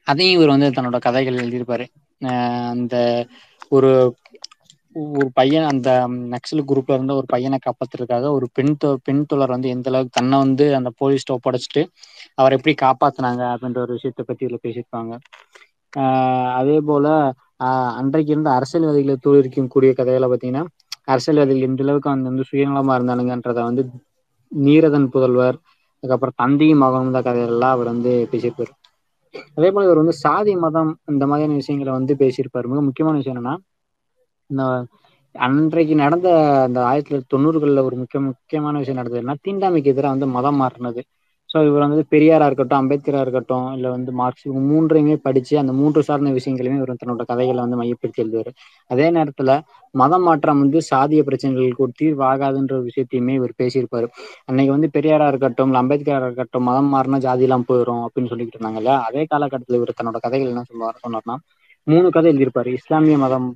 அதையும் 0.07 0.35
இவர் 0.35 0.53
வந்து 0.53 0.69
தன்னோட 0.71 0.97
கதைகள் 1.01 1.39
எழுதியிருப்பாரு. 1.39 1.85
அந்த 2.73 2.95
ஒரு 3.71 3.91
ஒரு 5.15 5.27
பையன் 5.35 5.67
அந்த 5.69 5.89
நக்சல் 6.33 6.67
குரூப்ல 6.67 6.95
இருந்த 6.95 7.13
ஒரு 7.13 7.27
பையனை 7.27 7.57
காப்பாத்துறதுக்காக 7.59 8.27
ஒரு 8.35 8.47
பெண் 8.53 8.73
தொ 8.77 8.89
பெண் 9.05 9.23
தொழர் 9.25 9.53
வந்து 9.53 9.69
எந்த 9.69 9.89
அளவுக்கு 9.89 10.11
தன்னை 10.11 10.37
வந்து 10.43 10.65
அந்த 10.75 10.89
போலீஸ்ட்ட 10.99 11.35
ஒப்படைச்சிட்டு 11.35 11.83
அவரை 12.37 12.57
எப்படி 12.57 12.75
காப்பாத்துனாங்க 12.79 13.43
அப்படின்ற 13.53 13.79
ஒரு 13.81 13.95
விஷயத்த 13.97 14.23
பத்தி 14.23 14.39
இதுல 14.39 14.59
பேசியிருப்பாங்க. 14.63 15.13
ஆஹ் 15.93 16.51
அதே 16.59 16.77
போல 16.85 17.07
ஆஹ் 17.59 17.93
அன்றைக்கு 17.93 18.31
இருந்த 18.31 18.49
அரசியல்வாதிகளை 18.49 19.15
தோற்கடிக்கும் 19.25 19.67
கூடிய 19.67 19.93
கதைகளை 19.93 20.27
பார்த்தீங்கன்னா 20.29 20.63
அரசியல்வாதிகள் 21.03 21.67
எந்த 21.69 21.83
அளவுக்கு 21.83 22.09
அவங்க 22.09 22.27
வந்து 22.29 22.45
சுயநலமா 22.51 22.93
இருந்தானுங்கன்றத 22.97 23.61
வந்து 23.63 23.83
நீரதன் 24.51 25.11
புதல்வர் 25.13 25.57
அதுக்கப்புறம் 26.03 26.37
தந்தையும் 26.37 26.77
மகனும் 26.77 27.05
இந்த 27.05 27.21
கதைகள்லாம் 27.21 27.75
அவர் 27.75 27.85
வந்து 27.85 28.27
பேசியிருப்பாரு. 28.31 28.71
அதே 29.55 29.71
போல 29.71 29.85
இவர் 29.85 29.95
வந்து 29.95 30.13
சாதி 30.13 30.55
மதம் 30.55 30.99
இந்த 31.05 31.27
மாதிரியான 31.27 31.55
விஷயங்களை 31.55 31.93
வந்து 31.93 32.13
பேசியிருப்பாரு. 32.15 32.67
மிக 32.67 32.81
முக்கியமான 32.81 33.17
விஷயம் 33.17 33.37
என்னன்னா 33.37 33.55
இந்த 34.49 34.63
அன்றைக்கு 35.35 35.95
நடந்த 35.95 36.27
அந்த 36.63 36.85
ஆயிரத்தி 36.85 37.09
தொள்ளாயிரத்தி 37.09 37.31
தொண்ணூறுகளில் 37.33 37.83
ஒரு 37.83 37.95
முக்கிய 37.95 38.19
முக்கியமான 38.21 38.77
விஷயம் 38.77 38.99
நடந்ததுன்னா 38.99 39.35
தீண்டாமைக்கு 39.47 39.91
எதிராக 39.93 40.13
வந்து 40.15 40.27
மதம் 40.27 40.61
மாறினது. 40.61 41.01
ஸோ 41.53 41.67
இவர் 41.67 41.83
வந்து 41.85 42.03
பெரியாரா 42.11 42.45
இருக்கட்டும் 42.49 42.79
அம்பேத்கரா 42.79 43.19
இருக்கட்டும் 43.23 43.67
இல்லை 43.75 43.89
வந்து 43.91 44.11
மார்க்ஸ் 44.19 44.45
இவங்க 44.45 44.61
மூன்றையுமே 44.69 45.15
படிச்சு 45.25 45.53
அந்த 45.59 45.71
மூன்று 45.79 46.01
சார்ந்த 46.07 46.31
விஷயங்களையுமே 46.37 46.79
இவர் 46.79 46.91
தன்னோட 46.95 47.23
கதைகளை 47.29 47.61
வந்து 47.65 47.79
மையப்படுத்தி 47.81 48.23
எழுதுவார். 48.23 48.51
அதே 48.89 49.07
நேரத்துல 49.17 49.53
மதம் 49.95 50.25
மாற்றம் 50.27 50.61
வந்து 50.63 50.79
சாதிய 50.89 51.21
பிரச்சனைகளுக்கு 51.27 51.85
ஒரு 51.85 51.93
தீர்வாகாதுன்ற 51.99 52.73
ஒரு 52.73 52.85
விஷயத்தையுமே 52.89 53.35
இவர் 53.39 53.53
பேசியிருப்பாரு. 53.59 54.07
அன்னைக்கு 54.49 54.71
வந்து 54.75 54.89
பெரியாரா 54.95 55.27
இருக்கட்டும் 55.31 55.69
இல்லை 55.69 55.81
அம்பேத்கரா 55.81 56.19
இருக்கட்டும் 56.23 56.67
மதம் 56.69 56.91
மாறினா 56.93 57.19
ஜாதி 57.21 57.45
எல்லாம் 57.47 57.67
போயிடும் 57.69 58.03
அப்படின்னு 58.05 58.31
சொல்லிட்டு 58.33 58.55
இருந்தாங்க 58.55 58.81
இல்லையா? 58.81 58.97
அதே 59.07 59.23
காலகட்டத்தில் 59.27 59.79
இவர் 59.79 59.99
தன்னோட 59.99 60.19
கதைகள் 60.25 60.53
என்ன 60.53 60.65
சொல்லுவார் 60.65 61.03
சொன்னார்னா 61.05 61.37
மூணு 61.87 62.07
கதை 62.11 62.27
எழுதியிருப்பாரு. 62.31 62.69
இஸ்லாமிய 62.79 63.17
மதம் 63.19 63.47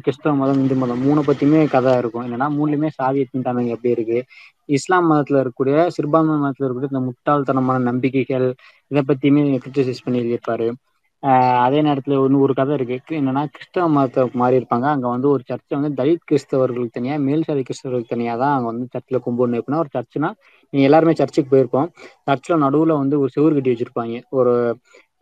கிறிஸ்தவ 0.00 0.34
மதம் 0.34 0.60
இந்து 0.60 0.74
மதம் 0.74 1.00
மூணு 1.00 1.20
பத்தியுமே 1.20 1.60
கதை 1.68 1.92
இருக்கும். 1.98 2.24
என்னன்னா 2.26 2.48
மூணுலயுமே 2.52 2.88
சாதிய 2.98 3.24
தீண்டாமை 3.30 3.64
எப்படி 3.68 3.90
இருக்கு? 3.90 4.18
இஸ்லாம் 4.68 5.10
மதத்துல 5.10 5.40
இருக்கக்கூடிய 5.40 5.76
சிறுபான்மை 5.88 6.36
மதத்துல 6.38 6.66
இருக்கக்கூடிய 6.66 6.92
இந்த 6.92 7.02
முட்டாள்தனமான 7.08 7.78
நம்பிக்கைகள் 7.82 8.46
இதை 8.90 9.02
பத்தியுமே 9.10 9.42
கிரிட்டிசைஸ் 9.64 10.04
பண்ணி 10.04 10.20
எழுதியிருப்பாரு. 10.20 10.68
அதே 11.64 11.80
நேரத்துல 11.82 12.16
ஒன்று 12.18 12.38
ஒரு 12.40 12.54
கதை 12.54 12.74
இருக்கு. 12.78 12.96
என்னன்னா 13.12 13.42
கிறிஸ்தவ 13.54 13.88
மதத்தை 13.88 14.22
மாறி 14.34 14.58
இருப்பாங்க. 14.60 14.86
அங்க 14.94 15.06
வந்து 15.08 15.28
ஒரு 15.30 15.42
சர்ச்சை 15.50 15.74
வந்து 15.78 15.90
தலித் 16.00 16.24
கிறிஸ்தவர்களுக்கு 16.24 16.90
தனியா 16.90 17.16
மேல் 17.20 17.44
சாதி 17.44 17.62
கிறிஸ்தவர்களுக்கு 17.62 18.14
தனியா 18.14 18.34
தான் 18.36 18.54
அங்க 18.56 18.68
வந்து 18.72 18.86
சர்ச்சில் 18.94 19.24
கும்பிடணும் 19.26 19.60
எப்படின்னா 19.60 19.82
ஒரு 19.84 19.92
சர்ச்சுனா 19.96 20.30
நீங்க 20.72 20.84
எல்லாருமே 20.88 21.14
சர்ச்சுக்கு 21.14 21.52
போயிருப்போம். 21.52 21.88
சர்ச்சில் 22.26 22.62
நடுவுல 22.64 22.96
வந்து 23.02 23.16
ஒரு 23.22 23.30
செவுறு 23.34 23.54
கட்டி 23.54 23.72
வச்சிருப்பாங்க. 23.72 24.16
ஒரு 24.32 24.52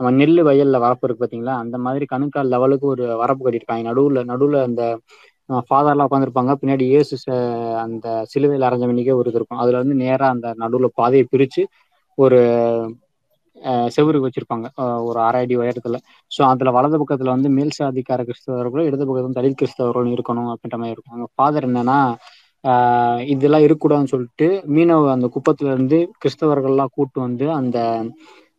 நம்ம 0.00 0.10
நெல் 0.18 0.40
வயல்ல 0.46 0.76
வரப்பு 0.82 1.06
இருக்கு 1.06 1.22
பாத்தீங்களா? 1.22 1.54
அந்த 1.62 1.76
மாதிரி 1.84 2.04
கணுக்கால் 2.08 2.52
லெவலுக்கு 2.52 2.86
ஒரு 2.86 3.04
வரப்பு 3.20 3.42
கட்டியிருப்பாங்க. 3.42 3.84
நடுவுல 3.88 4.22
நடுவுல 4.30 4.62
அந்த 4.68 4.82
ஃபாதர்லாம் 5.68 6.08
உட்காந்துருப்பாங்க 6.08 6.52
பின்னாடி 6.60 6.84
இயேசு 6.90 7.14
அந்த 7.82 8.06
சிலுவையில் 8.32 8.66
அரைஞ்ச 8.68 8.86
மணிக்கே 8.90 9.14
ஒரு 9.14 9.30
இது 9.30 9.38
இருக்கும். 9.40 9.62
அதுல 9.62 9.80
வந்து 9.82 9.96
நேரா 10.04 10.26
அந்த 10.34 10.48
நடுவுல 10.60 10.90
பாதையை 10.96 11.24
பிரிச்சு 11.28 11.62
ஒரு 12.18 12.38
செவருக்கு 13.94 14.26
வச்சிருப்பாங்க. 14.26 14.66
ஒரு 15.08 15.18
அரை 15.24 15.40
அடி 15.40 15.54
உயரத்துல. 15.58 15.96
ஸோ 16.30 16.40
அதுல 16.50 16.70
வலது 16.76 17.00
பக்கத்துல 17.00 17.34
வந்து 17.34 17.48
மேல் 17.56 17.76
சாதிக்கார 17.78 18.20
கிறிஸ்தவர்களும் 18.28 18.88
இடது 18.88 19.04
பக்கத்துல 19.04 19.38
தலித் 19.38 19.60
கிறிஸ்தவர்களும் 19.60 20.14
இருக்கணும் 20.16 20.50
அப்படின்ற 20.52 20.78
மாதிரி 20.80 20.94
இருக்கும். 20.96 21.16
அங்க 21.16 21.28
ஃபாதர் 21.34 21.68
என்னன்னா 21.68 21.98
இதெல்லாம் 23.32 23.64
இருக்கக்கூடாதுன்னு 23.64 24.12
சொல்லிட்டு 24.12 24.46
மீனவ 24.74 25.10
அந்த 25.12 25.28
குப்பத்துல 25.34 25.72
இருந்து 25.72 25.98
கிறிஸ்தவர்கள்லாம் 26.20 26.94
கூட்டு 26.96 27.18
வந்து 27.20 27.46
அந்த 27.54 27.78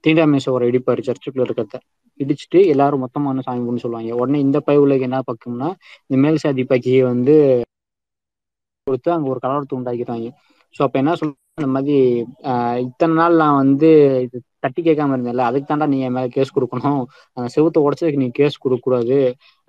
தீண்டாமேச 0.03 0.51
ஒரு 0.55 0.65
இடிப்பாரு 0.69 1.01
சர்ச்சுக்குள்ள 1.07 1.45
இருக்கிறத. 1.47 1.77
இடிச்சுட்டு 2.19 2.59
எல்லாரும் 2.73 3.03
மொத்தமான 3.05 3.43
சாமி 3.45 3.61
கும்பிட்டு 3.61 3.85
சொல்லுவாங்க. 3.85 4.11
உடனே 4.21 4.39
இந்த 4.45 4.57
பை 4.59 4.67
பயவுலக்கு 4.69 5.07
என்ன 5.09 5.19
பக்கம்னா 5.29 5.69
இந்த 6.09 6.17
மேல் 6.23 6.41
சாதி 6.43 6.63
பக்கியை 6.71 7.01
வந்து 7.11 7.35
கொடுத்து 8.87 9.09
அங்க 9.15 9.27
ஒரு 9.33 9.39
கலவரத்தை 9.43 9.75
உண்டாக்கிடுவாங்க 9.77 10.29
ஸோ 10.75 10.81
அப்ப 10.85 10.95
என்ன 11.01 11.13
சொல்ற 11.19 11.35
இந்த 11.57 11.69
மாதிரி 11.75 11.95
ஆஹ் 12.51 12.77
இத்தனை 12.85 13.13
நாள் 13.19 13.39
நான் 13.41 13.59
வந்து 13.61 13.89
இது 14.25 14.37
தட்டி 14.63 14.81
கேட்காம 14.81 15.13
இருந்தேன்ல 15.15 15.43
அதுக்கு 15.49 15.67
தாண்டா 15.69 15.87
நீ 15.93 15.97
என் 16.07 16.15
மேல 16.17 16.29
கேஸ் 16.35 16.53
கொடுக்கணும். 16.55 17.01
அந்த 17.37 17.47
செவத்தை 17.55 17.79
உடச்சதுக்கு 17.85 18.21
நீ 18.23 18.27
கேஸ் 18.39 18.61
கொடுக்க 18.63 18.85
கூடாது 18.87 19.17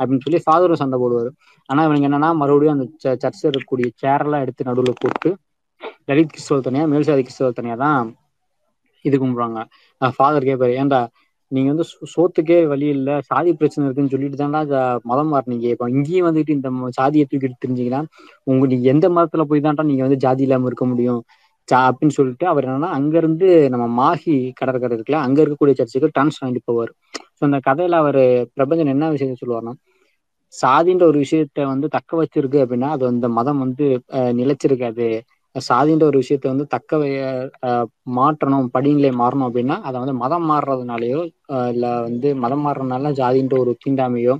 அப்படின்னு 0.00 0.24
சொல்லி 0.26 0.40
ஃபாதரும் 0.46 0.80
சண்டை 0.82 0.98
போடுவார். 1.02 1.30
ஆனா 1.68 1.80
இவனுக்கு 1.86 2.08
என்னன்னா 2.10 2.30
மறுபடியும் 2.42 2.76
அந்த 2.76 2.86
சர்ச்சில் 3.24 3.50
இருக்கக்கூடிய 3.50 3.88
சேரெல்லாம் 4.02 4.44
எடுத்து 4.46 4.68
நடுவில் 4.70 5.00
போட்டு 5.02 5.30
தலித் 6.08 6.32
கிறிஸ்தவ 6.32 6.60
தனியா 6.66 6.84
மேல்சாதி 6.92 7.24
கிறிஸ்தவ 7.26 7.52
தனியா 7.58 7.76
தான் 7.84 8.08
இது 9.04 9.16
கும்பிடுவாங்க. 9.18 9.60
ஃபாதர் 10.00 10.48
கேட்பாரு 10.48 10.74
ஏன்டா 10.82 11.00
நீங்க 11.52 11.68
வந்து 11.72 11.84
சோத்துக்கே 12.12 12.58
வழி 12.70 12.86
இல்லை 12.94 13.14
சாதி 13.26 13.50
பிரச்சனை 13.54 13.82
இருக்குன்னு 13.86 14.12
சொல்லிட்டு 14.12 14.38
தான்டா 14.42 14.60
மதம் 15.10 15.32
மாறினீங்க. 15.32 15.66
இப்போ 15.74 15.86
இங்கேயும் 15.94 16.28
வந்துட்டு 16.28 16.52
இந்த 16.56 16.68
சாதியை 16.98 17.24
தூக்கிட்டு 17.26 17.62
தெரிஞ்சீங்கன்னா 17.64 18.00
உங்க 18.46 18.64
நீங்க 18.72 18.86
எந்த 18.94 19.08
மதத்துல 19.16 19.44
போய் 19.50 19.64
தான்டா 19.66 19.84
நீங்க 19.90 20.04
வந்து 20.06 20.20
ஜாதி 20.24 20.44
இல்லாம 20.46 20.68
இருக்க 20.70 20.86
முடியும்? 20.92 21.22
அப்படின்னு 21.68 22.14
சொல்லிட்டு 22.16 22.46
அவர் 22.48 22.66
என்னன்னா 22.66 22.88
அங்க 22.96 23.14
இருந்து 23.18 23.48
நம்ம 23.72 23.84
மாஹி 23.98 24.36
கடற்கரை 24.58 24.94
இருக்குல்ல 24.96 25.20
அங்க 25.26 25.38
இருக்கக்கூடிய 25.42 25.74
சர்ச்சுக்கு 25.78 26.08
டான்ஸ் 26.16 26.40
வாங்கிட்டு 26.40 26.68
போவார். 26.68 26.90
ஸோ 27.36 27.42
அந்த 27.48 27.58
கதையில 27.68 28.00
அவர் 28.02 28.20
பிரபஞ்சன் 28.56 28.92
என்ன 28.94 29.10
விஷயத்த 29.14 29.36
சொல்லுவார்னா 29.42 29.74
சாதின்ற 30.54 31.04
ஒரு 31.10 31.18
விஷயத்த 31.24 31.60
வந்து 31.66 31.86
தக்க 31.94 32.16
வச்சிருக்கு 32.16 32.58
அப்படின்னா 32.64 32.88
அது 32.94 33.04
அந்த 33.12 33.26
மதம் 33.36 33.62
வந்து 33.64 33.86
நிலைச்சிருக்காது. 34.40 35.06
சாதின்ற 35.56 36.04
ஒரு 36.10 36.18
விஷயத்த 36.22 36.52
வந்து 36.52 36.66
தக்க 36.74 36.98
மாற்றணும் 38.18 38.68
படிநிலை 38.74 39.10
மாறணும் 39.20 39.48
அப்படின்னா 39.48 39.76
அதை 39.88 39.96
வந்து 40.02 40.14
மதம் 40.22 40.46
மாறுறதுனாலயோ 40.50 41.20
இல்லை 41.72 41.90
வந்து 42.06 42.28
மதம் 42.44 42.64
மாறுறதுனால 42.66 43.12
ஜாதின்ற 43.20 43.56
ஒரு 43.64 43.72
தீண்டாமையோ 43.84 44.34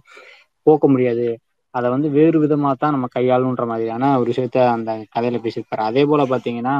போக்க 0.67 0.87
முடியாது. 0.93 1.27
அதை 1.75 1.87
வந்து 1.95 2.09
வேறு 2.17 2.37
விதமாக 2.43 2.75
தான் 2.75 2.95
நம்ம 2.97 3.07
கையாளுன்ற 3.15 3.65
மாதிரியான 3.71 4.11
ஒரு 4.21 4.29
விஷயத்த 4.33 4.59
அந்த 4.77 4.91
கதையில 5.15 5.39
பேசியிருப்பாரு. 5.45 5.85
அதே 5.91 6.03
போல 6.11 6.25
பார்த்தீங்கன்னா 6.33 6.75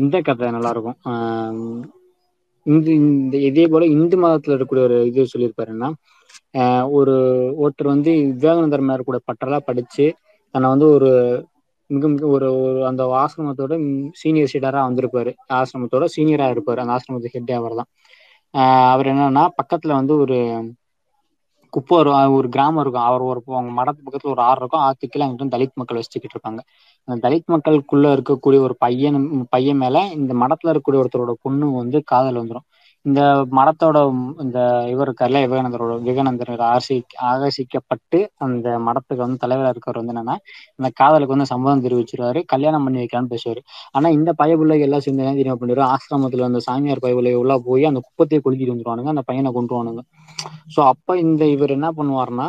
இந்த 0.00 0.16
கதை 0.26 0.50
நல்லா 0.56 0.72
இருக்கும் 0.74 0.98
இந்து 2.66 2.92
இந்த 3.00 3.36
இதே 3.48 3.64
போல 3.72 3.86
இந்து 3.96 4.16
மதத்துல 4.22 4.52
இருக்கக்கூடிய 4.52 4.84
ஒரு 4.88 4.96
இது 5.10 5.26
சொல்லியிருப்பாருன்னா 5.32 5.88
ஒரு 6.98 7.14
ஒருத்தர் 7.62 7.92
வந்து 7.94 8.12
விவேகானந்தர் 8.32 8.88
மேற்கூட 8.88 9.18
பற்றலா 9.28 9.58
படிச்சு 9.68 10.06
தன்னை 10.54 10.68
வந்து 10.74 10.88
ஒரு 10.96 11.10
மிக 11.90 12.08
மிக 12.08 12.24
ஒரு 12.28 12.46
ஒரு 12.60 12.80
அந்த 12.86 13.02
ஆசிரமத்தோட 13.16 13.74
சீனியர் 14.20 14.52
சீடரா 14.52 14.80
வந்திருப்பாரு. 14.88 15.30
ஆசிரமத்தோட 15.52 16.04
சீனியரா 16.14 16.46
இருப்பாரு. 16.54 16.80
அந்த 16.82 16.94
ஆசிரமத்து 16.96 17.34
ஹெட் 17.34 17.52
அவர் 17.56 17.74
தான் 17.74 17.90
அவர் 18.92 19.06
என்னன்னா 19.06 19.44
பக்கத்துல 19.58 19.92
வந்து 19.92 20.14
ஒரு 20.16 20.38
குப்பை 21.72 21.96
ஒரு 21.98 22.10
ஒரு 22.36 22.48
கிராமம் 22.48 22.82
இருக்கும். 22.82 23.04
அவர் 23.04 23.22
ஒரு 23.22 23.40
அவங்க 23.50 23.72
மடத்து 23.78 24.04
பக்கத்துல 24.06 24.32
ஒரு 24.34 24.42
ஆறு 24.42 24.60
இருக்கும். 24.60 24.84
ஆத்துக்குள்ள 24.86 25.26
அங்கிட்ட 25.26 25.48
தலித் 25.54 25.74
மக்கள் 25.74 25.98
வச்சுக்கிட்டு 25.98 26.36
இருப்பாங்க. 26.36 26.60
அந்த 27.08 27.18
தலித் 27.24 27.46
மக்களுக்குள்ள 27.46 28.06
இருக்கக்கூடிய 28.16 28.60
ஒரு 28.60 28.74
பையன் 28.78 29.18
பையன் 29.50 29.76
மேல 29.76 29.96
இந்த 30.16 30.32
மடத்துல 30.34 30.70
இருக்கக்கூடிய 30.70 31.02
ஒருத்தரோட 31.02 31.34
பொண்ணு 31.40 31.66
வந்து 31.76 31.98
காதல் 32.04 32.40
வந்துடும் 32.40 32.66
இந்த 33.06 33.20
மடத்தோட 33.56 33.98
இந்த 34.44 34.58
இவர் 34.92 35.06
இருக்கார்ல 35.06 35.42
விவேகானந்தரோட 35.44 35.92
விவேகானந்தர் 36.00 36.50
ஆசி 36.68 36.96
ஆகர்ஷிக்கப்பட்டு 37.28 38.18
அந்த 38.44 38.68
மடத்துக்கு 38.86 39.24
வந்து 39.24 39.42
தலைவராக 39.44 39.72
இருக்கிறவர் 39.74 40.00
வந்து 40.00 40.14
என்னன்னா 40.14 40.36
இந்த 40.78 40.88
காதலுக்கு 41.00 41.34
வந்து 41.34 41.48
சம்மதம் 41.52 41.84
தெரிவிச்சிருவாரு 41.86 42.42
கல்யாணம் 42.54 42.84
பண்ணி 42.86 43.00
வைக்கலாம்னு 43.02 43.32
பேசுவாரு. 43.34 43.60
ஆனா 43.94 44.08
இந்த 44.18 44.30
பயபிள்ளைகள் 44.40 44.88
எல்லாம் 44.88 45.04
சேர்ந்து 45.06 45.24
என்ன 45.24 45.36
தெரியும் 45.36 45.60
பண்ணிடுவோம் 45.62 45.92
ஆசிரமத்துல 45.94 46.48
அந்த 46.48 46.62
சாமியார் 46.68 47.04
பயபிள்ளைகள் 47.04 47.42
உள்ள 47.42 47.56
போய் 47.66 47.88
அந்த 47.90 48.02
குப்பத்தையே 48.06 48.40
கொளுக்கிட்டு 48.40 48.74
வந்துருவானுங்க 48.74 49.14
அந்த 49.14 49.24
பையனை 49.28 49.52
கொண்டுருவானுங்க 49.56 50.02
ஸோ 50.74 50.80
அப்ப 50.92 51.18
இந்த 51.26 51.42
இவர் 51.54 51.76
என்ன 51.76 51.90
பண்ணுவாருன்னா 51.96 52.48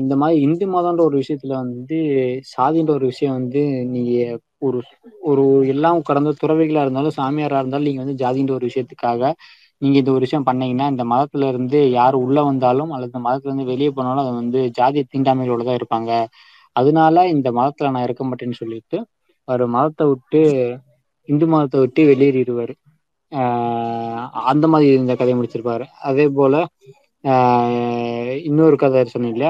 இந்த 0.00 0.14
மாதிரி 0.16 0.36
இந்து 0.46 0.66
மதம்ன்ற 0.72 1.02
ஒரு 1.08 1.16
விஷயத்துல 1.22 1.54
வந்து 1.62 1.96
சாதின்ற 2.52 2.90
ஒரு 2.92 3.06
விஷயம் 3.12 3.36
வந்து 3.38 3.62
நீங்க 3.94 4.12
ஒரு 4.62 4.78
ஒரு 5.22 5.42
எல்லாம் 5.72 5.98
கடந்த 6.02 6.30
துறவிகளா 6.40 6.82
இருந்தாலும் 6.84 7.16
சாமியாரா 7.16 7.60
இருந்தாலும் 7.60 7.88
நீங்க 7.88 8.02
வந்து 8.04 8.20
ஜாதின்ற 8.22 8.52
ஒரு 8.52 8.68
விஷயத்துக்காக 8.68 9.22
நீங்க 9.82 9.96
இந்த 9.98 10.10
ஒரு 10.12 10.24
விஷயம் 10.24 10.46
பண்ணீங்கன்னா 10.46 10.86
இந்த 10.92 11.04
மதத்துல 11.10 11.48
இருந்து 11.48 11.78
யார் 11.92 12.16
உள்ள 12.22 12.38
வந்தாலும் 12.44 12.92
அல்லது 12.94 13.10
இந்த 13.10 13.22
மதத்துல 13.26 13.50
இருந்து 13.50 13.70
வெளியே 13.72 13.90
போனாலும் 13.92 14.24
அது 14.24 14.32
வந்து 14.36 14.60
ஜாதி 14.78 15.00
தீண்டாமையோட 15.06 15.62
தான் 15.62 15.78
இருப்பாங்க. 15.80 16.10
அதனால 16.76 17.24
இந்த 17.34 17.48
மதத்துல 17.58 17.90
நான் 17.90 18.06
இருக்க 18.06 18.24
மாட்டேன்னு 18.26 18.60
சொல்லிட்டு 18.60 18.98
அவர் 19.48 19.64
மதத்தை 19.74 20.06
விட்டு 20.10 20.40
இந்து 21.28 21.46
மதத்தை 21.48 21.78
விட்டு 21.82 22.02
வெளியேறிடுவாரு. 22.08 22.74
ஆஹ் 23.32 24.20
அந்த 24.50 24.66
மாதிரி 24.72 24.94
இந்த 24.96 25.14
கதையை 25.14 25.36
முடிச்சிருப்பாரு. 25.38 25.84
அதே 26.08 26.26
போல 26.36 26.54
ஆஹ் 27.24 27.72
இன்னொரு 28.46 28.76
கதை 28.76 29.00
சொன்னீங்க 29.08 29.44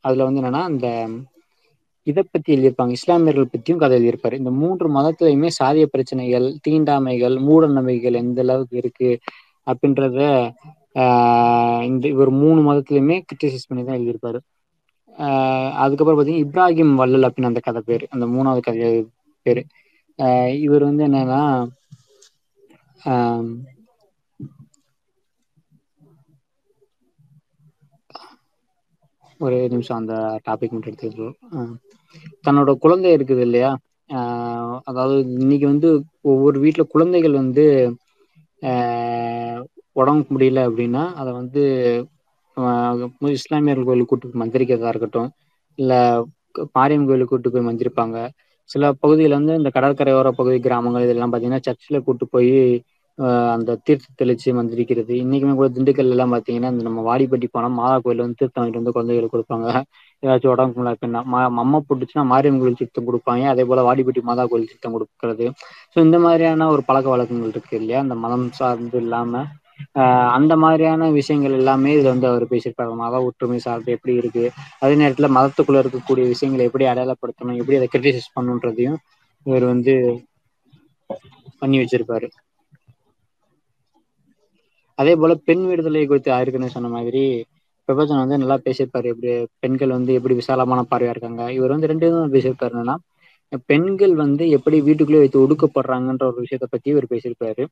அதுல 0.00 0.26
வந்து 0.26 0.40
என்னன்னா 0.42 0.62
இந்த 0.72 0.86
இதை 2.02 2.24
பத்தி 2.30 2.56
எழுதியிருப்பாங்க. 2.56 2.90
இஸ்லாமியர்கள் 2.90 3.48
பத்தியும் 3.56 3.76
கதை 3.76 4.08
எழுதியிருப்பாரு. 4.08 4.32
இந்த 4.32 4.50
மூன்று 4.50 4.94
மதத்திலையுமே 4.94 5.48
சாதிய 5.62 5.84
பிரச்சனைகள் 5.84 6.56
தீண்டாமைகள் 6.68 7.40
மூட 7.40 7.66
நம்பிக்கைகள் 7.66 8.20
எந்த 8.20 8.42
அளவுக்கு 8.42 8.76
இருக்கு 8.76 9.18
அப்படின்றத 9.66 10.50
ஆஹ் 10.94 11.82
இந்த 11.82 12.08
இவர் 12.08 12.30
மூணு 12.30 12.72
மதத்திலையுமே 12.72 13.20
கிரிட்டிசைஸ் 13.20 13.72
பண்ணிதான் 13.74 14.14
எழுதியிருப்பாரு. 14.14 14.38
ஆஹ் 15.18 15.72
அதுக்கப்புறம் 15.72 16.26
பாத்தீங்கன்னா 16.26 16.30
இப்ராஹிம் 16.30 16.94
வல்லல் 16.94 17.22
அப்படின்னு 17.22 17.44
அந்த 17.44 17.60
கதை 17.62 17.82
பேரு. 17.84 18.06
அந்த 18.10 18.26
மூணாவது 18.26 18.60
கதை 18.60 19.06
பேரு. 19.42 19.64
ஆஹ் 20.18 20.58
இவர் 20.58 20.84
வந்து 20.84 21.06
என்னன்னா 21.06 21.68
ஒரே 29.40 29.60
நிமிஷம் 29.72 29.98
அந்த 29.98 30.14
டாபிக் 30.46 30.74
மட்டும் 30.74 30.92
எடுத்து 30.92 31.28
தன்னோட 32.44 32.70
குழந்தை 32.82 33.10
இருக்குது 33.16 33.42
இல்லையா? 33.46 33.70
அதாவது 34.90 35.14
இன்னைக்கு 35.36 35.66
வந்து 35.66 35.88
ஒவ்வொரு 36.30 36.56
வீட்டில் 36.64 36.92
குழந்தைகள் 36.94 37.40
வந்து 37.42 37.64
உடம்புக்கு 39.96 40.34
முடியல 40.34 40.60
அப்படின்னா 40.68 41.02
அதை 41.20 41.30
வந்து 41.34 41.62
இஸ்லாமியர்கள் 43.38 43.88
கோயிலுக்கு 43.88 44.12
கூட்டு 44.12 44.28
போய் 44.28 44.42
மந்திரிக்கிறதா 44.42 44.92
இருக்கட்டும் 44.92 45.30
இல்லை 45.78 45.98
மாரியம்மன் 46.74 47.08
கோயிலுக்கு 47.08 47.32
கூட்டு 47.32 47.50
போய் 47.50 47.68
மந்திரிப்பாங்க. 47.68 48.16
சில 48.70 48.90
பகுதியில் 49.02 49.36
வந்து 49.36 49.52
இந்த 49.60 49.70
கடற்கரையோர 49.76 50.28
பகுதி 50.38 50.58
கிராமங்கள் 50.60 51.06
இதெல்லாம் 51.06 51.30
பார்த்தீங்கன்னா 51.30 51.66
சர்ச்சில் 51.68 52.04
கூட்டு 52.06 52.26
போய் 52.28 52.52
அந்த 53.54 53.76
தீர்த்த 53.86 54.14
தெளிச்சு 54.20 54.54
வந்திருக்கிறது. 54.58 55.12
இன்னைக்குமே 55.22 55.54
கூட 55.54 55.68
திண்டுக்கல் 55.76 56.12
எல்லாம் 56.14 56.32
பாத்தீங்கன்னா 56.34 56.70
இந்த 56.74 56.84
நம்ம 56.88 57.00
வாடிப்பட்டி 57.08 57.46
போனா 57.50 57.68
மாதா 57.78 57.96
கோயில 58.04 58.24
வந்து 58.24 58.38
தீர்த்தம் 58.40 58.62
வாங்கிட்டு 58.62 58.80
வந்து 58.82 58.94
குழந்தைகளுக்கு 58.96 59.34
கொடுப்பாங்க. 59.36 59.66
ஏதாச்சும் 60.22 60.52
உடம்பு 60.52 60.74
முடியல 60.74 60.94
அப்படின்னா 60.94 61.20
மம்மா 61.58 61.78
போட்டுச்சுன்னா 61.86 62.24
மாரியம்மன் 62.32 62.62
கோயில் 62.62 62.80
தீர்த்தம் 62.80 63.08
கொடுப்பாங்க. 63.08 63.44
அதே 63.52 63.64
போல 63.70 63.84
வாடிப்பட்டி 63.88 64.22
மாதா 64.30 64.44
கோயில் 64.52 64.70
தீர்த்தம் 64.72 64.94
கொடுக்கறது. 64.96 65.46
ஸோ 65.92 66.04
இந்த 66.06 66.18
மாதிரியான 66.26 66.68
ஒரு 66.74 66.84
பழக்க 66.88 67.08
வழக்கங்கள் 67.14 67.52
இருக்கு 67.54 67.74
இல்லையா? 67.80 68.00
அந்த 68.04 68.16
மதம் 68.24 68.48
சார்ந்து 68.60 68.98
இல்லாம 69.04 69.42
அந்த 70.36 70.52
மாதிரியான 70.62 71.02
விஷயங்கள் 71.18 71.56
எல்லாமே 71.58 71.90
இதுல 71.94 72.12
வந்து 72.12 72.28
அவர் 72.30 72.44
பேசியிருப்பாரு. 72.50 72.92
மத 73.02 73.20
ஒற்றுமை 73.28 73.58
சார்ந்து 73.64 73.94
எப்படி 73.96 74.14
இருக்கு? 74.20 74.44
அதே 74.82 74.94
நேரத்துல 75.02 75.28
மதத்துக்குள்ள 75.36 75.82
இருக்கக்கூடிய 75.84 76.26
விஷயங்களை 76.32 76.66
எப்படி 76.68 76.86
அடையாளப்படுத்தணும்? 76.90 77.58
எப்படி 77.60 77.78
அதை 77.80 77.88
கிரிட்டிசைஸ் 77.90 78.34
பண்ணுன்றதையும் 78.36 78.98
இவர் 79.46 79.66
வந்து 79.72 79.94
பண்ணி 81.62 81.76
வச்சிருப்பாரு. 81.80 82.28
அதே 85.00 85.12
போல 85.16 85.32
பெண் 85.48 85.64
விடுதலை 85.66 86.02
குறித்து 86.06 86.30
ஆயிருக்குன்னு 86.36 86.74
சொன்ன 86.74 86.90
மாதிரி 86.90 87.22
பிரபஞ்சன் 87.88 88.22
வந்து 88.22 88.38
நல்லா 88.38 88.56
பேசியிருப்பாரு. 88.64 89.08
எப்படி 89.12 89.30
பெண்கள் 89.58 89.96
வந்து 89.96 90.12
எப்படி 90.14 90.34
விசாலமான 90.34 90.80
பார்வையா 90.90 91.14
இருக்காங்க. 91.14 91.42
இவர் 91.56 91.74
வந்து 91.74 91.90
ரெண்டு 91.92 92.06
விதமா 92.08 92.28
பேசியிருப்பாரு 92.34 92.74
என்னன்னா 92.74 92.96
பெண்கள் 93.66 94.14
வந்து 94.14 94.44
எப்படி 94.50 94.76
வீட்டுக்குள்ளே 94.80 95.20
வைத்து 95.22 95.38
ஒடுக்கப்படுறாங்கன்ற 95.40 96.24
ஒரு 96.26 96.42
விஷயத்த 96.42 96.66
பத்தி 96.70 96.88
இவர் 96.90 97.06
பேசியிருப்பாரு. 97.10 97.64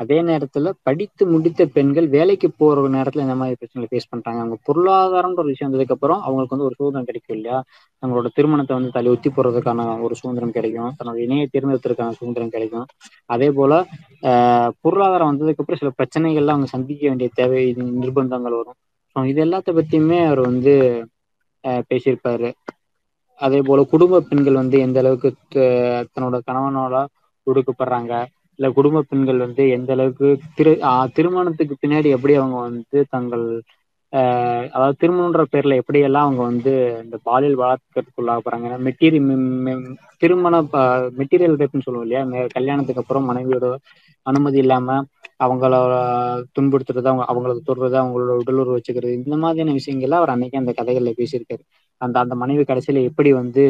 அதே 0.00 0.18
நேரத்துல 0.22 0.70
படித்து 0.82 1.26
முடித்த 1.26 1.66
பெண்கள் 1.74 2.08
வேலைக்கு 2.08 2.50
போற 2.52 2.86
நேரத்துல 2.88 3.24
இந்த 3.26 3.34
மாதிரி 3.34 3.58
பிரச்சனைகளை 3.60 3.88
ஃபேஸ் 3.90 4.10
பண்றாங்க. 4.10 4.40
அவங்க 4.40 4.58
பொருளாதாரம்ன்ற 4.68 5.36
ஒரு 5.36 5.52
விஷயம் 5.52 5.70
வந்ததுக்கு 5.70 5.96
அப்புறம் 5.96 6.20
அவங்களுக்கு 6.20 6.54
வந்து 6.56 6.68
ஒரு 6.68 6.78
சுதந்திரம் 6.78 7.04
கிடைக்கும் 7.04 7.36
இல்லையா? 7.36 7.58
தங்களோட 8.02 8.28
திருமணத்தை 8.34 8.76
வந்து 8.76 8.90
தள்ளி 8.90 9.10
ஒத்தி 9.10 9.30
போடுறதுக்கான 9.30 10.02
ஒரு 10.02 10.14
சுதந்திரம் 10.14 10.50
கிடைக்கும். 10.50 10.92
தன்னோட 10.98 11.16
இணைய 11.18 11.46
தேர்ந்தெடுத்ததுக்கான 11.52 12.10
சுதந்திரம் 12.12 12.48
கிடைக்கும். 12.48 12.86
அதே 13.30 13.50
போல 13.50 13.72
ஆஹ் 14.22 14.70
பொருளாதாரம் 14.80 15.30
வந்ததுக்கு 15.30 15.62
அப்புறம் 15.62 15.82
சில 15.82 15.92
பிரச்சனைகள்லாம் 15.98 16.56
அவங்க 16.56 16.66
சந்திக்க 16.66 17.08
வேண்டிய 17.08 17.30
தேவை 17.34 17.62
நிர்பந்தங்கள் 18.00 18.58
வரும். 18.58 18.78
ஸோ 19.16 19.24
இது 19.26 19.44
எல்லாத்த 19.44 19.70
பத்தியுமே 19.78 20.18
அவர் 20.26 20.40
வந்து 20.40 20.72
பேசியிருப்பாரு. 21.88 22.48
அதே 23.40 23.60
போல 23.62 23.80
குடும்ப 23.90 24.20
பெண்கள் 24.28 24.60
வந்து 24.60 24.76
எந்த 24.80 24.98
அளவுக்கு 25.02 25.30
தன்னோட 26.08 26.36
கணவனோட 26.46 26.96
ஒடுக்கப்படுறாங்க 27.46 28.12
இல்ல 28.58 28.68
குடும்ப 28.76 29.04
பெண்கள் 29.04 29.40
வந்து 29.40 29.62
எந்த 29.76 29.90
அளவுக்கு 29.92 30.28
திரு 30.56 30.72
திருமணத்துக்கு 31.16 31.74
பின்னாடி 31.76 32.08
எப்படி 32.16 32.34
அவங்க 32.36 32.58
வந்து 32.68 32.98
தங்கள் 33.10 33.44
ஆஹ் 34.12 34.66
அதாவது 34.72 34.96
திருமணன்ற 34.96 35.42
பேர்ல 35.52 35.78
எப்படியெல்லாம் 35.80 36.26
அவங்க 36.26 36.42
வந்து 36.44 36.72
இந்த 37.04 37.16
பாலியல் 37.26 37.58
பலாத்காரத்துக்குள்ளாக்கப்படுறாங்க 37.58 38.52
மெட்டீரியல் 38.86 39.30
திருமண 40.22 40.54
மெட்டீரியல் 41.18 41.58
ரேப்னு 41.60 41.86
சொல்லுவோம் 41.86 42.06
இல்லையா 42.06 42.22
கல்யாணத்துக்கு 42.56 43.02
அப்புறம் 43.02 43.28
மனைவியோட 43.28 43.68
அனுமதி 44.26 44.58
இல்லாம 44.58 44.96
அவங்கள 45.40 45.74
துன்புறுத்துறது 46.56 47.08
அவங்க 47.10 47.24
அவங்களுக்கு 47.26 47.62
தொடுறது 47.64 47.96
அவங்களோட 48.00 48.34
உடலுறவு 48.40 48.76
வச்சுக்கிறது 48.76 49.12
இந்த 49.20 49.36
மாதிரியான 49.42 49.74
விஷயங்கள்லாம் 49.78 50.22
அவர் 50.22 50.34
அன்னைக்கு 50.34 50.60
அந்த 50.60 50.72
கதைகள்ல 50.78 51.12
பேசியிருக்காரு. 51.18 51.62
அந்த 52.00 52.16
அந்த 52.22 52.34
மனைவி 52.42 52.64
கடைசியில 52.64 53.02
எப்படி 53.10 53.30
வந்து 53.34 53.64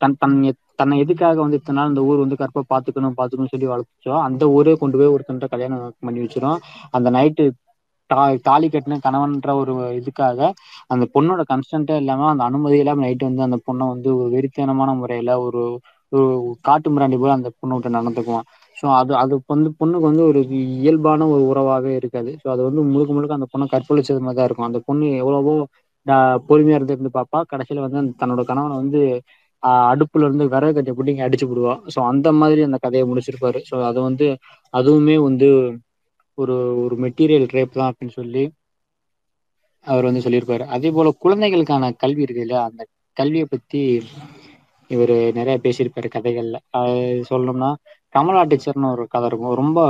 தன் 0.00 0.16
தன் 0.18 0.36
தன்னை 0.78 0.96
எதுக்காக 1.02 1.36
வந்து 1.42 1.58
இத்தனை 1.60 1.76
நாள் 1.76 1.90
இந்த 1.90 2.02
ஊர் 2.08 2.22
வந்து 2.22 2.40
கற்ப 2.40 2.64
பாத்துக்கணும் 2.72 3.18
பாத்துக்கணும்னு 3.18 3.52
சொல்லி 3.52 3.68
வளர்த்துச்சோ 3.70 4.14
அந்த 4.26 4.44
ஊரே 4.56 4.74
கொண்டு 4.76 4.98
போய் 4.98 5.14
ஒருத்தன்ட்ட 5.14 5.46
கல்யாணம் 5.48 5.84
பண்ணி 6.02 6.20
வச்சிரும். 6.24 6.58
அந்த 6.94 7.08
நைட்டு 7.16 7.44
தா 8.10 8.16
தாலி 8.44 8.66
கட்டின 8.68 8.98
கணவன்ற 9.00 9.50
ஒரு 9.60 9.72
இதுக்காக 9.98 10.38
அந்த 10.92 11.04
பொண்ணோட 11.14 11.42
கன்ஸ்டன்ட்டே 11.48 11.96
இல்லாம 12.02 12.28
அந்த 12.32 12.42
அனுமதி 12.48 12.76
இல்லாம 12.76 13.02
நைட்டு 13.04 13.28
வந்து 13.28 13.46
அந்த 13.46 13.58
பொண்ணை 13.66 13.86
வந்து 13.92 14.10
ஒரு 14.16 14.28
வெறித்தனமான 14.34 14.90
முறையில 15.00 15.32
ஒரு 15.46 15.62
ஒரு 16.12 16.24
காட்டு 16.64 16.88
மிராண்டி 16.90 17.16
போல 17.18 17.36
அந்த 17.36 17.48
பொண்ணு 17.54 17.76
விட்டு 17.76 17.96
நடந்துக்குவான். 17.96 18.46
ஸோ 18.76 18.86
அது 18.98 19.12
அது 19.22 19.34
வந்து 19.48 19.70
பொண்ணுக்கு 19.80 20.06
வந்து 20.08 20.24
ஒரு 20.26 20.40
இயல்பான 20.76 21.26
ஒரு 21.32 21.42
உறவாவே 21.50 21.92
இருக்காது. 22.00 22.30
ஸோ 22.42 22.48
அது 22.54 22.62
வந்து 22.68 22.82
முழுக்க 22.90 23.10
முழுக்க 23.12 23.38
அந்த 23.38 23.48
பொண்ணை 23.52 23.66
கற்பழிச்சது 23.68 24.20
மாதிரி 24.20 24.38
தான் 24.38 24.48
இருக்கும். 24.48 24.68
அந்த 24.68 24.80
பொண்ணு 24.88 25.06
எவ்வளவோ 25.22 25.54
பொறுமையா 26.48 26.76
இருந்து 26.78 26.94
இருந்து 26.94 27.12
பாப்பா. 27.16 27.38
கடைசியில 27.52 27.84
வந்து 27.86 28.00
தன்னோட 28.20 28.42
கணவனை 28.44 28.76
வந்து 28.82 29.00
அடுப்புல 29.88 30.26
இருந்து 30.26 30.44
விறகு 30.48 30.74
கட்டி 30.76 30.92
பிடிங்க 30.94 31.26
அடிச்சு 31.26 31.46
விடுவா. 31.46 31.74
ஸோ 31.94 31.98
அந்த 32.10 32.28
மாதிரி 32.38 32.60
அந்த 32.66 32.78
கதையை 32.80 33.04
முடிச்சிருப்பாரு. 33.08 33.60
ஸோ 33.70 33.76
அது 33.88 33.98
வந்து 34.02 34.26
அதுவுமே 34.74 35.16
வந்து 35.26 35.48
ஒரு 36.38 36.54
ஒரு 36.84 36.94
மெட்டீரியல் 37.04 37.46
ரேப் 37.50 37.76
தான் 37.76 37.90
அப்படின்னு 37.90 38.16
சொல்லி 38.16 38.44
அவர் 39.86 40.06
வந்து 40.08 40.22
சொல்லியிருப்பாரு. 40.22 40.64
அதே 40.74 40.88
போல 40.90 41.08
குழந்தைகளுக்கான 41.22 41.90
கல்வி 42.02 42.24
இருக்கு 42.24 42.44
இல்லையா? 42.44 42.62
அந்த 42.68 42.82
கல்வியை 43.16 43.46
பத்தி 43.48 43.80
இவரு 44.90 45.16
நிறைய 45.38 45.56
பேசியிருப்பாரு 45.62 46.08
கதைகள்ல. 46.10 46.56
அது 46.72 46.98
சொல்லணும்னா 47.30 47.70
கமலா 48.16 48.42
டீச்சர்னு 48.50 48.92
ஒரு 48.94 49.04
கதை 49.14 49.26
இருக்கும். 49.30 49.54
ரொம்ப 49.62 49.80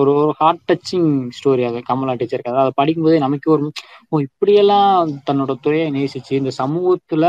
ஒரு 0.00 0.10
ஒரு 0.20 0.32
ஹார்ட் 0.40 0.64
டச்சிங் 0.70 1.10
ஸ்டோரி 1.36 1.62
அது 1.68 1.78
கமலா 1.90 2.14
டீச்சர் 2.20 2.46
கதை. 2.46 2.58
அதை 2.62 2.72
படிக்கும்போதே 2.80 3.18
நமக்கு 3.26 3.48
ஒரு 3.56 3.64
ஓ 4.12 4.20
இப்படியெல்லாம் 4.28 4.90
தன்னோட 5.28 5.54
துறையை 5.66 5.86
நேசிச்சு 5.98 6.32
இந்த 6.40 6.52
சமூகத்துல 6.62 7.24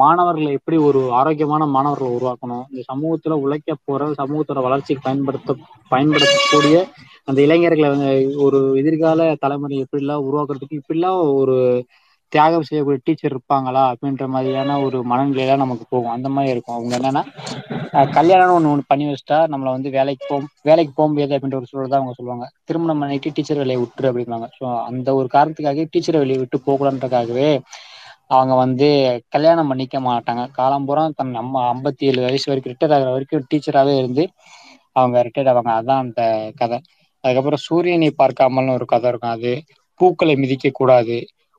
மாணவர்களை 0.00 0.50
எப்படி 0.58 0.76
ஒரு 0.88 1.00
ஆரோக்கியமான 1.18 1.62
மாணவர்களை 1.74 2.10
உருவாக்கணும்? 2.18 2.62
இந்த 2.72 2.82
சமூகத்துல 2.90 3.36
உழைக்க 3.44 3.74
போற 3.88 4.06
சமூகத்தோட 4.20 4.60
வளர்ச்சிக்கு 4.66 5.06
பயன்படுத்த 5.06 5.56
பயன்படுத்தக்கூடிய 5.92 6.76
அந்த 7.28 7.38
இளைஞர்களை 7.46 7.88
ஒரு 8.46 8.58
எதிர்கால 8.80 9.26
தலைமுறை 9.44 9.76
எப்படிலாம் 9.84 10.24
உருவாக்குறதுக்கு 10.28 10.80
இப்படிலாம் 10.80 11.18
ஒரு 11.40 11.56
தியாகம் 12.32 12.66
செய்யக்கூடிய 12.68 13.00
டீச்சர் 13.06 13.32
இருப்பாங்களா? 13.32 13.82
அப்படின்ற 13.92 14.24
மாதிரியான 14.34 14.76
ஒரு 14.86 14.98
மனநிலையெல்லாம் 15.10 15.62
நமக்கு 15.64 15.84
போகும். 15.92 16.14
அந்த 16.16 16.28
மாதிரி 16.34 16.52
இருக்கும். 16.54 16.76
அவங்க 16.76 16.92
என்னன்னா 16.98 17.22
கல்யாணம்னு 18.16 18.56
ஒன்று 18.56 18.72
ஒன்று 18.72 18.90
பண்ணி 18.90 19.04
வச்சுட்டா 19.08 19.38
நம்மளை 19.52 19.70
வந்து 19.76 19.90
வேலைக்கு 19.96 20.24
போகும் 20.30 20.50
வேலைக்கு 20.68 20.92
போக 20.98 21.06
முடியாது 21.12 21.34
அப்படின்ற 21.36 21.58
ஒரு 21.60 21.70
சூழல் 21.70 21.92
தான் 21.92 22.00
அவங்க 22.00 22.14
சொல்லுவாங்க. 22.18 22.46
திருமணம் 22.68 23.00
பண்ணிட்டு 23.02 23.34
டீச்சர் 23.36 23.60
வேலையை 23.62 23.78
விட்டுரு 23.82 24.10
அப்படிம்பாங்க 24.10 24.48
ஸோ 24.58 24.66
அந்த 24.88 25.08
ஒரு 25.20 25.28
காரணத்துக்காக 25.36 25.86
டீச்சர் 25.94 26.20
வேலையை 26.22 26.40
விட்டு 26.42 26.60
போகலான்றக்காகவே 26.68 27.48
அவங்க 28.36 28.54
வந்து 28.64 28.88
கல்யாணம் 29.34 29.70
பண்ணிக்க 29.70 29.98
மாட்டாங்க. 30.08 30.42
காலம்புறம் 30.58 31.14
தன் 31.18 31.36
நம்ம 31.38 31.62
ஐம்பத்தி 31.72 32.04
ஏழு 32.10 32.20
வயசு 32.26 32.46
வரைக்கும் 32.50 32.72
ரிட்டையர் 32.72 32.94
ஆகிற 32.96 33.10
வரைக்கும் 33.14 33.46
டீச்சராகவே 33.50 33.94
இருந்து 34.00 34.24
அவங்க 34.96 35.16
ரிட்டையர்ட் 35.26 35.52
ஆவாங்க. 35.52 35.72
அதான் 35.80 36.02
அந்த 36.04 36.20
கதை. 36.60 36.78
அதுக்கப்புறம் 37.24 37.62
சூரியனை 37.66 38.10
பார்க்காமல்னு 38.22 38.76
ஒரு 38.78 38.86
கதை 38.92 39.08
இருக்கும். 39.12 39.34
அது 39.36 39.52
பூக்களை 40.00 40.34
மிதிக்க 40.42 40.70
கூடாது 40.80 41.16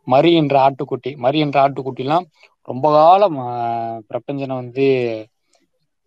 மரி 0.07 0.31
என்ற 0.33 0.55
ஆட்டுக்குட்டி 0.59 1.11
மரி 1.17 1.39
என்ற 1.39 1.57
ஆட்டுக்குட்டி 1.63 2.03
எல்லாம் 2.05 2.25
ரொம்ப 2.67 2.91
காலம் 2.91 3.37
ஆஹ் 3.41 3.99
பிரபஞ்சனை 4.07 4.55
வந்து 4.55 4.85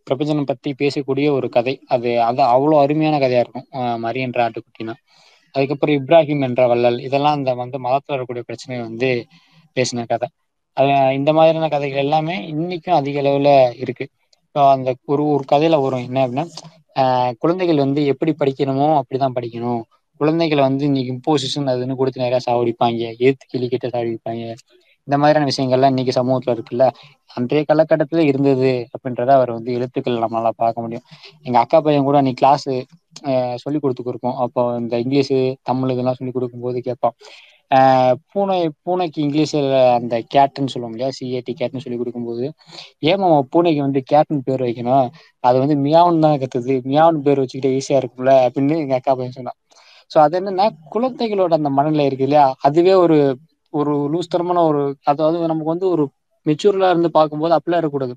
பிரபஞ்சனம் 0.06 0.44
பத்தி 0.44 0.70
பேசக்கூடிய 0.78 1.28
ஒரு 1.30 1.48
கதை. 1.48 1.74
அது 1.86 2.10
அது 2.22 2.40
அவ்வளோ 2.46 2.76
அருமையான 2.78 3.18
கதையா 3.18 3.42
இருக்கும் 3.42 3.68
மரி 4.00 4.20
என்ற 4.20 4.38
ஆட்டுக்குட்டினா. 4.46 4.94
அதுக்கப்புறம் 5.54 5.96
இப்ராஹிம் 5.96 6.42
என்ற 6.42 6.62
வள்ளல் 6.66 6.98
இதெல்லாம் 7.00 7.36
அந்த 7.38 7.50
வந்து 7.54 7.76
மதத்துல 7.78 8.14
வரக்கூடிய 8.14 8.42
பிரச்சனையை 8.42 8.82
வந்து 8.88 9.10
பேசின 9.76 10.06
கதை. 10.06 10.28
அது 10.76 10.88
இந்த 11.14 11.30
மாதிரியான 11.32 11.68
கதைகள் 11.68 12.04
எல்லாமே 12.04 12.36
இன்னைக்கும் 12.52 12.98
அதிக 13.00 13.22
அளவுல 13.22 13.50
இருக்கு. 13.82 14.06
அந்த 14.54 14.90
ஒரு 15.04 15.22
ஒரு 15.28 15.44
கதையில 15.52 15.80
வரும். 15.82 16.04
என்ன 16.04 16.26
அப்படின்னா 16.26 16.44
ஆஹ் 16.96 17.32
குழந்தைகள் 17.38 17.76
வந்து 17.76 18.00
எப்படி 18.06 18.32
படிக்கணுமோ 18.38 18.88
அப்படிதான் 19.00 19.36
படிக்கணும். 19.36 19.82
குழந்தைகளை 20.20 20.62
வந்து 20.66 20.84
இன்னைக்கு 20.88 21.12
இம்போசிஷன் 21.14 21.70
அதுன்னு 21.72 21.98
கொடுத்து 22.00 22.24
நிறைய 22.24 22.40
சாவடிப்பாங்க 22.48 23.10
ஏத்து 23.26 23.44
கிளி 23.52 23.66
கிட்ட 23.68 23.88
சாவடிப்பாங்க 23.94 24.42
இந்த 25.08 25.16
மாதிரியான 25.22 25.48
விஷயங்கள்லாம் 25.50 25.92
இன்னைக்கு 25.92 26.12
சமூகத்துல 26.18 26.54
இருக்குல்ல? 26.56 26.84
அன்றைய 27.30 27.62
காலகட்டத்துல 27.70 28.22
இருந்தது 28.30 28.70
அப்படின்றத 28.94 29.30
அவர் 29.38 29.50
வந்து 29.56 29.70
எழுத்துக்கள் 29.76 30.22
நம்மளால 30.24 30.50
பார்க்க 30.62 30.84
முடியும். 30.84 31.04
எங்க 31.46 31.56
அக்கா 31.62 31.78
பையன் 31.86 32.06
கூட 32.08 32.18
அன்னைக்கு 32.20 32.42
கிளாஸ் 32.42 32.66
சொல்லி 33.64 33.78
கொடுத்து 33.78 33.94
குடுத்துக்குருப்போ 33.94 34.32
அப்போ 34.44 34.62
இந்த 34.80 34.94
இங்கிலீஷு 35.04 35.38
தமிழ் 35.70 35.92
இதெல்லாம் 35.94 36.18
சொல்லி 36.20 36.34
கொடுக்கும்போது 36.36 36.80
போது 36.86 37.12
பூனை 38.32 38.56
பூனைக்கு 38.84 39.18
இங்கிலீஷ்ல 39.24 39.60
அந்த 39.98 40.14
கேட்ன்னு 40.34 40.72
சொல்லுவோம் 40.72 40.94
இல்லையா? 40.94 41.10
சிஏடி 41.18 41.52
கேட்னு 41.60 41.82
சொல்லி 41.84 41.98
கொடுக்கும்போது 42.00 42.44
ஏமா 43.10 43.28
பூனைக்கு 43.52 43.80
வந்து 43.86 44.00
கேட்டன் 44.12 44.44
பேர் 44.48 44.64
வைக்கணும்? 44.66 45.06
அது 45.44 45.56
வந்து 45.62 45.76
மியாவுன்னு 45.84 46.24
தான் 46.26 46.40
கத்துது. 46.42 46.74
மியாவுன்னு 46.90 47.24
பேர் 47.28 47.42
வச்சுக்கிட்டே 47.42 47.72
ஈஸியா 47.78 48.00
இருக்கும்ல? 48.02 48.34
அப்படின்னு 48.46 48.76
எங்க 48.84 48.96
அக்கா 49.00 49.14
பையன் 49.20 49.36
சொன்னான். 49.38 49.58
சோ 50.10 50.18
அது 50.24 50.34
என்னன்னா 50.40 50.64
குழந்தைகளோட 50.92 51.52
அந்த 51.58 51.70
மனநிலை 51.76 52.06
இருக்கு 52.06 52.26
இல்லையா? 52.28 52.46
அதுவே 52.66 52.94
ஒரு 53.04 53.16
ஒரு 53.74 53.92
லூஸ்தரமான 54.12 54.58
ஒரு 54.66 54.80
அதாவது 55.10 55.36
நமக்கு 55.44 55.72
வந்து 55.72 55.86
ஒரு 55.94 56.04
மெச்சூர்லா 56.46 56.88
இருந்து 56.90 57.10
பார்க்கும்போது 57.12 57.54
அப்படிலாம் 57.56 57.80
இருக்கக்கூடாது. 57.80 58.14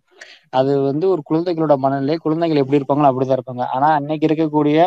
அது 0.53 0.71
வந்து 0.87 1.05
ஒரு 1.13 1.21
குழந்தைகளோட 1.29 1.73
மனநிலை 1.83 2.15
குழந்தைகள் 2.19 2.61
எப்படி 2.61 2.79
இருப்பாங்களோ 2.79 3.09
அப்படிதான் 3.11 3.37
இருப்பாங்க. 3.39 3.65
ஆனா 3.75 3.87
அன்னைக்கு 3.99 4.27
இருக்கக்கூடிய 4.29 4.77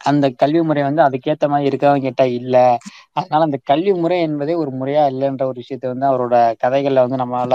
அந்த 0.00 0.26
கல்வி 0.40 0.60
முறை 0.68 0.82
வந்து 0.86 1.02
அதுக்கேற்ற 1.04 1.46
மாதிரி 1.50 1.68
இருக்கான்னு 1.70 2.04
கேட்டா 2.06 2.24
இல்ல. 2.38 2.56
அதனால 3.18 3.46
அந்த 3.48 3.58
கல்வி 3.70 3.92
முறை 3.98 4.18
என்பதே 4.26 4.54
ஒரு 4.62 4.70
முறையா 4.78 5.02
இல்லைன்ற 5.12 5.44
ஒரு 5.50 5.58
விஷயத்த 5.62 5.92
வந்து 5.92 6.06
அவரோட 6.10 6.34
கதைகள்ல 6.62 7.04
வந்து 7.06 7.20
நம்மளால 7.22 7.54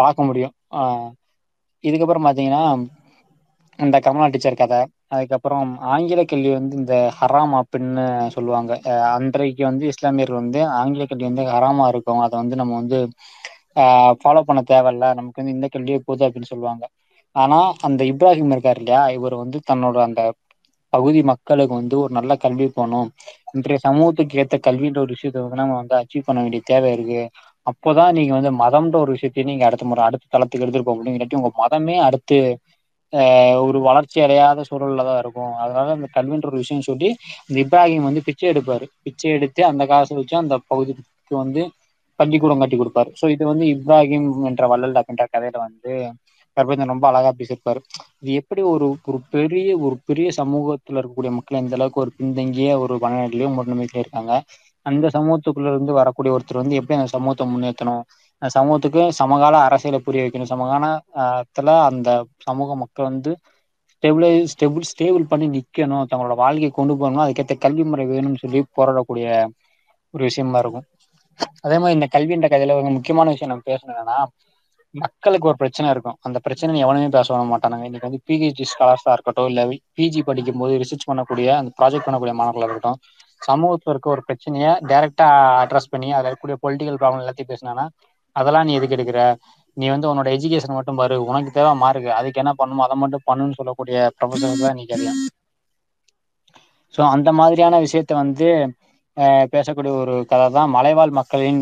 பார்க்க 0.00 0.28
முடியும். 0.28 0.54
இதுக்கப்புறம் 1.84 2.26
பாத்தீங்கன்னா 2.26 2.62
இந்த 3.78 3.96
கமலா 4.00 4.28
டீச்சர் 4.28 4.60
கதை. 4.60 4.80
அதுக்கப்புறம் 5.12 5.62
ஆங்கில 5.90 6.20
கல்வி 6.24 6.50
வந்து 6.52 6.74
இந்த 6.76 6.94
ஹராம் 7.18 7.54
அப்படின்னு 7.60 8.04
சொல்லுவாங்க. 8.34 8.72
அன்றைக்கு 9.12 9.62
வந்து 9.64 9.84
இஸ்லாமியர்கள் 9.86 10.40
வந்து 10.42 10.60
ஆங்கில 10.78 11.06
கல்வி 11.06 11.26
வந்து 11.30 11.44
ஹராமா 11.50 11.86
இருக்கும் 11.92 12.22
அதை 12.22 12.34
வந்து 12.42 12.56
நம்ம 12.56 12.74
வந்து 12.74 12.98
ஃபாலோ 14.20 14.42
பண்ண 14.42 14.60
தேவையில்ல. 14.68 15.06
நமக்கு 15.14 15.40
வந்து 15.40 15.56
இந்த 15.56 15.68
கல்வியே 15.70 16.00
போது 16.04 16.24
அப்படின்னு 16.26 16.52
சொல்லுவாங்க. 16.52 16.84
ஆனா 17.36 17.58
அந்த 17.86 18.02
இப்ராஹிம் 18.10 18.52
இருக்கார் 18.52 18.78
இல்லையா? 18.78 19.02
இவர் 19.16 19.34
வந்து 19.36 19.58
தன்னோட 19.66 19.96
அந்த 20.06 20.20
பகுதி 20.92 21.20
மக்களுக்கு 21.30 21.74
வந்து 21.74 21.96
ஒரு 21.98 22.12
நல்ல 22.12 22.32
கல்வி 22.36 22.66
போகணும். 22.70 23.08
இன்றைய 23.54 23.78
சமூகத்துக்கு 23.82 24.38
ஏற்ற 24.38 24.56
கல்வின்ற 24.60 24.98
ஒரு 24.98 25.14
விஷயத்த 25.14 25.42
வந்து 25.42 25.60
நம்ம 25.60 25.76
வந்து 25.76 25.94
அச்சீவ் 26.00 26.26
பண்ண 26.26 26.40
வேண்டிய 26.42 26.62
தேவை 26.64 26.90
இருக்கு. 26.92 27.22
அப்போதான் 27.66 28.12
நீங்க 28.12 28.32
வந்து 28.34 28.52
மதம்ன்ற 28.56 28.96
ஒரு 28.98 29.12
விஷயத்தையும் 29.12 29.50
நீங்க 29.50 29.64
அடுத்த 29.64 29.84
முறை 29.84 30.02
அடுத்த 30.04 30.30
தளத்துக்கு 30.30 30.64
எடுத்துட்டு 30.64 30.88
போக 30.88 30.96
முடியும். 30.98 31.16
இல்லாட்டி 31.16 31.40
உங்க 31.40 31.50
மதமே 31.56 31.96
அடுத்து 32.06 32.38
ஒரு 33.62 33.78
வளர்ச்சி 33.86 34.18
அடையாத 34.24 34.64
சூழல்ல 34.68 35.04
தான் 35.08 35.20
இருக்கும். 35.22 35.52
அதனால 35.62 35.94
அந்த 35.96 36.08
கல்வின்ற 36.16 36.48
ஒரு 36.50 36.62
விஷயம் 36.62 36.86
சொல்லி 36.88 37.08
இந்த 37.48 37.58
இப்ராஹிம் 37.64 38.08
வந்து 38.08 38.22
பிச்சை 38.28 38.46
எடுப்பாரு. 38.52 38.86
பிச்சை 39.06 39.30
எடுத்து 39.36 39.62
அந்த 39.70 39.82
காசை 39.92 40.16
வச்சு 40.18 40.36
அந்த 40.42 40.56
பகுதிக்கு 40.70 41.04
வந்து 41.36 41.62
பள்ளிக்கூடம் 42.20 42.62
கட்டி 42.62 42.76
கொடுப்பாரு. 42.76 43.10
ஸோ 43.20 43.26
இது 43.34 43.44
வந்து 43.50 43.64
இப்ராஹிம் 43.74 44.28
என்ற 44.50 44.64
வள்ளல் 44.72 44.98
அப்படின்ற 45.00 45.24
கதையில 45.28 45.56
வந்து 45.66 45.92
கர்பஞ்சன் 46.56 46.92
ரொம்ப 46.92 47.06
அழகா 47.10 47.30
பேசியிருப்பாரு. 47.32 47.80
இது 48.22 48.30
எப்படி 48.40 48.62
ஒரு 48.72 48.86
ஒரு 49.08 49.18
பெரிய 49.34 49.70
ஒரு 49.86 49.96
பெரிய 50.08 50.28
சமூகத்துல 50.38 51.00
இருக்கக்கூடிய 51.00 51.32
மக்கள் 51.36 51.60
எந்த 51.60 51.76
அளவுக்கு 51.78 52.02
ஒரு 52.04 52.12
பின்தங்கிய 52.18 52.70
ஒரு 52.84 52.94
மனநிலையு 53.04 53.48
முன்னமைப்ப 53.56 53.98
இருக்காங்க? 54.02 54.32
அந்த 54.86 55.06
சமூகத்துக்குள்ள 55.16 55.72
இருந்து 55.72 55.92
வரக்கூடிய 55.98 56.34
ஒருத்தர் 56.36 56.62
வந்து 56.62 56.78
எப்படி 56.80 56.96
அந்த 56.98 57.10
சமூகத்தை 57.14 57.46
முன்னேற்றணும் 57.52 58.04
சமூகத்துக்கு 58.42 59.02
சமகால 59.18 59.54
அரசியலை 59.66 60.00
புரிய 60.00 60.22
வைக்கணும். 60.24 60.52
சமகாலத்துல 60.52 61.68
அந்த 61.88 62.08
சமூக 62.46 62.76
மக்கள் 62.82 63.08
வந்து 63.10 63.32
ஸ்டெபிளை 63.92 64.30
ஸ்டெபிள் 64.52 64.88
ஸ்டேபிள் 64.90 65.24
பண்ணி 65.30 65.46
நிற்கணும் 65.54 66.08
தங்களோட 66.10 66.34
வாழ்க்கையை 66.42 66.70
கொண்டு 66.72 66.94
போகணும். 67.00 67.22
அதுக்கேற்ற 67.24 67.54
கல்வி 67.64 67.84
முறை 67.84 68.06
வேணும்னு 68.12 68.42
சொல்லி 68.44 68.60
போராடக்கூடிய 68.78 69.26
ஒரு 70.14 70.22
விஷயமா 70.28 70.60
இருக்கும். 70.62 70.86
அதே 71.64 71.76
மாதிரி 71.78 71.96
இந்த 71.98 72.08
கல்வின்ற 72.14 72.46
கதையில 72.52 72.76
ஒரு 72.78 72.90
முக்கியமான 72.96 73.32
விஷயம் 73.34 73.52
நம்ம 73.52 73.64
பேசணும் 73.70 73.94
என்னன்னா 73.94 74.18
மக்களுக்கு 74.94 75.48
ஒரு 75.50 75.58
பிரச்சனை 75.62 75.88
இருக்கும். 75.94 76.18
அந்த 76.26 76.38
பிரச்சனை 76.44 76.80
எவனுமே 76.84 77.08
பேச 77.16 77.28
மாட்டானுங்க. 77.52 77.86
இன்னைக்கு 77.88 78.08
வந்து 78.08 78.22
பிஹெச்டி 78.28 78.64
ஸ்காலர்ஸா 78.72 79.12
இருக்கட்டும் 79.16 79.48
இல்ல 79.50 79.62
பிஜி 79.98 80.20
படிக்கும் 80.28 80.60
போது 80.62 80.74
ரிசர்ச் 80.82 81.08
பண்ணக்கூடிய 81.10 81.48
அந்த 81.60 81.70
ப்ராஜெக்ட் 81.78 82.06
பண்ணக்கூடிய 82.06 82.34
மாணவர்களாக 82.40 82.68
இருக்கட்டும் 82.68 83.00
சமூகத்துல 83.42 83.92
இருக்க 83.94 84.08
ஒரு 84.10 84.22
பிரச்சனையை 84.28 84.70
டைரக்டா 84.90 85.26
அட்ரஸ் 85.62 85.92
பண்ணி 85.92 86.08
அதில் 86.16 86.28
இருக்கக்கூடிய 86.28 86.58
பொலிட்டிக்கல் 86.64 87.00
ப்ராப்ளம் 87.00 87.22
எல்லாத்தையும் 87.22 87.52
பேசினா 87.52 87.84
அதெல்லாம் 88.36 88.66
நீ 88.68 88.72
எதுக்கு 88.78 88.96
எடுக்கிற? 88.96 89.20
நீ 89.76 89.86
வந்து 89.92 90.08
உன்னோட 90.10 90.28
எஜுகேஷன் 90.36 90.76
மட்டும் 90.76 90.98
பாரு. 91.00 91.16
உனக்கு 91.30 91.50
தேவை 91.52 91.72
மார்க் 91.82 92.08
அதுக்கு 92.18 92.42
என்ன 92.42 92.52
பண்ணுமோ 92.60 92.84
அதை 92.86 92.96
மட்டும் 93.02 93.26
பண்ணுன்னு 93.28 93.58
சொல்லக்கூடிய 93.60 93.98
ப்ரொஃபஸர் 94.18 94.62
தான் 94.62 94.78
நீ 94.78 94.84
அதிகோ 94.88 95.14
ஸோ 96.94 97.02
அந்த 97.14 97.30
மாதிரியான 97.38 97.78
விஷயத்த 97.84 98.12
வந்து 98.20 98.48
பேசக்கூடிய 99.52 99.92
ஒரு 100.02 100.14
கதை 100.32 100.46
தான் 100.56 100.72
மலைவாழ் 100.76 101.12
மக்களின் 101.18 101.60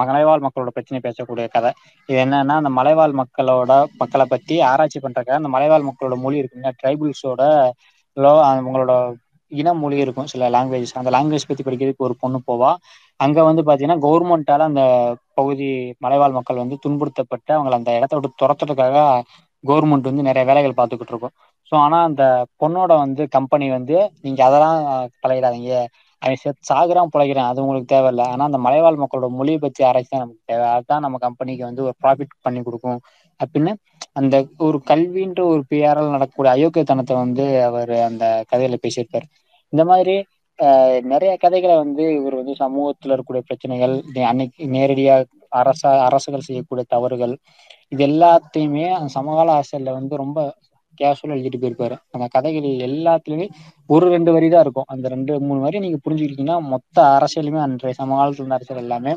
மலைவாழ் 0.00 0.44
மக்களோட 0.44 0.70
பிரச்சனை 0.76 0.98
பேசக்கூடிய 1.04 1.46
கதை. 1.54 1.70
இது 2.08 2.18
என்னன்னா 2.24 2.54
அந்த 2.60 2.70
மலைவாழ் 2.78 3.14
மக்களோட 3.20 3.72
மக்களை 4.00 4.24
பத்தி 4.32 4.56
ஆராய்ச்சி 4.70 5.00
பண்றக்க 5.04 5.38
அந்த 5.38 5.50
மலைவாழ் 5.54 5.88
மக்களோட 5.88 6.16
மொழி 6.24 6.40
இருக்குன்னா 6.40 6.72
ட்ரைபிள்ஸோட 6.80 7.42
லோ 8.16 8.32
உங்களோட 8.62 8.92
இன 9.52 9.72
மொழி 9.82 9.96
இருக்கும் 10.04 10.30
சில 10.32 10.48
லாங்குவேஜஸ் 10.54 10.98
அந்த 11.00 11.12
லாங்குவேஜ் 11.16 11.48
பத்தி 11.48 11.64
படிக்கிறதுக்கு 11.66 12.06
ஒரு 12.08 12.16
பொண்ணு 12.22 12.38
போவா. 12.48 12.70
அங்க 13.20 13.38
வந்து 13.48 13.62
பாத்தீங்கன்னா 13.66 14.02
கவர்மெண்டால 14.04 14.66
அந்த 14.70 14.82
பகுதி 15.34 15.66
மலைவாழ் 16.04 16.36
மக்கள் 16.38 16.62
வந்து 16.62 16.76
துன்புறுத்தப்பட்டு 16.84 17.50
அவங்கள 17.56 17.74
அந்த 17.78 17.90
இடத்த 17.98 18.16
விட்டு 18.16 18.40
துரத்துறதுக்காக 18.42 18.98
கவர்மெண்ட் 19.64 20.10
வந்து 20.10 20.28
நிறைய 20.28 20.44
வேலைகள் 20.50 20.78
பாத்துக்கிட்டு 20.78 21.14
இருக்கும். 21.14 21.34
ஸோ 21.72 21.76
ஆனா 21.78 21.98
அந்த 22.08 22.22
பொண்ணோட 22.60 22.92
வந்து 23.02 23.22
கம்பெனி 23.36 23.66
வந்து 23.70 23.96
நீங்க 24.22 24.40
அதெல்லாம் 24.46 24.78
பழகிடாதீங்க. 25.22 25.72
அவன் 26.22 26.40
செத் 26.42 26.68
சாகுறான் 26.68 27.12
பிழைக்கிறான் 27.12 27.50
அது 27.50 27.62
உங்களுக்கு 27.64 27.88
தேவையில்ல. 27.88 28.22
ஆனா 28.32 28.42
அந்த 28.48 28.58
மலைவாழ் 28.58 29.02
மக்களோட 29.02 29.28
மொழியை 29.36 29.58
பத்தி 29.60 29.80
ஆராய்ச்சி 29.84 30.10
தான் 30.10 30.24
நமக்கு 30.24 30.42
தேவை. 30.46 30.66
அதுதான் 30.74 31.04
நம்ம 31.04 31.18
கம்பெனிக்கு 31.26 31.64
வந்து 31.68 31.84
ஒரு 31.86 31.94
ப்ராஃபிட் 32.02 32.34
பண்ணி 32.46 32.60
கொடுக்கும். 32.62 33.00
அப்படின்னு 33.40 33.72
அந்த 34.16 34.34
ஒரு 34.66 34.78
கல்வின்ற 34.90 35.40
ஒரு 35.52 35.62
பெயரால் 35.68 36.14
நடக்கக்கூடிய 36.14 36.52
அயோக்கியத்தனத்தை 36.56 37.14
வந்து 37.22 37.44
அவர் 37.68 37.92
அந்த 38.08 38.24
கதையில 38.52 38.78
பேசியிருப்பார். 38.84 39.26
இந்த 39.72 39.82
மாதிரி 39.90 40.14
நிறைய 41.12 41.32
கதைகளை 41.36 41.74
வந்து 41.82 42.04
இவர் 42.18 42.38
வந்து 42.40 42.54
சமூகத்துல 42.62 43.12
இருக்கக்கூடிய 43.12 43.44
பிரச்சனைகள் 43.48 43.94
அன்னைக்கு 44.30 44.68
நேரடியா 44.76 45.14
அரச 45.60 45.82
அரசுகள் 46.08 46.46
செய்யக்கூடிய 46.48 46.84
தவறுகள் 46.94 47.34
இது 47.92 48.02
எல்லாத்தையுமே 48.08 48.84
அந்த 48.96 49.10
சமகால 49.16 49.54
ஆசிரியர்ல 49.58 49.92
வந்து 49.98 50.14
ரொம்ப 50.22 50.38
கேஷுவலா 51.00 51.36
எழுதிட்டு 51.36 51.60
போயிருப்பாரு. 51.60 51.96
அந்த 52.14 52.26
கதைகள் 52.34 52.66
எல்லாத்துலயுமே 52.88 53.46
ஒரு 53.90 54.06
ரெண்டு 54.14 54.30
வரி 54.34 54.48
தான் 54.52 54.64
இருக்கும். 54.66 54.88
அந்த 54.94 55.06
ரெண்டு 55.14 55.32
மூணு 55.46 55.60
வரி 55.66 55.78
நீங்க 55.84 55.98
புரிஞ்சுக்கிட்டீங்கன்னா 56.04 56.58
மொத்த 56.72 56.96
அரசியலுமே 57.16 57.60
அன்றைய 57.64 57.94
சமகாலத்துல 58.00 58.42
இருந்த 58.42 58.58
அரசியல் 58.58 58.82
எல்லாமே 58.84 59.12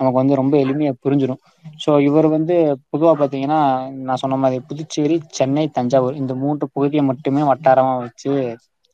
நமக்கு 0.00 0.18
வந்து 0.20 0.38
ரொம்ப 0.40 0.54
எளிமையா 0.64 0.92
புரிஞ்சிடும். 1.04 1.40
சோ 1.82 1.90
இவர் 2.08 2.28
வந்து 2.36 2.54
பொதுவா 2.92 3.12
பாத்தீங்கன்னா 3.20 3.60
நான் 4.06 4.22
சொன்ன 4.22 4.38
மாதிரி 4.44 4.60
புதுச்சேரி 4.70 5.16
சென்னை 5.38 5.64
தஞ்சாவூர் 5.78 6.20
இந்த 6.22 6.34
மூன்று 6.42 6.66
பகுதியை 6.74 7.04
மட்டுமே 7.10 7.42
வட்டாரமா 7.50 7.94
வச்சு 8.04 8.32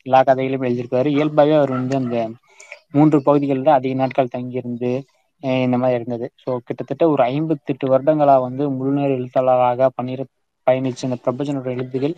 எல்லா 0.06 0.20
கதைகளையும் 0.22 0.66
எழுதிருப்பாரு 0.66 1.08
இயல்பாவே 1.14 1.54
அவர் 1.58 1.72
வந்து 1.72 1.96
அந்த 2.00 2.16
மூன்று 2.94 3.18
பகுதிகளில் 3.26 3.76
அதிக 3.76 3.94
நாட்கள் 3.94 4.34
தங்கியிருந்து 4.34 4.90
இந்த 5.60 5.76
மாதிரி 5.78 5.98
இருந்தது. 5.98 6.26
ஸோ 6.42 6.50
கிட்டத்தட்ட 6.66 7.04
ஒரு 7.12 7.22
ஐம்பத்தெட்டு 7.30 7.86
வருடங்களா 7.92 8.34
வந்து 8.42 8.64
முழுநேர 8.78 9.10
எழுத்தாளராக 9.18 9.90
பணிர 9.98 10.22
பயணிச்ச 10.66 11.02
இந்த 11.06 11.18
பிரபஞ்சனோட 11.24 11.68
எழுத்துகள் 11.76 12.14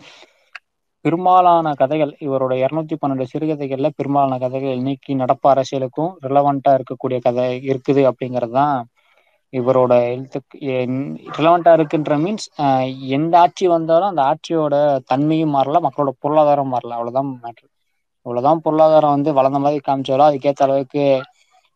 பெரும்பாலான 1.05 1.69
கதைகள் 1.79 2.13
இவரோட 2.27 2.53
இருநூத்தி 2.61 2.97
பன்னெண்டு 2.97 3.25
சிறுகதைகள்ல 3.31 3.89
பெரும்பாலான 3.97 4.39
கதைகள் 4.39 4.79
இன்னைக்கு 4.79 5.13
நடப்பு 5.23 5.47
அரசியலுக்கும் 5.53 6.13
ரிலவெண்டா 6.27 6.73
இருக்கக்கூடிய 6.79 7.19
கதை 7.21 7.47
இருக்குது 7.71 8.03
அப்டிங்கறதா 8.11 8.67
இவரோட 9.53 9.93
எழுத்துக்கு 10.13 10.57
ரிலவெண்ட்டாக 11.37 11.77
இருக்குன்ற 11.79 12.15
மீன்ஸ் 12.23 12.47
எந்த 13.17 13.35
ஆட்சி 13.43 13.65
வந்தாலும் 13.69 14.11
அந்த 14.11 14.23
ஆட்சியோட 14.31 14.75
தன்மையும் 15.11 15.55
மாறல 15.57 15.81
மக்களோட 15.87 16.13
பொருளாதாரம் 16.19 16.73
மாறல. 16.73 16.97
அவ்வளோதான் 16.99 17.31
மேட்ரு 17.39 17.67
எவ்ளோதா 18.27 18.53
பொருளாதாரம் 18.65 19.15
வந்து 19.15 19.31
வளர்ந்த 19.39 19.59
மாரி 19.61 19.79
காமிச்சாலு 19.83 20.25
அதுக்கேத்த 20.27 20.63
அளவுக்கு 20.63 21.05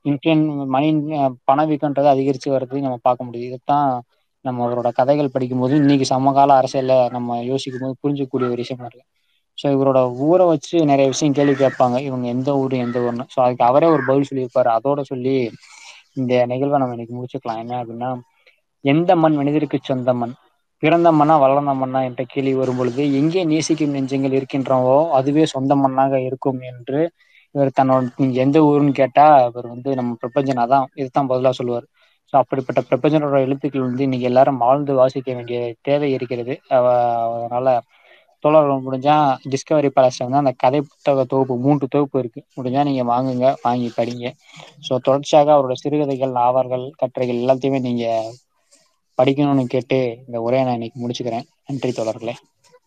இன்டென் 0.04 0.44
மணி 0.74 0.88
பணவீக்கன்றது 1.48 2.08
அதிகரிச்சு 2.12 2.48
வருது 2.52 2.84
நம்ம 2.84 2.98
பாக்க 3.02 3.20
முடியுது. 3.24 3.48
இதுதான் 3.50 3.88
நம்ம 4.44 4.66
கதைகள் 4.66 4.98
கதைகள் 4.98 5.32
படிக்கும்போது 5.32 5.74
இன்னைக்கு 5.76 6.06
சமகால 6.10 6.50
அரசியல்ல 6.60 6.96
நம்ம 7.12 7.38
யோசிக்கும் 7.44 7.84
போது 7.84 8.00
புரிஞ்சக்கூடிய 8.02 8.48
ஒரு 8.48 8.62
விஷயமா 8.62 8.86
இருக்கு. 8.86 9.06
சோ 9.58 9.72
இவரோட 9.74 9.98
ஊர 10.24 10.40
வச்சு 10.50 10.76
நெறைய 10.90 11.06
விஷயம் 11.12 11.34
கேள்வி 11.34 11.54
கேட்பாங்க. 11.56 11.96
இவங்க 12.08 12.26
எந்த 12.34 12.50
ஊரு 12.60 12.76
எந்த 12.78 12.98
ஊர்னு 13.00 13.26
சோ 13.32 13.40
அதுக்கு 13.44 13.64
அவரே 13.64 13.88
ஒரு 13.94 14.02
பதில் 14.04 14.28
சொல்லியிருப்பாரு. 14.28 14.70
அதோட 14.76 15.00
சொல்லி 15.10 15.34
இந்த 16.16 16.32
நிகழ்வ 16.50 16.78
நம்ம 16.78 16.96
இன்னைக்கு 16.96 17.16
முடிச்சுக்கலா 17.16 17.56
என்ன 17.62 17.78
அப்டின்னா 17.80 18.10
எந்த 18.84 19.10
மண் 19.16 19.36
மனிதருக்கு 19.36 19.78
சொந்த 19.82 20.10
மண்? 20.14 20.34
பிறந்த 20.82 21.08
மண்ணா 21.12 21.34
வளர்ந்த 21.42 21.72
மண்ணா 21.76 22.00
என்ற 22.08 22.22
கேள்வி 22.26 22.54
வரும்பொழுது 22.56 23.02
எங்கே 23.18 23.42
நேசிக்கும் 23.50 23.94
நெஞ்சங்கள் 23.96 24.36
இருக்கின்றவோ 24.38 24.96
அதுவே 25.18 25.44
சொந்த 25.52 25.74
மண்ணாக 25.78 26.20
இருக்கும் 26.28 26.60
என்று 26.70 27.00
இவர் 27.54 27.70
தன்னோட 27.74 28.10
நீங்க 28.16 28.36
எந்த 28.42 28.58
ஊருன்னு 28.66 28.92
கேட்டா 28.98 29.26
இவர் 29.46 29.68
வந்து 29.72 29.90
நம்ம 29.98 30.16
பிரபஞ்சனா 30.22 30.64
தான். 30.68 30.86
இதுதான் 30.94 31.30
பதிலா 31.30 31.52
சொல்லுவார். 31.58 31.86
ஸோ 32.32 32.40
அப்படிப்பட்ட 32.40 32.80
பிரபஞ்சனோட 32.90 33.36
எழுத்துக்கள் 33.44 33.86
வந்து 33.86 34.06
இன்னைக்கு 34.06 34.28
எல்லாரும் 34.30 34.60
ஆழ்ந்து 34.66 34.92
வாசிக்க 35.00 35.28
வேண்டிய 35.34 35.58
தேவை 35.82 36.08
இருக்கிறது. 36.16 36.54
அவ 36.70 36.84
அதனால 37.36 37.66
தோழர்கள் 38.44 38.82
முடிஞ்சா 38.82 39.14
டிஸ்கவரி 39.52 39.88
பேலஸ்ல 39.92 40.26
வந்து 40.26 40.42
அந்த 40.42 40.52
கதை 40.58 40.80
புத்தக 40.84 41.24
தொகுப்பு 41.26 41.54
மூன்று 41.64 41.86
தொகுப்பு 41.88 42.16
இருக்கு. 42.22 42.40
முடிஞ்சா 42.56 42.82
நீங்க 42.88 43.04
வாங்குங்க 43.10 43.46
வாங்கி 43.62 43.88
படிங்க. 43.96 44.26
ஸோ 44.82 44.92
தொடர்ச்சியாக 45.06 45.54
அவரோட 45.56 45.76
சிறுகதைகள் 45.82 46.36
நாவல்கள் 46.38 46.86
கட்டுரைகள் 47.00 47.42
எல்லாத்தையுமே 47.42 47.80
நீங்க 47.82 48.04
படிக்கணும்னு 49.22 49.64
கேட்டு 49.64 50.18
இந்த 50.26 50.40
உரையை 50.40 50.66
நான் 50.66 50.76
இன்னைக்கு 50.76 51.08
முடிச்சுக்கிறேன். 51.08 51.46
நன்றி 51.66 51.90
தொடர்களே 51.90 52.34